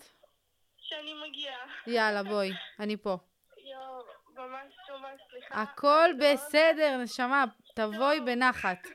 שאני 0.80 1.14
מגיעה. 1.28 1.58
יאללה, 1.86 2.22
בואי, 2.22 2.50
אני 2.80 2.96
פה. 2.96 3.16
יואו, 3.56 4.02
ממש 4.38 4.74
ממש 4.90 5.20
סליחה. 5.30 5.62
הכל. 5.62 6.08
בסדר, 6.18 6.96
נשמה, 7.02 7.44
תבואי 7.74 8.20
בנחת. 8.20 8.78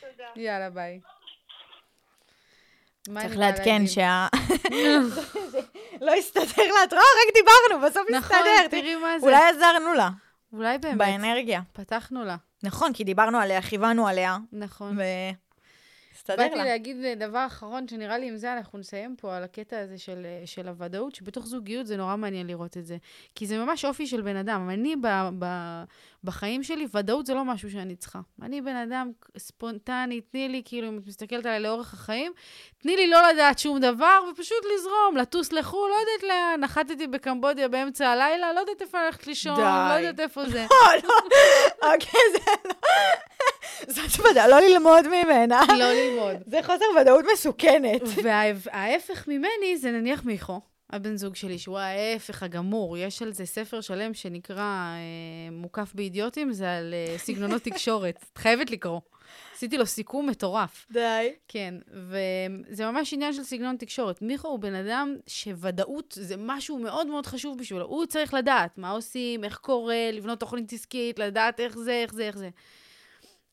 תודה. 0.00 0.28
יאללה, 0.36 0.70
ביי. 0.70 1.00
צריך 3.14 3.36
לעדכן? 3.36 3.86
שה... 3.86 4.26
לא 6.06 6.14
הסתדר 6.14 6.72
לה, 6.74 6.84
את 6.84 6.92
רואה? 6.92 7.02
רק 7.02 7.34
דיברנו, 7.34 7.86
בסוף 7.86 8.10
נכון, 8.10 8.36
הסתדר. 8.36 8.68
תראי 8.70 8.96
מה 8.96 9.18
זה. 9.18 9.26
אולי 9.26 9.48
עזרנו 9.48 9.94
לה, 9.94 10.08
אולי 10.52 10.78
באמת. 10.78 10.98
באנרגיה. 10.98 11.60
פתחנו 11.72 12.24
לה. 12.24 12.36
נכון, 12.62 12.92
כי 12.92 13.04
דיברנו 13.04 13.38
עליה, 13.38 13.62
כיוונו 13.62 14.08
עליה, 14.08 14.36
נכון. 14.52 14.96
באתי 16.28 16.56
לה. 16.56 16.64
להגיד 16.64 16.96
דבר 17.16 17.46
אחרון, 17.46 17.88
שנראה 17.88 18.18
לי 18.18 18.28
עם 18.28 18.36
זה 18.36 18.52
אנחנו 18.52 18.78
נסיים 18.78 19.16
פה, 19.16 19.36
על 19.36 19.44
הקטע 19.44 19.78
הזה 19.78 19.98
של, 19.98 20.26
של 20.44 20.68
הוודאות, 20.68 21.14
שבתוך 21.14 21.46
זוגיות 21.46 21.86
זה 21.86 21.96
נורא 21.96 22.16
מעניין 22.16 22.46
לראות 22.46 22.76
את 22.76 22.86
זה. 22.86 22.96
כי 23.34 23.46
זה 23.46 23.58
ממש 23.58 23.84
אופי 23.84 24.06
של 24.06 24.20
בן 24.20 24.36
אדם. 24.36 24.70
אני 24.70 24.96
ב, 24.96 25.06
ב, 25.38 25.44
בחיים 26.24 26.62
שלי, 26.62 26.86
ודאות 26.94 27.26
זה 27.26 27.34
לא 27.34 27.44
משהו 27.44 27.70
שאני 27.70 27.96
צריכה. 27.96 28.20
אני 28.42 28.60
בן 28.60 28.76
אדם 28.76 29.10
ספונטני, 29.38 30.20
תני 30.20 30.48
לי, 30.48 30.62
כאילו, 30.64 30.88
אם 30.88 30.98
את 30.98 31.06
מסתכלת 31.06 31.46
עליי 31.46 31.60
לאורך 31.60 31.94
החיים, 31.94 32.32
תני 32.78 32.96
לי 32.96 33.06
לא 33.06 33.28
לדעת 33.32 33.58
שום 33.58 33.80
דבר, 33.80 34.20
ופשוט 34.30 34.64
לזרום, 34.74 35.16
לטוס 35.16 35.52
לחו"ל, 35.52 35.90
לא 35.90 35.94
יודעת 35.94 36.28
לאן, 36.28 36.60
נחתתי 36.60 37.06
בקמבודיה 37.06 37.68
באמצע 37.68 38.08
הלילה, 38.08 38.52
לא 38.52 38.60
יודעת 38.60 38.82
איפה 38.82 39.04
ללכת 39.04 39.26
לישון. 39.26 39.60
לא 39.60 39.94
יודעת 39.94 40.20
איפה 40.20 40.48
זה. 40.48 40.66
לא, 40.70 40.92
לא, 41.04 41.14
אוקיי, 41.92 42.20
זה 42.32 42.50
לא... 42.64 42.74
זאת 43.94 44.20
ודאות, 44.20 44.48
לא 44.48 44.60
ללמוד 44.60 45.08
ממנה. 45.08 45.60
לא 45.68 45.92
ללמוד. 45.92 46.36
זה 46.46 46.60
חוסר 46.62 46.84
ודאות 47.00 47.24
מסוכנת. 47.32 48.02
וההפך 48.22 49.28
ממני 49.28 49.76
זה 49.76 49.90
נניח 49.90 50.24
מיכו, 50.24 50.60
הבן 50.90 51.16
זוג 51.16 51.34
שלי, 51.34 51.58
שהוא 51.58 51.78
ההפך 51.78 52.42
הגמור. 52.42 52.96
יש 52.96 53.22
על 53.22 53.32
זה 53.32 53.46
ספר 53.46 53.80
שלם 53.80 54.14
שנקרא 54.14 54.62
אה, 54.62 55.50
מוקף 55.52 55.92
באידיוטים, 55.94 56.52
זה 56.52 56.76
על 56.76 56.94
אה, 56.94 57.18
סגנונות 57.18 57.62
תקשורת. 57.62 58.24
את 58.32 58.38
חייבת 58.38 58.70
לקרוא. 58.70 59.00
עשיתי 59.54 59.78
לו 59.78 59.86
סיכום 59.86 60.28
מטורף. 60.28 60.86
די. 60.90 61.32
כן, 61.48 61.74
וזה 61.90 62.86
ממש 62.86 63.12
עניין 63.14 63.32
של 63.32 63.42
סגנון 63.42 63.76
תקשורת. 63.76 64.22
מיכו 64.22 64.48
הוא 64.48 64.58
בן 64.58 64.74
אדם 64.74 65.16
שוודאות 65.26 66.18
זה 66.20 66.34
משהו 66.38 66.78
מאוד 66.78 67.06
מאוד 67.06 67.26
חשוב 67.26 67.58
בשבילו. 67.58 67.84
הוא 67.84 68.06
צריך 68.06 68.34
לדעת 68.34 68.78
מה 68.78 68.90
עושים, 68.90 69.44
איך 69.44 69.56
קורה, 69.56 70.10
לבנות 70.12 70.40
תוכנית 70.40 70.72
עסקית, 70.72 71.18
לדעת 71.18 71.60
איך 71.60 71.78
זה, 71.78 71.92
איך 71.92 72.14
זה, 72.14 72.22
איך 72.26 72.38
זה. 72.38 72.48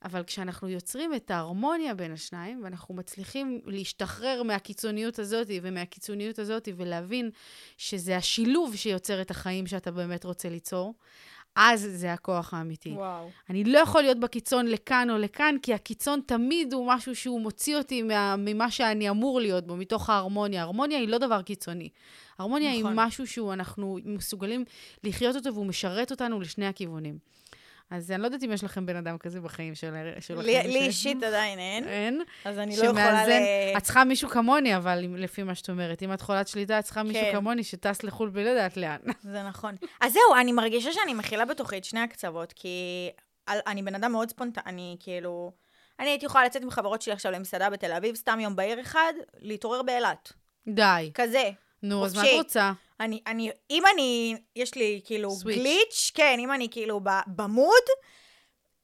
אבל 0.05 0.23
כשאנחנו 0.23 0.69
יוצרים 0.69 1.13
את 1.13 1.31
ההרמוניה 1.31 1.93
בין 1.93 2.11
השניים, 2.11 2.61
ואנחנו 2.63 2.95
מצליחים 2.95 3.61
להשתחרר 3.65 4.43
מהקיצוניות 4.43 5.19
הזאת 5.19 5.47
ומהקיצוניות 5.61 6.39
הזאת, 6.39 6.69
ולהבין 6.77 7.29
שזה 7.77 8.17
השילוב 8.17 8.75
שיוצר 8.75 9.21
את 9.21 9.31
החיים 9.31 9.67
שאתה 9.67 9.91
באמת 9.91 10.23
רוצה 10.23 10.49
ליצור, 10.49 10.93
אז 11.55 11.87
זה 11.91 12.13
הכוח 12.13 12.53
האמיתי. 12.53 12.89
וואו. 12.89 13.29
אני 13.49 13.63
לא 13.63 13.79
יכול 13.79 14.01
להיות 14.01 14.19
בקיצון 14.19 14.67
לכאן 14.67 15.09
או 15.09 15.17
לכאן, 15.17 15.55
כי 15.61 15.73
הקיצון 15.73 16.19
תמיד 16.25 16.73
הוא 16.73 16.87
משהו 16.87 17.15
שהוא 17.15 17.41
מוציא 17.41 17.77
אותי 17.77 18.01
מה, 18.01 18.35
ממה 18.37 18.71
שאני 18.71 19.09
אמור 19.09 19.39
להיות 19.39 19.67
בו, 19.67 19.75
מתוך 19.75 20.09
ההרמוניה. 20.09 20.61
הרמוניה 20.61 20.99
היא 20.99 21.07
לא 21.07 21.17
דבר 21.17 21.41
קיצוני. 21.41 21.89
הרמוניה 22.39 22.77
נכון. 22.77 22.85
היא 22.85 23.07
משהו 23.07 23.27
שהוא, 23.27 23.53
אנחנו 23.53 23.97
מסוגלים 24.05 24.65
לחיות 25.03 25.35
אותו 25.35 25.53
והוא 25.53 25.65
משרת 25.65 26.11
אותנו 26.11 26.39
לשני 26.39 26.67
הכיוונים. 26.67 27.17
אז 27.89 28.11
אני 28.11 28.21
לא 28.21 28.27
יודעת 28.27 28.43
אם 28.43 28.51
יש 28.51 28.63
לכם 28.63 28.85
בן 28.85 28.95
אדם 28.95 29.17
כזה 29.17 29.41
בחיים 29.41 29.75
של, 29.75 29.93
שלכם. 30.19 30.41
לי 30.41 30.79
אישית 30.79 31.23
עדיין 31.23 31.59
אין, 31.59 31.87
אין. 31.87 32.21
אז 32.45 32.59
אני 32.59 32.77
לא 32.77 32.83
יכולה 32.83 33.27
ל... 33.27 33.31
את 33.77 33.83
צריכה 33.83 34.03
מישהו 34.03 34.29
כמוני, 34.29 34.75
אבל 34.75 35.05
לפי 35.17 35.43
מה 35.43 35.55
שאת 35.55 35.69
אומרת. 35.69 36.03
אם 36.03 36.13
את 36.13 36.21
חולת 36.21 36.47
שליטה, 36.47 36.79
את 36.79 36.83
צריכה 36.83 37.03
מישהו 37.03 37.23
כן. 37.23 37.31
כמוני 37.31 37.63
שטס 37.63 38.03
לחו"ל 38.03 38.29
בלי 38.29 38.45
לדעת 38.45 38.77
לאן. 38.77 38.97
זה 39.33 39.43
נכון. 39.43 39.75
אז 40.01 40.13
זהו, 40.13 40.35
אני 40.41 40.51
מרגישה 40.51 40.91
שאני 40.91 41.13
מכילה 41.13 41.45
בתוכי 41.45 41.77
את 41.77 41.83
שני 41.83 41.99
הקצוות, 41.99 42.53
כי 42.53 43.09
אני 43.47 43.83
בן 43.83 43.95
אדם 43.95 44.11
מאוד 44.11 44.29
ספונטני, 44.29 44.97
כאילו... 44.99 45.51
אני 45.99 46.09
הייתי 46.09 46.25
יכולה 46.25 46.45
לצאת 46.45 46.61
עם 46.61 46.69
חברות 46.69 47.01
שלי 47.01 47.13
עכשיו 47.13 47.31
למסעדה 47.31 47.69
בתל 47.69 47.91
אביב, 47.91 48.15
סתם 48.15 48.39
יום 48.39 48.55
בהיר 48.55 48.81
אחד, 48.81 49.13
להתעורר 49.39 49.81
באילת. 49.81 50.33
די. 50.67 51.11
כזה. 51.13 51.49
נו, 51.83 52.05
אז 52.05 52.15
מה 52.15 52.23
את. 52.23 52.27
רוצה? 52.33 52.71
אני, 52.99 53.21
אני, 53.27 53.51
אם 53.69 53.83
אני, 53.93 54.35
יש 54.55 54.75
לי 54.75 55.01
כאילו 55.05 55.31
סוויץ'. 55.31 55.57
גליץ', 55.57 56.11
כן, 56.13 56.35
אם 56.39 56.51
אני 56.51 56.67
כאילו 56.71 56.99
במוד, 57.27 57.83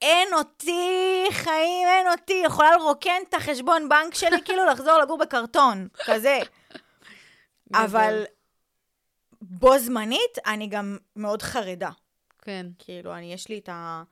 אין 0.01 0.33
אותי, 0.33 1.25
חיים, 1.31 1.87
אין 1.87 2.07
אותי, 2.07 2.41
יכולה 2.45 2.77
לרוקן 2.77 3.21
את 3.29 3.33
החשבון 3.33 3.89
בנק 3.89 4.15
שלי, 4.15 4.41
כאילו 4.45 4.65
לחזור 4.65 4.97
לגור 4.97 5.17
בקרטון, 5.17 5.87
כזה. 6.05 6.39
אבל 7.73 8.23
בו 9.41 9.79
זמנית, 9.79 10.37
אני 10.45 10.67
גם 10.67 10.97
מאוד 11.15 11.41
חרדה. 11.41 11.89
כן. 12.41 12.65
כאילו, 12.79 13.13
אני, 13.13 13.33
יש 13.33 13.49
לי 13.49 13.59
את 13.59 13.69
ה... 13.69 14.03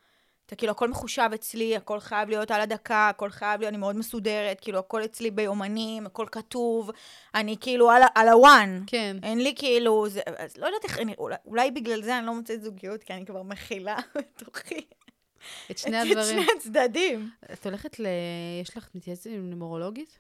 אתה 0.50 0.56
כאילו, 0.56 0.72
הכל 0.72 0.88
מחושב 0.88 1.30
אצלי, 1.36 1.76
הכל 1.76 2.00
חייב 2.00 2.30
להיות 2.30 2.52
על 2.52 2.62
הדקה, 2.62 3.10
הכל 3.10 3.30
חייב 3.30 3.60
להיות, 3.60 3.70
אני 3.70 3.78
מאוד 3.78 3.96
מסודרת, 3.96 4.60
כאילו, 4.60 4.80
הכל 4.80 5.06
אצלי 5.06 5.32
ביומנים, 5.32 6.06
הכל 6.06 6.26
כתוב, 6.32 6.92
אני 7.36 7.56
כאילו 7.60 7.92
על, 7.92 8.02
על 8.16 8.30
הוואן. 8.30 8.84
כן. 8.88 9.18
אין 9.24 9.44
לי 9.44 9.54
כאילו, 9.56 10.10
זה, 10.10 10.22
אז 10.38 10.58
לא 10.58 10.66
יודעת 10.66 10.84
איך, 10.84 11.00
אני, 11.00 11.14
אולי, 11.18 11.36
אולי 11.46 11.72
בגלל 11.72 12.02
זה 12.02 12.18
אני 12.18 12.26
לא 12.26 12.34
מוצאת 12.34 12.62
זוגיות, 12.62 13.04
כי 13.04 13.14
אני 13.14 13.26
כבר 13.26 13.44
מכילה 13.44 13.98
בתוכי 14.16 14.86
את 15.72 15.78
שני 15.78 16.02
את 16.02 16.08
הדברים. 16.08 16.44
שני 16.44 16.46
הצדדים. 16.58 17.30
את 17.54 17.66
הולכת 17.66 18.00
ל... 18.00 18.08
יש 18.62 18.78
לך 18.78 18.90
מתייעצת 18.96 19.30
עם 19.30 19.50
נומרולוגית? 19.50 20.20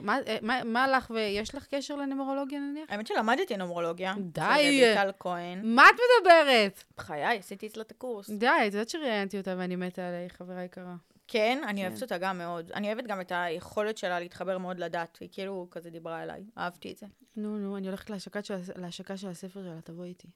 מה, 0.00 0.18
מה, 0.42 0.64
מה 0.64 0.88
לך 0.88 1.10
ויש 1.14 1.54
לך 1.54 1.66
קשר 1.66 1.96
לנומרולוגיה 1.96 2.60
נניח? 2.60 2.90
האמת 2.90 3.06
שלמדתי 3.06 3.56
נומרולוגיה. 3.56 4.14
די. 4.18 4.40
של 4.40 4.84
רויטל 4.84 5.10
כהן. 5.18 5.60
מה 5.74 5.84
את 5.86 6.00
מדברת? 6.20 6.84
בחיי, 6.96 7.38
עשיתי 7.38 7.66
אצלה 7.66 7.82
את 7.82 7.90
הקורס. 7.90 8.30
די, 8.30 8.46
את 8.46 8.72
יודעת 8.72 8.88
שראיינתי 8.88 9.38
אותה 9.38 9.54
ואני 9.58 9.76
מתה 9.76 10.08
עליה, 10.08 10.28
חברה 10.28 10.64
יקרה. 10.64 10.94
כן, 11.28 11.62
אני 11.66 11.80
כן. 11.80 11.86
אוהבת 11.86 12.02
אותה 12.02 12.18
גם 12.18 12.38
מאוד. 12.38 12.72
אני 12.72 12.86
אוהבת 12.86 13.06
גם 13.06 13.20
את 13.20 13.32
היכולת 13.34 13.98
שלה 13.98 14.20
להתחבר 14.20 14.58
מאוד 14.58 14.78
לדת. 14.78 15.18
היא 15.20 15.28
כאילו 15.32 15.68
כזה 15.70 15.90
דיברה 15.90 16.22
אליי, 16.22 16.44
אהבתי 16.58 16.92
את 16.92 16.96
זה. 16.96 17.06
נו, 17.36 17.58
נו, 17.58 17.76
אני 17.76 17.86
הולכת 17.86 18.10
להשקה 18.10 18.42
של, 18.42 18.56
להשקה 18.76 19.16
של 19.16 19.28
הספר 19.28 19.62
שלה, 19.62 19.80
תבואי 19.84 20.08
איתי. 20.08 20.28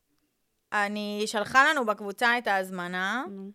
אני 0.73 1.23
שלחה 1.27 1.65
לנו 1.71 1.87
בקבוצה 1.87 2.39
את 2.39 2.47
ההזמנה. 2.47 3.25
נו. 3.31 3.51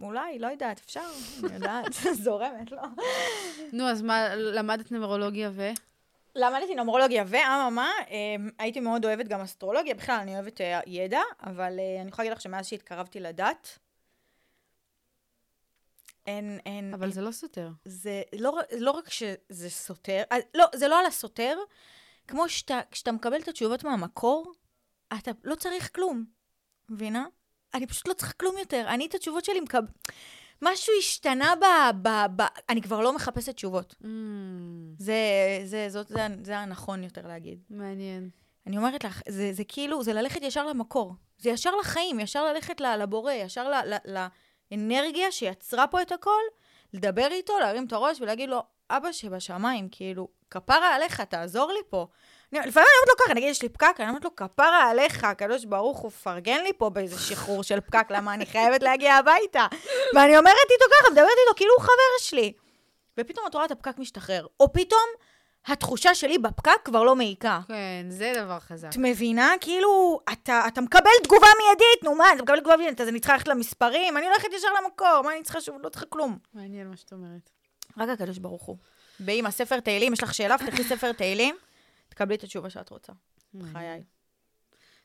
אולי, 0.00 0.38
לא 0.38 0.46
יודעת, 0.46 0.80
אפשר, 0.84 1.04
אני 1.44 1.54
יודעת, 1.54 1.92
זורמת, 2.24 2.72
לא? 2.72 2.82
נו, 3.72 3.84
אז 3.84 4.02
מה, 4.02 4.34
למדת 4.34 4.92
נומרולוגיה 4.92 5.50
ו? 5.54 5.70
למדתי 6.34 6.74
נומרולוגיה 6.74 7.24
ואממה, 7.26 7.90
אמ, 8.10 8.50
הייתי 8.58 8.80
מאוד 8.80 9.04
אוהבת 9.04 9.28
גם 9.28 9.40
אסטרולוגיה, 9.40 9.94
בכלל 9.94 10.18
אני 10.20 10.34
אוהבת 10.34 10.60
אה, 10.60 10.80
ידע, 10.86 11.20
אבל 11.42 11.78
אה, 11.78 12.00
אני 12.00 12.08
יכולה 12.08 12.24
להגיד 12.24 12.32
לך 12.32 12.40
שמאז 12.40 12.66
שהתקרבתי 12.66 13.20
לדת, 13.20 13.78
אין, 16.26 16.58
אין, 16.66 16.94
אבל 16.94 17.12
זה 17.12 17.20
לא 17.20 17.32
סותר. 17.32 17.70
זה 17.84 18.22
לא, 18.38 18.58
לא 18.78 18.90
רק 18.90 19.10
שזה 19.10 19.70
סותר, 19.70 20.22
אה, 20.32 20.36
לא, 20.54 20.64
זה 20.74 20.88
לא 20.88 21.00
על 21.00 21.06
הסותר, 21.06 21.58
כמו 22.28 22.48
שאתה, 22.48 22.80
כשאתה 22.90 23.12
מקבל 23.12 23.40
את 23.40 23.48
התשובות 23.48 23.84
מהמקור, 23.84 24.52
אתה 25.18 25.30
לא 25.44 25.54
צריך 25.54 25.94
כלום, 25.94 26.24
מבינה? 26.88 27.26
אני 27.74 27.86
פשוט 27.86 28.08
לא 28.08 28.12
צריכה 28.12 28.32
כלום 28.32 28.58
יותר. 28.58 28.84
אני 28.88 29.06
את 29.06 29.14
התשובות 29.14 29.44
שלי 29.44 29.60
מקבל... 29.60 29.86
משהו 30.62 30.92
השתנה 30.98 31.54
ב... 31.56 31.64
ב, 32.02 32.08
ב 32.36 32.46
אני 32.68 32.82
כבר 32.82 33.00
לא 33.00 33.12
מחפשת 33.14 33.54
תשובות. 33.54 33.94
Mm, 34.02 34.06
זה, 34.98 35.14
זה, 35.64 35.86
זאת, 35.88 36.08
זה, 36.08 36.26
זה 36.42 36.58
הנכון 36.58 37.04
יותר 37.04 37.26
להגיד. 37.26 37.58
מעניין. 37.70 38.30
אני 38.66 38.76
אומרת 38.76 39.04
לך, 39.04 39.22
זה, 39.28 39.52
זה 39.52 39.64
כאילו, 39.64 40.02
זה 40.02 40.12
ללכת 40.12 40.42
ישר 40.42 40.66
למקור. 40.66 41.14
זה 41.38 41.50
ישר 41.50 41.70
לחיים, 41.80 42.20
ישר 42.20 42.52
ללכת 42.52 42.80
לבורא, 42.80 43.32
ישר 43.32 43.68
ל, 43.68 43.74
ל, 43.94 44.26
לאנרגיה 44.70 45.32
שיצרה 45.32 45.86
פה 45.86 46.02
את 46.02 46.12
הכל, 46.12 46.40
לדבר 46.94 47.26
איתו, 47.30 47.58
להרים 47.58 47.86
את 47.86 47.92
הראש 47.92 48.20
ולהגיד 48.20 48.48
לו, 48.48 48.62
אבא 48.90 49.12
שבשמיים, 49.12 49.88
כאילו, 49.90 50.28
כפרה 50.50 50.94
עליך, 50.94 51.20
תעזור 51.20 51.72
לי 51.72 51.80
פה. 51.90 52.06
אני, 52.52 52.58
לפעמים 52.58 52.88
אני 52.88 52.96
אומרת 53.02 53.08
לו 53.08 53.24
ככה, 53.24 53.34
נגיד, 53.34 53.48
יש 53.48 53.62
לי 53.62 53.68
פקק, 53.68 53.94
אני 53.98 54.08
אומרת 54.08 54.24
לו, 54.24 54.36
כפרה 54.36 54.90
עליך, 54.90 55.24
הקדוש 55.24 55.64
ברוך 55.64 55.98
הוא, 55.98 56.10
פרגן 56.10 56.62
לי 56.62 56.72
פה 56.72 56.90
באיזה 56.90 57.18
שחרור 57.18 57.62
של 57.62 57.80
פקק, 57.80 58.06
למה 58.10 58.34
אני 58.34 58.46
חייבת 58.46 58.82
להגיע 58.82 59.14
הביתה. 59.14 59.66
ואני 60.14 60.38
אומרת 60.38 60.56
איתו 60.70 60.84
ככה, 60.90 61.10
מדברת 61.10 61.26
איתו 61.46 61.56
כאילו 61.56 61.72
הוא 61.76 61.82
חבר 61.82 62.18
שלי. 62.20 62.52
ופתאום 63.18 63.46
את 63.46 63.54
רואה 63.54 63.64
את 63.64 63.70
הפקק 63.70 63.98
משתחרר. 63.98 64.46
או 64.60 64.72
פתאום 64.72 65.08
התחושה 65.66 66.14
שלי 66.14 66.38
בפקק 66.38 66.80
כבר 66.84 67.02
לא 67.02 67.16
מעיקה. 67.16 67.60
כן, 67.68 68.06
זה 68.08 68.32
דבר 68.36 68.58
חזק. 68.60 68.88
את 68.90 68.96
מבינה? 68.96 69.52
כאילו, 69.60 70.20
אתה, 70.32 70.62
אתה 70.68 70.80
מקבל 70.80 71.10
תגובה 71.22 71.46
מיידית, 71.58 72.04
נו 72.04 72.14
מה, 72.14 72.32
אתה 72.32 72.42
מקבל 72.42 72.60
תגובה 72.60 72.76
מיידית, 72.76 73.00
אז 73.00 73.08
אני 73.08 73.20
צריכה 73.20 73.32
ללכת 73.32 73.48
למספרים, 73.48 74.16
אני 74.16 74.26
הולכת 74.26 74.48
ישר 74.52 74.68
למקור, 74.82 75.22
מה 75.24 75.32
אני 75.32 75.42
צריכה 75.42 75.60
שוב? 75.60 75.76
לא 75.82 75.88
צריכה 75.88 76.06
כלום. 76.06 76.38
מעניין 76.54 76.88
מה 76.90 76.96
שאת 76.96 77.12
אומרת. 77.12 77.50
רק 77.98 78.08
הקדוש 78.08 78.38
ברוך 78.38 78.62
הוא. 78.62 78.76
באמא, 79.20 79.50
ספר 79.50 79.80
תהילים, 79.80 80.12
יש 80.12 80.22
לך 80.22 80.34
שאלה, 80.34 80.58
פתחי 80.58 80.84
ספר 80.84 81.12
תהילים, 81.12 81.56
תקבלי 82.10 82.34
את 82.34 82.42
התשובה 82.42 82.70
שאת 82.70 82.90
רוצה. 82.90 83.12
חיי. 83.72 84.02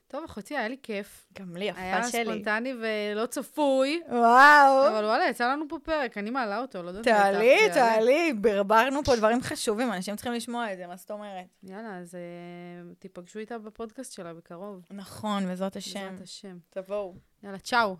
טוב, 0.07 0.23
אחותי, 0.23 0.57
היה 0.57 0.67
לי 0.67 0.77
כיף. 0.83 1.27
גם 1.39 1.57
לי, 1.57 1.71
היה 1.75 1.99
יפה 1.99 2.07
שלי. 2.07 2.23
ספונטני 2.23 2.73
ולא 2.81 3.25
צפוי, 3.25 4.01
וואו. 4.09 4.87
אבל 4.89 5.05
וואלה, 5.05 5.29
יצא 5.29 5.51
לנו 5.51 5.65
פה 5.69 5.77
פרק, 5.83 6.17
אני 6.17 6.29
מעלה 6.29 6.59
אותו, 6.61 6.83
לא 6.83 6.87
יודעת 6.87 7.03
תעלי. 7.03 7.57
תעלי, 7.73 8.33
ברברנו 8.33 9.03
פה 9.03 9.15
דברים 9.15 9.41
חשובים, 9.41 9.93
אנשים 9.93 10.15
צריכים 10.15 10.33
לשמוע 10.33 10.73
את 10.73 10.77
זה, 10.77 10.87
מה 10.87 10.95
זאת 10.95 11.11
אומרת? 11.11 11.45
יאללה, 11.63 11.97
אז 11.97 12.15
אה, 12.15 12.93
תיפגשו 12.99 13.39
איתה 13.39 13.57
בפודקאסט 13.57 14.13
שלה 14.13 14.33
בקרוב. 14.33 14.85
נכון, 14.91 15.45
בעזרת 15.45 15.75
השם. 15.75 15.99
בעזרת 15.99 16.21
השם. 16.21 16.57
תבואו. 16.69 17.15
יאללה, 17.43 17.59
צ'או. 17.59 17.95